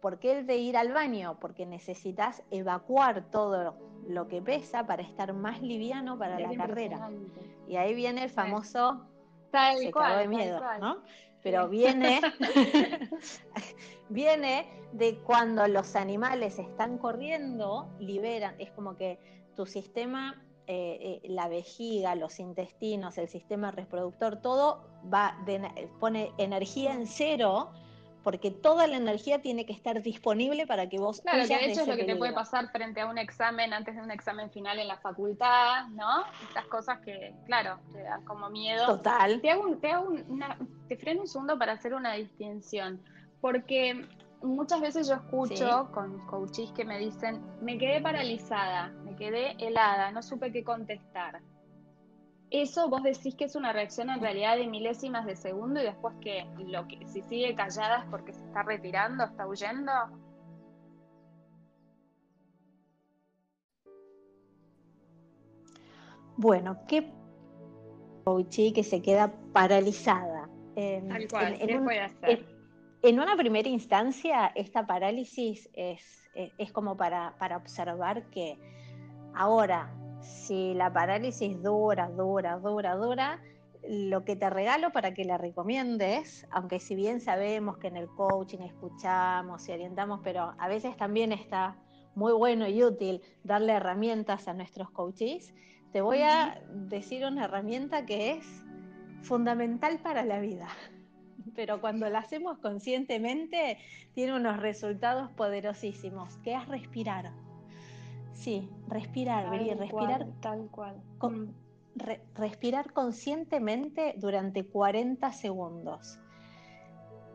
¿Por 0.00 0.18
qué 0.18 0.38
el 0.38 0.46
de 0.46 0.56
ir 0.56 0.76
al 0.76 0.92
baño? 0.92 1.38
Porque 1.40 1.66
necesitas 1.66 2.42
evacuar 2.50 3.30
todo 3.30 3.76
lo 4.06 4.28
que 4.28 4.40
pesa 4.40 4.86
para 4.86 5.02
estar 5.02 5.32
más 5.32 5.60
liviano 5.60 6.18
para 6.18 6.38
la 6.38 6.54
carrera. 6.56 7.10
Y 7.66 7.76
ahí 7.76 7.94
viene 7.94 8.24
el 8.24 8.30
famoso 8.30 9.06
se 9.52 9.92
de 10.18 10.28
miedo, 10.28 10.60
¿no? 10.80 11.02
Pero 11.42 11.68
viene, 11.68 12.20
viene 14.08 14.66
de 14.92 15.18
cuando 15.18 15.66
los 15.66 15.96
animales 15.96 16.58
están 16.58 16.98
corriendo, 16.98 17.88
liberan, 17.98 18.54
es 18.58 18.70
como 18.72 18.96
que 18.96 19.18
tu 19.56 19.66
sistema, 19.66 20.42
eh, 20.66 21.20
eh, 21.22 21.28
la 21.28 21.48
vejiga, 21.48 22.14
los 22.14 22.38
intestinos, 22.38 23.18
el 23.18 23.28
sistema 23.28 23.70
reproductor, 23.70 24.40
todo 24.40 24.88
va 25.12 25.36
pone 25.98 26.32
energía 26.38 26.94
en 26.94 27.06
cero 27.06 27.70
porque 28.28 28.50
toda 28.50 28.86
la 28.86 28.98
energía 28.98 29.40
tiene 29.40 29.64
que 29.64 29.72
estar 29.72 30.02
disponible 30.02 30.66
para 30.66 30.86
que 30.86 30.98
vos 30.98 31.22
Claro, 31.22 31.48
que 31.48 31.56
de 31.56 31.72
hecho 31.72 31.80
es 31.80 31.88
lo 31.88 31.96
que 31.96 32.04
te 32.04 32.14
puede 32.14 32.34
pasar 32.34 32.70
frente 32.70 33.00
a 33.00 33.06
un 33.06 33.16
examen, 33.16 33.72
antes 33.72 33.96
de 33.96 34.02
un 34.02 34.10
examen 34.10 34.50
final 34.50 34.78
en 34.78 34.86
la 34.86 34.98
facultad, 34.98 35.86
¿no? 35.92 36.26
Estas 36.46 36.66
cosas 36.66 36.98
que, 36.98 37.32
claro, 37.46 37.78
te 37.90 38.02
dan 38.02 38.22
como 38.26 38.50
miedo. 38.50 38.84
Total. 38.84 39.40
Te 39.40 39.50
hago, 39.50 39.74
te 39.78 39.92
hago 39.92 40.10
una, 40.28 40.58
te 40.88 40.98
freno 40.98 41.22
un 41.22 41.26
segundo 41.26 41.58
para 41.58 41.72
hacer 41.72 41.94
una 41.94 42.12
distinción, 42.12 43.02
porque 43.40 44.06
muchas 44.42 44.82
veces 44.82 45.08
yo 45.08 45.14
escucho 45.14 45.88
con 45.94 46.18
coaches 46.26 46.70
que 46.72 46.84
me 46.84 46.98
dicen, 46.98 47.42
me 47.62 47.78
quedé 47.78 48.02
paralizada, 48.02 48.88
me 49.06 49.16
quedé 49.16 49.52
helada, 49.52 50.12
no 50.12 50.22
supe 50.22 50.52
qué 50.52 50.62
contestar. 50.62 51.40
Eso 52.50 52.88
vos 52.88 53.02
decís 53.02 53.34
que 53.34 53.44
es 53.44 53.56
una 53.56 53.72
reacción 53.72 54.08
en 54.08 54.20
realidad 54.20 54.56
de 54.56 54.66
milésimas 54.66 55.26
de 55.26 55.36
segundo 55.36 55.80
y 55.80 55.84
después 55.84 56.14
que 56.20 56.46
lo 56.66 56.88
que 56.88 57.06
si 57.06 57.20
sigue 57.22 57.54
callada 57.54 57.98
es 57.98 58.04
porque 58.10 58.32
se 58.32 58.42
está 58.44 58.62
retirando, 58.62 59.24
está 59.24 59.46
huyendo. 59.46 59.92
Bueno, 66.38 66.78
¿qué 66.86 67.12
coachí 68.24 68.72
que 68.72 68.84
se 68.84 69.02
queda 69.02 69.34
paralizada? 69.52 70.48
Tal 70.74 71.28
cual, 71.28 71.54
en, 71.60 71.66
¿qué 71.66 71.80
puede 71.80 72.00
hacer? 72.00 72.46
En, 73.02 73.18
una 73.18 73.36
primera 73.36 73.68
instancia, 73.68 74.46
esta 74.54 74.86
parálisis 74.86 75.68
es, 75.74 76.30
es, 76.34 76.72
como 76.72 76.96
para, 76.96 77.34
para 77.38 77.56
observar 77.56 78.30
que 78.30 78.56
ahora 79.34 79.92
si 80.20 80.74
la 80.74 80.92
parálisis 80.92 81.62
dura, 81.62 82.08
dura, 82.08 82.58
dura, 82.58 82.96
dura, 82.96 83.42
lo 83.88 84.24
que 84.24 84.36
te 84.36 84.50
regalo 84.50 84.90
para 84.90 85.14
que 85.14 85.24
la 85.24 85.38
recomiendes, 85.38 86.46
aunque 86.50 86.80
si 86.80 86.94
bien 86.94 87.20
sabemos 87.20 87.78
que 87.78 87.88
en 87.88 87.96
el 87.96 88.08
coaching 88.08 88.58
escuchamos 88.58 89.68
y 89.68 89.72
orientamos, 89.72 90.20
pero 90.22 90.54
a 90.58 90.68
veces 90.68 90.96
también 90.96 91.32
está 91.32 91.76
muy 92.14 92.32
bueno 92.32 92.66
y 92.68 92.82
útil 92.82 93.22
darle 93.44 93.72
herramientas 93.72 94.48
a 94.48 94.54
nuestros 94.54 94.90
coaches, 94.90 95.54
te 95.92 96.00
voy 96.00 96.20
a 96.22 96.60
decir 96.70 97.24
una 97.24 97.44
herramienta 97.44 98.04
que 98.04 98.32
es 98.32 98.46
fundamental 99.22 100.00
para 100.00 100.24
la 100.24 100.40
vida. 100.40 100.68
Pero 101.54 101.80
cuando 101.80 102.08
la 102.10 102.18
hacemos 102.18 102.58
conscientemente, 102.58 103.78
tiene 104.12 104.34
unos 104.34 104.58
resultados 104.58 105.30
poderosísimos, 105.32 106.36
que 106.38 106.54
es 106.54 106.68
respirar. 106.68 107.32
Sí, 108.38 108.70
respirar, 108.86 109.50
respirar 109.50 110.28
tal 110.40 110.68
cual. 110.70 111.02
Mm. 111.20 111.48
respirar 112.36 112.92
conscientemente 112.92 114.14
durante 114.16 114.64
40 114.64 115.32
segundos. 115.32 116.20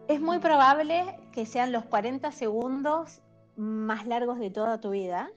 Es 0.08 0.22
muy 0.22 0.38
mm. 0.38 0.42
probable 0.42 1.20
que 1.34 1.46
sean 1.46 1.74
los 1.74 1.84
40 1.84 2.32
segundos 2.32 3.22
más 3.58 4.08
largos 4.08 4.40
de 4.40 4.50
toda 4.50 4.80
tu 4.80 4.92
vida. 4.92 5.30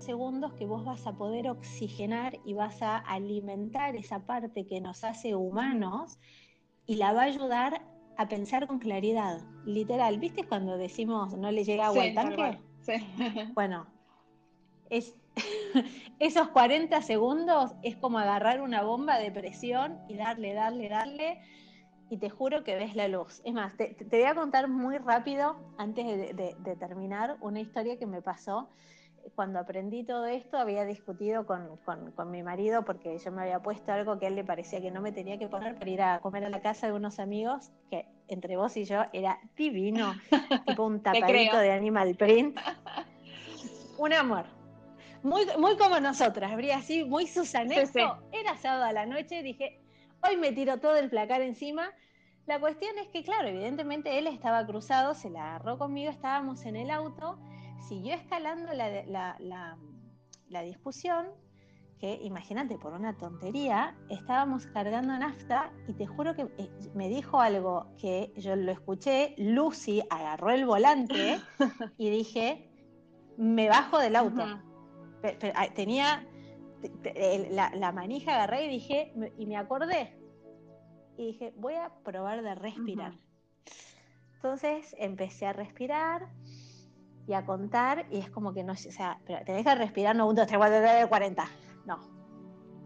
segundos 0.00 0.54
que 0.54 0.64
vos 0.64 0.86
vas 0.86 1.06
a 1.06 1.12
poder 1.12 1.50
oxigenar 1.50 2.38
y 2.46 2.54
vas 2.54 2.80
a 2.80 2.96
alimentar 2.96 3.94
esa 3.94 4.20
parte 4.20 4.66
que 4.66 4.80
nos 4.80 5.04
hace 5.04 5.34
humanos 5.34 6.18
y 6.86 6.96
la 6.96 7.12
va 7.12 7.20
a 7.20 7.24
ayudar 7.24 7.82
a 8.18 8.28
pensar 8.28 8.66
con 8.66 8.80
claridad, 8.80 9.40
literal. 9.64 10.18
¿Viste 10.18 10.44
cuando 10.44 10.76
decimos 10.76 11.38
no 11.38 11.52
le 11.52 11.64
llega 11.64 11.86
agua 11.86 12.02
al 12.02 12.14
tanque? 12.14 12.58
Sí. 12.80 12.92
Bueno, 13.54 13.86
es, 14.90 15.14
esos 16.18 16.48
40 16.48 17.00
segundos 17.02 17.72
es 17.82 17.96
como 17.96 18.18
agarrar 18.18 18.60
una 18.60 18.82
bomba 18.82 19.18
de 19.18 19.30
presión 19.30 20.00
y 20.08 20.16
darle, 20.16 20.52
darle, 20.52 20.88
darle, 20.88 21.40
y 22.10 22.16
te 22.16 22.28
juro 22.28 22.64
que 22.64 22.74
ves 22.74 22.96
la 22.96 23.06
luz. 23.06 23.40
Es 23.44 23.54
más, 23.54 23.76
te, 23.76 23.96
voy 24.10 24.22
a 24.24 24.34
contar 24.34 24.66
muy 24.66 24.98
rápido, 24.98 25.56
antes 25.78 26.34
de 26.34 26.76
terminar, 26.76 27.36
una 27.40 27.60
historia 27.60 27.98
que 27.98 28.06
me 28.06 28.20
pasó 28.20 28.68
cuando 29.34 29.58
aprendí 29.58 30.04
todo 30.04 30.26
esto, 30.26 30.58
había 30.58 30.84
discutido 30.84 31.46
con, 31.46 31.78
mi 32.30 32.42
marido 32.42 32.84
porque 32.84 33.18
yo 33.18 33.30
me 33.30 33.42
había 33.42 33.60
puesto 33.60 33.92
algo 33.92 34.18
que 34.18 34.26
a 34.26 34.28
él 34.28 34.36
le 34.36 34.44
parecía 34.44 34.80
que 34.80 34.90
no 34.90 35.00
me 35.00 35.12
tenía 35.12 35.38
que 35.38 35.48
poner 35.48 35.76
para 35.76 35.90
ir 35.90 36.02
a 36.02 36.20
comer 36.20 36.44
a 36.44 36.50
la 36.50 36.60
casa 36.60 36.86
de 36.86 36.92
unos 36.92 37.18
amigos, 37.18 37.70
que 37.90 38.06
entre 38.26 38.56
vos 38.56 38.76
y 38.76 38.84
yo 38.84 39.04
era 39.12 39.38
divino, 39.56 40.14
tipo 40.66 40.84
un 40.84 41.02
tapadito 41.02 41.58
de 41.58 41.72
animal 41.72 42.14
print. 42.16 42.58
Un 43.96 44.12
amor. 44.12 44.44
Muy, 45.22 45.46
muy 45.58 45.76
como 45.76 45.98
nosotras, 46.00 46.52
habría 46.52 46.78
así, 46.78 47.04
muy 47.04 47.26
susanesco. 47.26 48.18
Era 48.32 48.56
sábado 48.56 48.84
a 48.84 48.92
la 48.92 49.06
noche, 49.06 49.42
dije, 49.42 49.80
hoy 50.26 50.36
me 50.36 50.52
tiro 50.52 50.78
todo 50.78 50.96
el 50.96 51.10
placar 51.10 51.42
encima. 51.42 51.90
La 52.46 52.58
cuestión 52.60 52.96
es 52.98 53.08
que, 53.08 53.22
claro, 53.22 53.48
evidentemente 53.48 54.18
él 54.18 54.26
estaba 54.26 54.64
cruzado, 54.66 55.14
se 55.14 55.28
la 55.28 55.50
agarró 55.56 55.76
conmigo, 55.78 56.10
estábamos 56.10 56.64
en 56.64 56.76
el 56.76 56.90
auto, 56.90 57.38
siguió 57.88 58.14
escalando 58.14 58.72
la, 58.74 60.62
discusión, 60.62 61.26
que 61.98 62.20
imagínate, 62.22 62.78
por 62.78 62.92
una 62.92 63.16
tontería, 63.16 63.96
estábamos 64.08 64.66
cargando 64.66 65.18
nafta 65.18 65.72
y 65.88 65.94
te 65.94 66.06
juro 66.06 66.34
que 66.34 66.42
eh, 66.58 66.70
me 66.94 67.08
dijo 67.08 67.40
algo 67.40 67.86
que 67.98 68.32
yo 68.36 68.54
lo 68.54 68.70
escuché, 68.70 69.34
Lucy 69.38 70.02
agarró 70.10 70.50
el 70.50 70.66
volante 70.66 71.40
y 71.98 72.10
dije, 72.10 72.70
me 73.36 73.68
bajo 73.68 73.98
del 73.98 74.16
auto. 74.16 74.44
tenía 75.74 76.26
la, 77.50 77.92
manija, 77.92 78.34
agarré 78.34 78.66
y 78.66 78.68
dije, 78.68 79.12
y 79.38 79.46
me 79.46 79.56
acordé, 79.56 80.16
y 81.16 81.26
dije, 81.28 81.52
voy 81.56 81.74
a 81.74 81.90
probar 82.04 82.42
de 82.42 82.54
respirar. 82.54 83.14
Entonces 84.34 84.94
empecé 84.98 85.46
a 85.46 85.52
respirar 85.52 86.28
y 87.28 87.34
a 87.34 87.44
contar 87.44 88.06
y 88.10 88.18
es 88.18 88.30
como 88.30 88.54
que 88.54 88.64
no, 88.64 88.72
o 88.72 88.76
sea, 88.76 89.20
pero 89.26 89.44
tenés 89.44 89.64
que 89.64 89.74
respirar 89.74 90.16
no 90.16 90.26
1, 90.26 90.34
2, 90.34 90.46
3, 90.46 90.58
4, 90.58 90.78
5, 90.98 91.08
40, 91.08 91.44
no, 91.84 91.98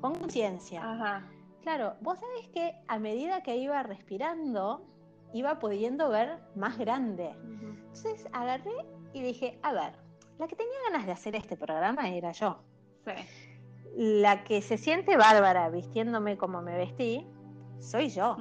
con 0.00 0.16
conciencia. 0.16 1.22
Claro, 1.62 1.94
vos 2.00 2.18
sabés 2.18 2.48
que 2.48 2.74
a 2.88 2.98
medida 2.98 3.44
que 3.44 3.56
iba 3.56 3.80
respirando, 3.84 4.84
iba 5.32 5.60
pudiendo 5.60 6.08
ver 6.08 6.40
más 6.56 6.76
grande. 6.76 7.30
Entonces 7.38 8.26
agarré 8.32 8.72
y 9.12 9.22
dije, 9.22 9.60
a 9.62 9.72
ver, 9.72 9.92
la 10.40 10.48
que 10.48 10.56
tenía 10.56 10.74
ganas 10.90 11.06
de 11.06 11.12
hacer 11.12 11.36
este 11.36 11.56
programa 11.56 12.08
era 12.08 12.32
yo. 12.32 12.64
Sí. 13.06 13.12
La 13.94 14.42
que 14.42 14.60
se 14.60 14.76
siente 14.76 15.16
bárbara 15.16 15.68
vistiéndome 15.68 16.36
como 16.36 16.62
me 16.62 16.76
vestí, 16.76 17.24
soy 17.78 18.08
yo. 18.08 18.36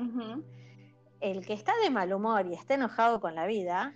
El 1.19 1.45
que 1.45 1.53
está 1.53 1.73
de 1.83 1.91
mal 1.91 2.11
humor 2.11 2.47
y 2.47 2.55
está 2.55 2.73
enojado 2.73 3.21
con 3.21 3.35
la 3.35 3.45
vida 3.45 3.93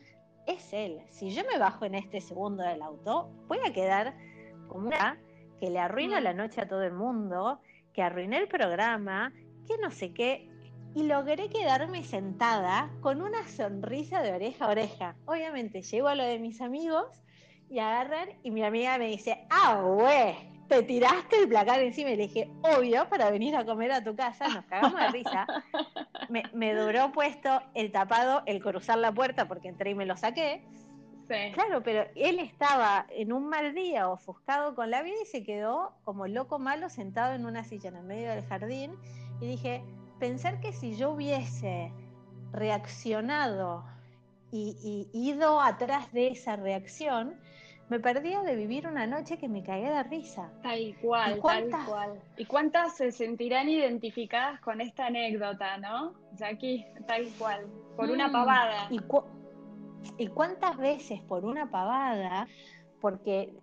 es 0.47 0.73
él. 0.73 1.01
Si 1.09 1.31
yo 1.31 1.43
me 1.51 1.57
bajo 1.57 1.85
en 1.85 1.95
este 1.95 2.21
segundo 2.21 2.63
del 2.63 2.81
auto, 2.81 3.29
voy 3.47 3.59
a 3.65 3.73
quedar 3.73 4.15
como 4.67 4.87
una 4.87 5.19
que 5.59 5.69
le 5.69 5.79
arruina 5.79 6.21
la 6.21 6.33
noche 6.33 6.61
a 6.61 6.67
todo 6.67 6.83
el 6.83 6.93
mundo, 6.93 7.59
que 7.93 8.01
arruiné 8.01 8.37
el 8.37 8.47
programa, 8.47 9.31
que 9.67 9.77
no 9.77 9.91
sé 9.91 10.13
qué. 10.13 10.49
Y 10.93 11.03
logré 11.03 11.49
quedarme 11.49 12.03
sentada 12.03 12.89
con 13.01 13.21
una 13.21 13.45
sonrisa 13.47 14.21
de 14.21 14.33
oreja 14.33 14.65
a 14.65 14.69
oreja. 14.69 15.15
Obviamente 15.25 15.81
llego 15.81 16.07
a 16.07 16.15
lo 16.15 16.23
de 16.23 16.39
mis 16.39 16.61
amigos 16.61 17.07
y 17.69 17.79
agarran 17.79 18.29
y 18.43 18.51
mi 18.51 18.63
amiga 18.63 18.97
me 18.97 19.07
dice, 19.07 19.45
ah, 19.49 19.81
güey, 19.81 20.54
te 20.67 20.81
tiraste 20.83 21.41
el 21.41 21.47
placar 21.47 21.79
encima 21.81 22.11
y 22.11 22.15
le 22.15 22.23
dije, 22.23 22.49
obvio, 22.61 23.07
para 23.09 23.29
venir 23.29 23.55
a 23.55 23.65
comer 23.65 23.91
a 23.91 24.03
tu 24.03 24.15
casa, 24.15 24.47
nos 24.47 24.65
cagamos 24.65 24.99
de 24.99 25.07
risa. 25.09 25.47
Me, 26.53 26.73
duró 26.73 27.11
puesto 27.11 27.61
el 27.75 27.91
tapado, 27.91 28.41
el 28.45 28.61
cruzar 28.61 28.97
la 28.97 29.11
puerta, 29.11 29.47
porque 29.47 29.67
entré 29.67 29.91
y 29.91 29.95
me 29.95 30.05
lo 30.05 30.17
saqué. 30.17 30.63
Claro, 31.53 31.81
pero 31.83 32.05
él 32.15 32.39
estaba 32.39 33.07
en 33.09 33.33
un 33.33 33.47
mal 33.49 33.73
día, 33.73 34.09
ofuscado 34.09 34.75
con 34.75 34.91
la 34.91 35.01
vida 35.01 35.15
y 35.23 35.25
se 35.25 35.43
quedó 35.43 35.93
como 36.03 36.27
loco 36.27 36.59
malo 36.59 36.89
sentado 36.89 37.33
en 37.33 37.45
una 37.45 37.63
silla 37.63 37.89
en 37.89 37.95
el 37.97 38.03
medio 38.03 38.29
del 38.29 38.45
jardín. 38.45 38.95
Y 39.41 39.47
dije, 39.47 39.83
pensar 40.19 40.59
que 40.59 40.71
si 40.71 40.95
yo 40.95 41.11
hubiese 41.11 41.91
reaccionado 42.51 43.83
y 44.51 45.09
ido 45.13 45.59
atrás 45.59 46.13
de 46.13 46.27
esa 46.27 46.55
reacción, 46.55 47.35
me 47.89 47.99
perdía 47.99 48.41
de 48.41 48.55
vivir 48.55 48.87
una 48.87 49.05
noche 49.05 49.37
que 49.37 49.47
me 49.47 49.63
cagué 49.63 49.89
de 49.89 50.03
risa. 50.03 50.51
Tal 50.63 50.95
cual, 51.01 51.39
tal 51.41 51.69
cual. 51.85 52.19
¿Y 52.37 52.45
cuántas 52.45 52.97
se 52.97 53.11
sentirán 53.11 53.69
identificadas 53.69 54.59
con 54.61 54.81
esta 54.81 55.07
anécdota, 55.07 55.77
no? 55.77 56.13
Jackie, 56.33 56.85
tal 57.07 57.27
cual, 57.37 57.67
por 57.95 58.09
una 58.09 58.27
mm. 58.27 58.31
pavada. 58.31 58.87
¿Y, 58.89 60.27
cuántas 60.27 60.77
veces 60.77 61.21
por 61.21 61.45
una 61.45 61.69
pavada? 61.69 62.47
Porque, 63.01 63.53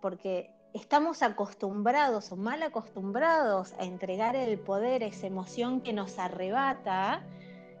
porque 0.00 0.50
estamos 0.74 1.22
acostumbrados 1.22 2.30
o 2.32 2.36
mal 2.36 2.62
acostumbrados 2.62 3.72
a 3.78 3.84
entregar 3.84 4.36
el 4.36 4.58
poder, 4.58 5.02
esa 5.02 5.26
emoción 5.26 5.80
que 5.80 5.92
nos 5.92 6.18
arrebata, 6.18 7.24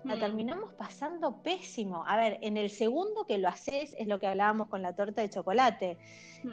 la 0.04 0.16
mm. 0.16 0.20
terminamos 0.20 0.74
pasando 0.74 1.42
pésimo. 1.42 2.04
A 2.06 2.16
ver, 2.16 2.38
en 2.42 2.56
el 2.56 2.70
segundo 2.70 3.24
que 3.24 3.38
lo 3.38 3.48
haces 3.48 3.94
es 3.98 4.06
lo 4.06 4.18
que 4.18 4.26
hablábamos 4.26 4.68
con 4.68 4.82
la 4.82 4.94
torta 4.94 5.22
de 5.22 5.30
chocolate. 5.30 5.98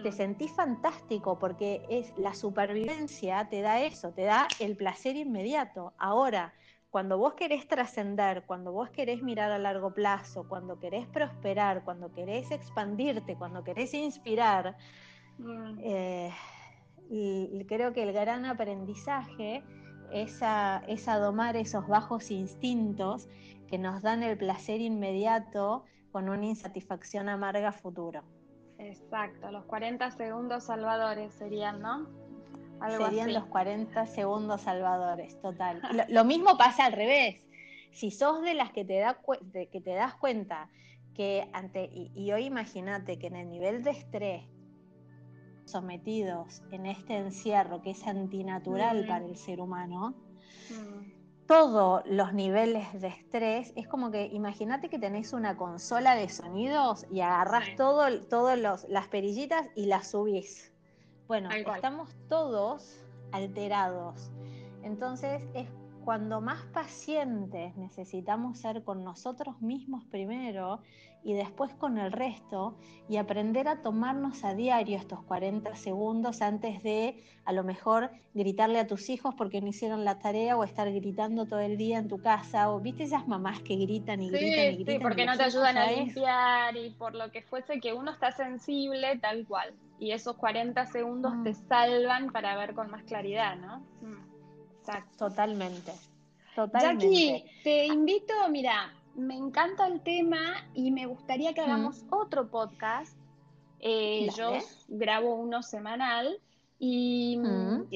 Te 0.04 0.10
mm. 0.10 0.14
sentís 0.14 0.52
fantástico 0.52 1.40
porque 1.40 1.86
es 1.90 2.14
la 2.18 2.34
supervivencia 2.34 3.48
te 3.50 3.62
da 3.62 3.82
eso, 3.82 4.12
te 4.12 4.24
da 4.24 4.48
el 4.60 4.76
placer 4.76 5.16
inmediato. 5.16 5.94
Ahora, 5.98 6.54
cuando 6.90 7.18
vos 7.18 7.34
querés 7.34 7.68
trascender, 7.68 8.44
cuando 8.46 8.72
vos 8.72 8.90
querés 8.90 9.22
mirar 9.22 9.52
a 9.52 9.60
largo 9.60 9.94
plazo, 9.94 10.48
cuando 10.48 10.80
querés 10.80 11.08
prosperar, 11.08 11.84
cuando 11.84 12.12
querés 12.12 12.52
expandirte, 12.52 13.36
cuando 13.36 13.64
querés 13.64 13.94
inspirar, 13.94 14.76
mm. 15.38 15.80
eh, 15.84 16.32
creo 17.68 17.94
que 17.94 18.04
el 18.04 18.14
gran 18.14 18.46
aprendizaje 18.46 19.64
es 20.12 20.40
a, 20.42 20.82
domar 21.20 21.56
esos 21.56 21.88
bajos 21.88 22.32
instintos 22.32 23.28
que 23.68 23.78
nos 23.78 24.02
dan 24.02 24.24
el 24.24 24.38
placer 24.38 24.82
inmediato 24.82 25.86
con 26.12 26.30
una 26.30 26.46
insatisfacción 26.46 27.30
amarga 27.30 27.72
futuro. 27.72 28.24
Exacto, 28.78 29.52
los 29.52 29.66
40 29.66 30.12
segundos 30.12 30.64
salvadores 30.64 31.34
serían, 31.34 31.82
¿no? 31.82 32.08
serían 32.90 33.34
los 33.34 33.46
40 33.46 34.06
segundos 34.08 34.62
salvadores, 34.62 35.40
total. 35.42 35.82
Lo, 36.10 36.24
mismo 36.24 36.58
pasa 36.58 36.86
al 36.86 36.94
revés. 36.94 37.46
Si 37.92 38.10
sos 38.10 38.42
de 38.42 38.54
las 38.54 38.72
que 38.72 38.86
te, 38.86 39.00
da 39.00 39.20
que 39.54 39.82
te 39.82 39.94
das 39.94 40.16
cuenta 40.16 40.70
que 41.14 41.50
ante, 41.54 41.90
y 41.92 42.32
hoy 42.32 42.46
imagínate 42.46 43.20
que 43.20 43.28
en 43.28 43.36
el 43.36 43.50
nivel 43.50 43.84
de 43.84 43.92
estrés 43.92 44.44
sometidos 45.70 46.62
en 46.72 46.86
este 46.86 47.18
encierro 47.18 47.82
que 47.82 47.92
es 47.92 48.06
antinatural 48.08 49.06
para 49.08 49.26
el 49.26 49.36
ser 49.36 49.62
humano, 49.62 50.16
todos 51.48 52.04
los 52.06 52.34
niveles 52.34 53.02
de 53.02 53.08
estrés, 53.08 53.74
es 53.76 53.88
como 53.88 54.12
que 54.12 54.28
imagínate 54.28 54.90
que 54.90 55.00
tenés 55.00 55.34
una 55.34 55.58
consola 55.58 56.16
de 56.16 56.30
sonidos 56.30 57.08
y 57.12 57.22
agarras 57.22 57.76
todas 57.76 58.28
todo, 58.30 58.56
las 58.56 59.08
perillitas 59.08 59.68
y 59.76 59.88
las 59.88 60.12
subís. 60.12 60.72
Bueno, 61.28 61.50
estamos 61.52 62.16
todos 62.28 63.04
alterados. 63.32 64.32
Entonces 64.84 65.44
es 65.54 65.68
cuando 66.04 66.42
más 66.42 66.64
pacientes 66.74 67.76
necesitamos 67.78 68.60
ser 68.60 68.84
con 68.84 69.04
nosotros 69.04 69.62
mismos 69.62 70.04
primero 70.06 70.82
y 71.24 71.34
después 71.34 71.74
con 71.74 71.98
el 71.98 72.12
resto 72.12 72.78
y 73.10 73.18
aprender 73.18 73.68
a 73.68 73.82
tomarnos 73.82 74.44
a 74.44 74.54
diario 74.54 74.98
estos 74.98 75.22
40 75.24 75.76
segundos 75.76 76.42
antes 76.42 76.82
de 76.82 77.24
a 77.44 77.52
lo 77.52 77.64
mejor 77.64 78.12
gritarle 78.34 78.80
a 78.80 78.88
tus 78.88 79.10
hijos 79.10 79.36
porque 79.36 79.60
no 79.60 79.68
hicieron 79.68 80.06
la 80.06 80.20
tarea 80.20 80.56
o 80.56 80.64
estar 80.64 80.92
gritando 80.92 81.46
todo 81.46 81.60
el 81.60 81.78
día 81.78 81.98
en 81.98 82.08
tu 82.08 82.22
casa 82.22 82.72
o 82.72 82.80
viste 82.80 83.04
esas 83.04 83.28
mamás 83.28 83.60
que 83.62 83.76
gritan 83.76 84.22
y 84.22 84.30
gritan 84.30 84.50
y 84.50 84.76
gritan. 84.76 84.96
Sí, 84.96 85.00
porque 85.02 85.26
no 85.26 85.36
te 85.36 85.44
ayudan 85.44 85.78
a 85.78 85.92
limpiar 85.92 86.78
y 86.78 86.92
por 86.92 87.16
lo 87.16 87.32
que 87.32 87.42
fuese 87.42 87.80
que 87.80 87.94
uno 87.94 88.12
está 88.12 88.32
sensible 88.32 89.18
tal 89.18 89.46
cual 89.46 89.74
y 90.00 90.12
esos 90.12 90.36
40 90.38 90.86
segundos 90.88 91.34
te 91.44 91.52
mm. 91.52 91.68
salvan 91.68 92.32
para 92.32 92.56
ver 92.56 92.74
con 92.74 92.90
más 92.90 93.04
claridad, 93.04 93.58
¿no? 93.58 93.80
Mm. 94.02 94.29
Totalmente. 95.18 95.94
Totalmente. 96.56 97.06
Jackie, 97.06 97.46
te 97.64 97.86
invito, 97.86 98.34
mira, 98.50 98.94
me 99.16 99.36
encanta 99.36 99.88
el 99.88 100.02
tema 100.02 100.40
y 100.74 100.92
me 100.92 101.06
gustaría 101.06 101.54
que 101.54 101.62
hagamos 101.62 102.06
otro 102.10 102.50
podcast. 102.50 103.18
Eh, 103.80 104.28
yo 104.36 104.54
grabo 104.88 105.36
uno 105.36 105.64
semanal 105.64 106.40
y, 106.80 107.40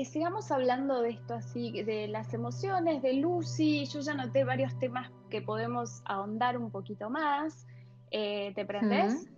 sigamos 0.05 0.51
hablando 0.51 1.01
de 1.01 1.11
esto 1.11 1.35
así, 1.35 1.83
de 1.83 2.07
las 2.09 2.33
emociones, 2.33 3.01
de 3.01 3.13
Lucy. 3.13 3.85
Yo 3.85 4.01
ya 4.01 4.13
noté 4.13 4.43
varios 4.43 4.77
temas 4.79 5.09
que 5.29 5.41
podemos 5.41 6.01
ahondar 6.05 6.57
un 6.57 6.69
poquito 6.69 7.09
más. 7.09 7.65
Eh, 8.11 8.51
¿Te 8.55 8.65
prendes? 8.65 9.29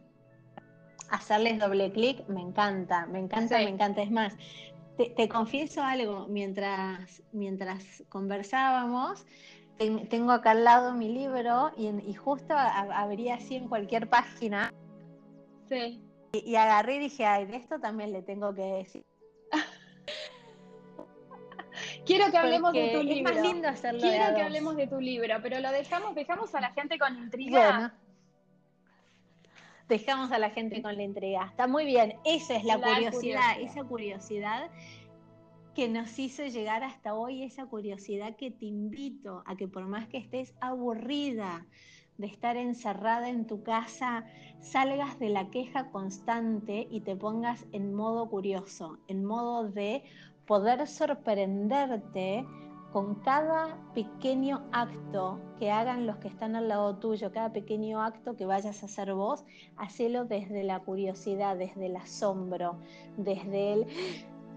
Hacerles 1.09 1.59
doble 1.59 1.91
clic, 1.91 2.27
me 2.27 2.41
encanta, 2.41 3.05
me 3.05 3.19
encanta, 3.19 3.59
me 3.59 3.69
encanta. 3.69 4.01
Es 4.01 4.11
más, 4.11 4.35
te, 4.97 5.29
confieso 5.29 5.83
algo, 5.83 6.27
mientras, 6.27 7.21
mientras 7.31 8.03
conversábamos, 8.09 9.25
tengo 9.77 10.31
acá 10.31 10.51
al 10.51 10.63
lado 10.63 10.93
mi 10.93 11.13
libro 11.13 11.71
y, 11.77 12.13
justo 12.13 12.53
abría 12.55 13.35
así 13.35 13.55
en 13.55 13.67
cualquier 13.67 14.09
página. 14.09 14.73
Sí. 15.67 16.01
Y, 16.31 16.55
agarré 16.55 16.95
y 16.95 16.99
dije, 16.99 17.25
ay, 17.25 17.45
de 17.45 17.57
esto 17.57 17.79
también 17.79 18.11
le 18.11 18.21
tengo 18.21 18.53
que 18.53 18.61
decir. 18.61 19.03
Quiero 22.05 22.31
que 22.31 22.37
hablemos 22.37 22.73
de 22.73 22.91
tu 22.93 23.03
libro. 23.03 23.31
Es 23.31 23.37
más 23.37 23.45
lindo 23.45 23.67
hacerlo. 23.67 24.01
Quiero 24.01 24.35
que 24.35 24.41
hablemos 24.41 24.75
de 24.75 24.87
tu 24.87 25.01
libro, 25.01 25.35
pero 25.41 25.59
lo 25.59 25.71
dejamos, 25.71 26.15
dejamos 26.15 26.53
a 26.55 26.61
la 26.61 26.71
gente 26.71 26.97
con 26.97 27.17
intriga. 27.17 27.93
Dejamos 29.87 30.31
a 30.31 30.39
la 30.39 30.49
gente 30.49 30.81
con 30.81 30.95
la 30.95 31.03
entrega. 31.03 31.45
Está 31.45 31.67
muy 31.67 31.85
bien, 31.85 32.15
esa 32.25 32.55
es 32.55 32.63
la, 32.63 32.79
curiosidad, 32.79 33.59
esa 33.59 33.83
curiosidad 33.83 34.69
que 35.73 35.89
nos 35.89 36.17
hizo 36.17 36.45
llegar 36.45 36.83
hasta 36.83 37.13
hoy, 37.13 37.43
esa 37.43 37.65
curiosidad 37.65 38.35
que 38.35 38.49
te 38.49 38.65
invito 38.65 39.43
a 39.45 39.55
que 39.55 39.67
por 39.67 39.85
más 39.85 40.07
que 40.07 40.17
estés 40.17 40.53
aburrida 40.61 41.65
de 42.17 42.27
estar 42.27 42.55
encerrada 42.55 43.29
en 43.29 43.45
tu 43.45 43.61
casa, 43.61 44.25
salgas 44.61 45.19
de 45.19 45.29
la 45.29 45.49
queja 45.49 45.91
constante 45.91 46.87
y 46.89 47.01
te 47.01 47.15
pongas 47.15 47.65
en 47.73 47.93
modo 47.93 48.29
curioso, 48.29 48.99
en 49.09 49.25
modo 49.25 49.69
de 49.69 50.03
poder 50.47 50.87
sorprenderte 50.87 52.45
con 52.95 53.15
cada 53.15 53.77
pequeño 53.93 54.69
acto 54.71 55.37
que 55.59 55.69
hagan 55.69 56.07
los 56.07 56.15
que 56.15 56.29
están 56.29 56.55
al 56.55 56.69
lado 56.69 56.95
tuyo, 56.95 57.29
cada 57.33 57.51
pequeño 57.51 58.01
acto 58.01 58.37
que 58.37 58.45
vayas 58.45 58.81
a 58.81 58.85
hacer 58.85 59.13
vos, 59.13 59.43
hacelo 59.75 60.23
desde 60.23 60.63
la 60.63 60.79
curiosidad, 60.79 61.57
desde 61.57 61.87
el 61.87 61.97
asombro, 61.97 62.77
desde 63.17 63.73
el 63.73 63.85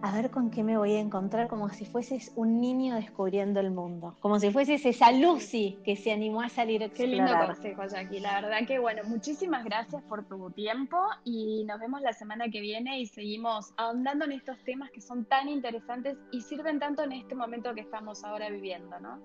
a 0.00 0.12
ver 0.12 0.30
con 0.30 0.50
qué 0.50 0.62
me 0.62 0.78
voy 0.78 0.92
a 0.94 1.00
encontrar, 1.00 1.48
como 1.48 1.68
si 1.70 1.84
fueses 1.84 2.32
un 2.36 2.60
niño 2.60 2.94
descubriendo 2.94 3.58
el 3.58 3.70
mundo, 3.70 4.16
como 4.20 4.38
si 4.38 4.50
fueses 4.50 4.84
esa 4.86 5.10
Lucy 5.10 5.78
que 5.84 5.96
se 5.96 6.12
animó 6.12 6.40
a 6.40 6.48
salir 6.48 6.82
a 6.82 6.86
explorar. 6.86 7.10
Qué 7.10 7.16
lindo 7.16 7.46
consejo, 7.46 7.82
Jackie. 7.86 8.20
La 8.20 8.40
verdad 8.40 8.66
que, 8.66 8.78
bueno, 8.78 9.02
muchísimas 9.06 9.64
gracias 9.64 10.02
por 10.04 10.24
tu 10.28 10.50
tiempo 10.50 10.98
y 11.24 11.64
nos 11.64 11.80
vemos 11.80 12.00
la 12.00 12.12
semana 12.12 12.48
que 12.48 12.60
viene 12.60 13.00
y 13.00 13.06
seguimos 13.06 13.72
ahondando 13.76 14.24
en 14.24 14.32
estos 14.32 14.56
temas 14.64 14.90
que 14.90 15.00
son 15.00 15.24
tan 15.24 15.48
interesantes 15.48 16.16
y 16.30 16.42
sirven 16.42 16.78
tanto 16.78 17.02
en 17.02 17.12
este 17.12 17.34
momento 17.34 17.74
que 17.74 17.80
estamos 17.80 18.22
ahora 18.22 18.48
viviendo, 18.50 19.00
¿no? 19.00 19.18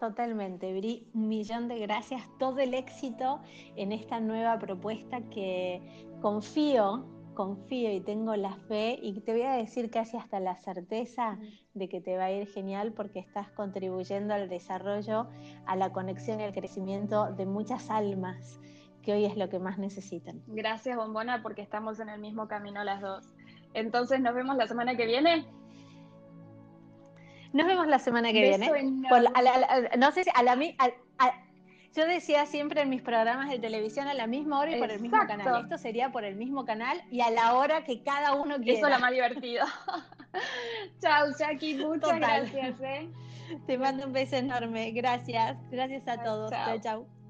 Totalmente, 0.00 0.76
Bri, 0.76 1.06
un 1.14 1.28
millón 1.28 1.68
de 1.68 1.78
gracias, 1.78 2.28
todo 2.40 2.58
el 2.58 2.74
éxito 2.74 3.40
en 3.76 3.92
esta 3.92 4.18
nueva 4.18 4.58
propuesta 4.58 5.20
que 5.30 5.80
confío 6.20 7.06
confío 7.34 7.92
y 7.92 8.00
tengo 8.00 8.36
la 8.36 8.54
fe 8.68 8.98
y 9.00 9.20
te 9.20 9.32
voy 9.32 9.42
a 9.42 9.52
decir 9.52 9.90
casi 9.90 10.16
hasta 10.16 10.40
la 10.40 10.56
certeza 10.56 11.38
de 11.74 11.88
que 11.88 12.00
te 12.00 12.16
va 12.16 12.24
a 12.24 12.32
ir 12.32 12.46
genial 12.46 12.92
porque 12.92 13.18
estás 13.18 13.50
contribuyendo 13.50 14.34
al 14.34 14.48
desarrollo, 14.48 15.28
a 15.66 15.76
la 15.76 15.92
conexión 15.92 16.40
y 16.40 16.44
al 16.44 16.52
crecimiento 16.52 17.32
de 17.32 17.46
muchas 17.46 17.90
almas 17.90 18.60
que 19.02 19.12
hoy 19.12 19.24
es 19.24 19.36
lo 19.36 19.48
que 19.48 19.58
más 19.58 19.78
necesitan. 19.78 20.42
Gracias, 20.46 20.96
Bombona, 20.96 21.42
porque 21.42 21.62
estamos 21.62 21.98
en 22.00 22.08
el 22.08 22.20
mismo 22.20 22.46
camino 22.48 22.84
las 22.84 23.00
dos. 23.00 23.34
Entonces, 23.74 24.20
nos 24.20 24.34
vemos 24.34 24.56
la 24.56 24.68
semana 24.68 24.96
que 24.96 25.06
viene. 25.06 25.44
Nos 27.52 27.66
vemos 27.66 27.86
la 27.86 27.98
semana 27.98 28.32
que 28.32 28.42
viene. 28.42 28.70
no 29.98 30.12
sé 30.12 30.24
si 30.24 30.30
a 30.34 30.42
la, 30.42 30.56
yo 31.94 32.06
decía 32.06 32.46
siempre 32.46 32.82
en 32.82 32.90
mis 32.90 33.02
programas 33.02 33.50
de 33.50 33.58
televisión 33.58 34.08
a 34.08 34.14
la 34.14 34.26
misma 34.26 34.60
hora 34.60 34.76
y 34.76 34.80
por 34.80 34.90
el 34.90 35.00
mismo 35.00 35.18
canal. 35.26 35.62
Esto 35.62 35.78
sería 35.78 36.10
por 36.10 36.24
el 36.24 36.36
mismo 36.36 36.64
canal 36.64 37.02
y 37.10 37.20
a 37.20 37.30
la 37.30 37.54
hora 37.54 37.84
que 37.84 38.02
cada 38.02 38.34
uno 38.34 38.56
quiera. 38.56 38.78
Eso 38.78 38.86
es 38.86 38.94
lo 38.94 39.00
más 39.00 39.12
divertido. 39.12 39.66
Chao, 41.00 41.26
Jackie. 41.38 41.74
Muchas 41.74 42.16
gracias. 42.16 42.80
¿eh? 42.80 43.08
Te 43.66 43.76
mando 43.76 44.06
un 44.06 44.12
beso 44.12 44.36
enorme. 44.36 44.92
Gracias. 44.92 45.58
Gracias 45.70 46.08
a 46.08 46.22
todos. 46.22 46.50
Chao, 46.50 46.80
chao. 46.80 47.21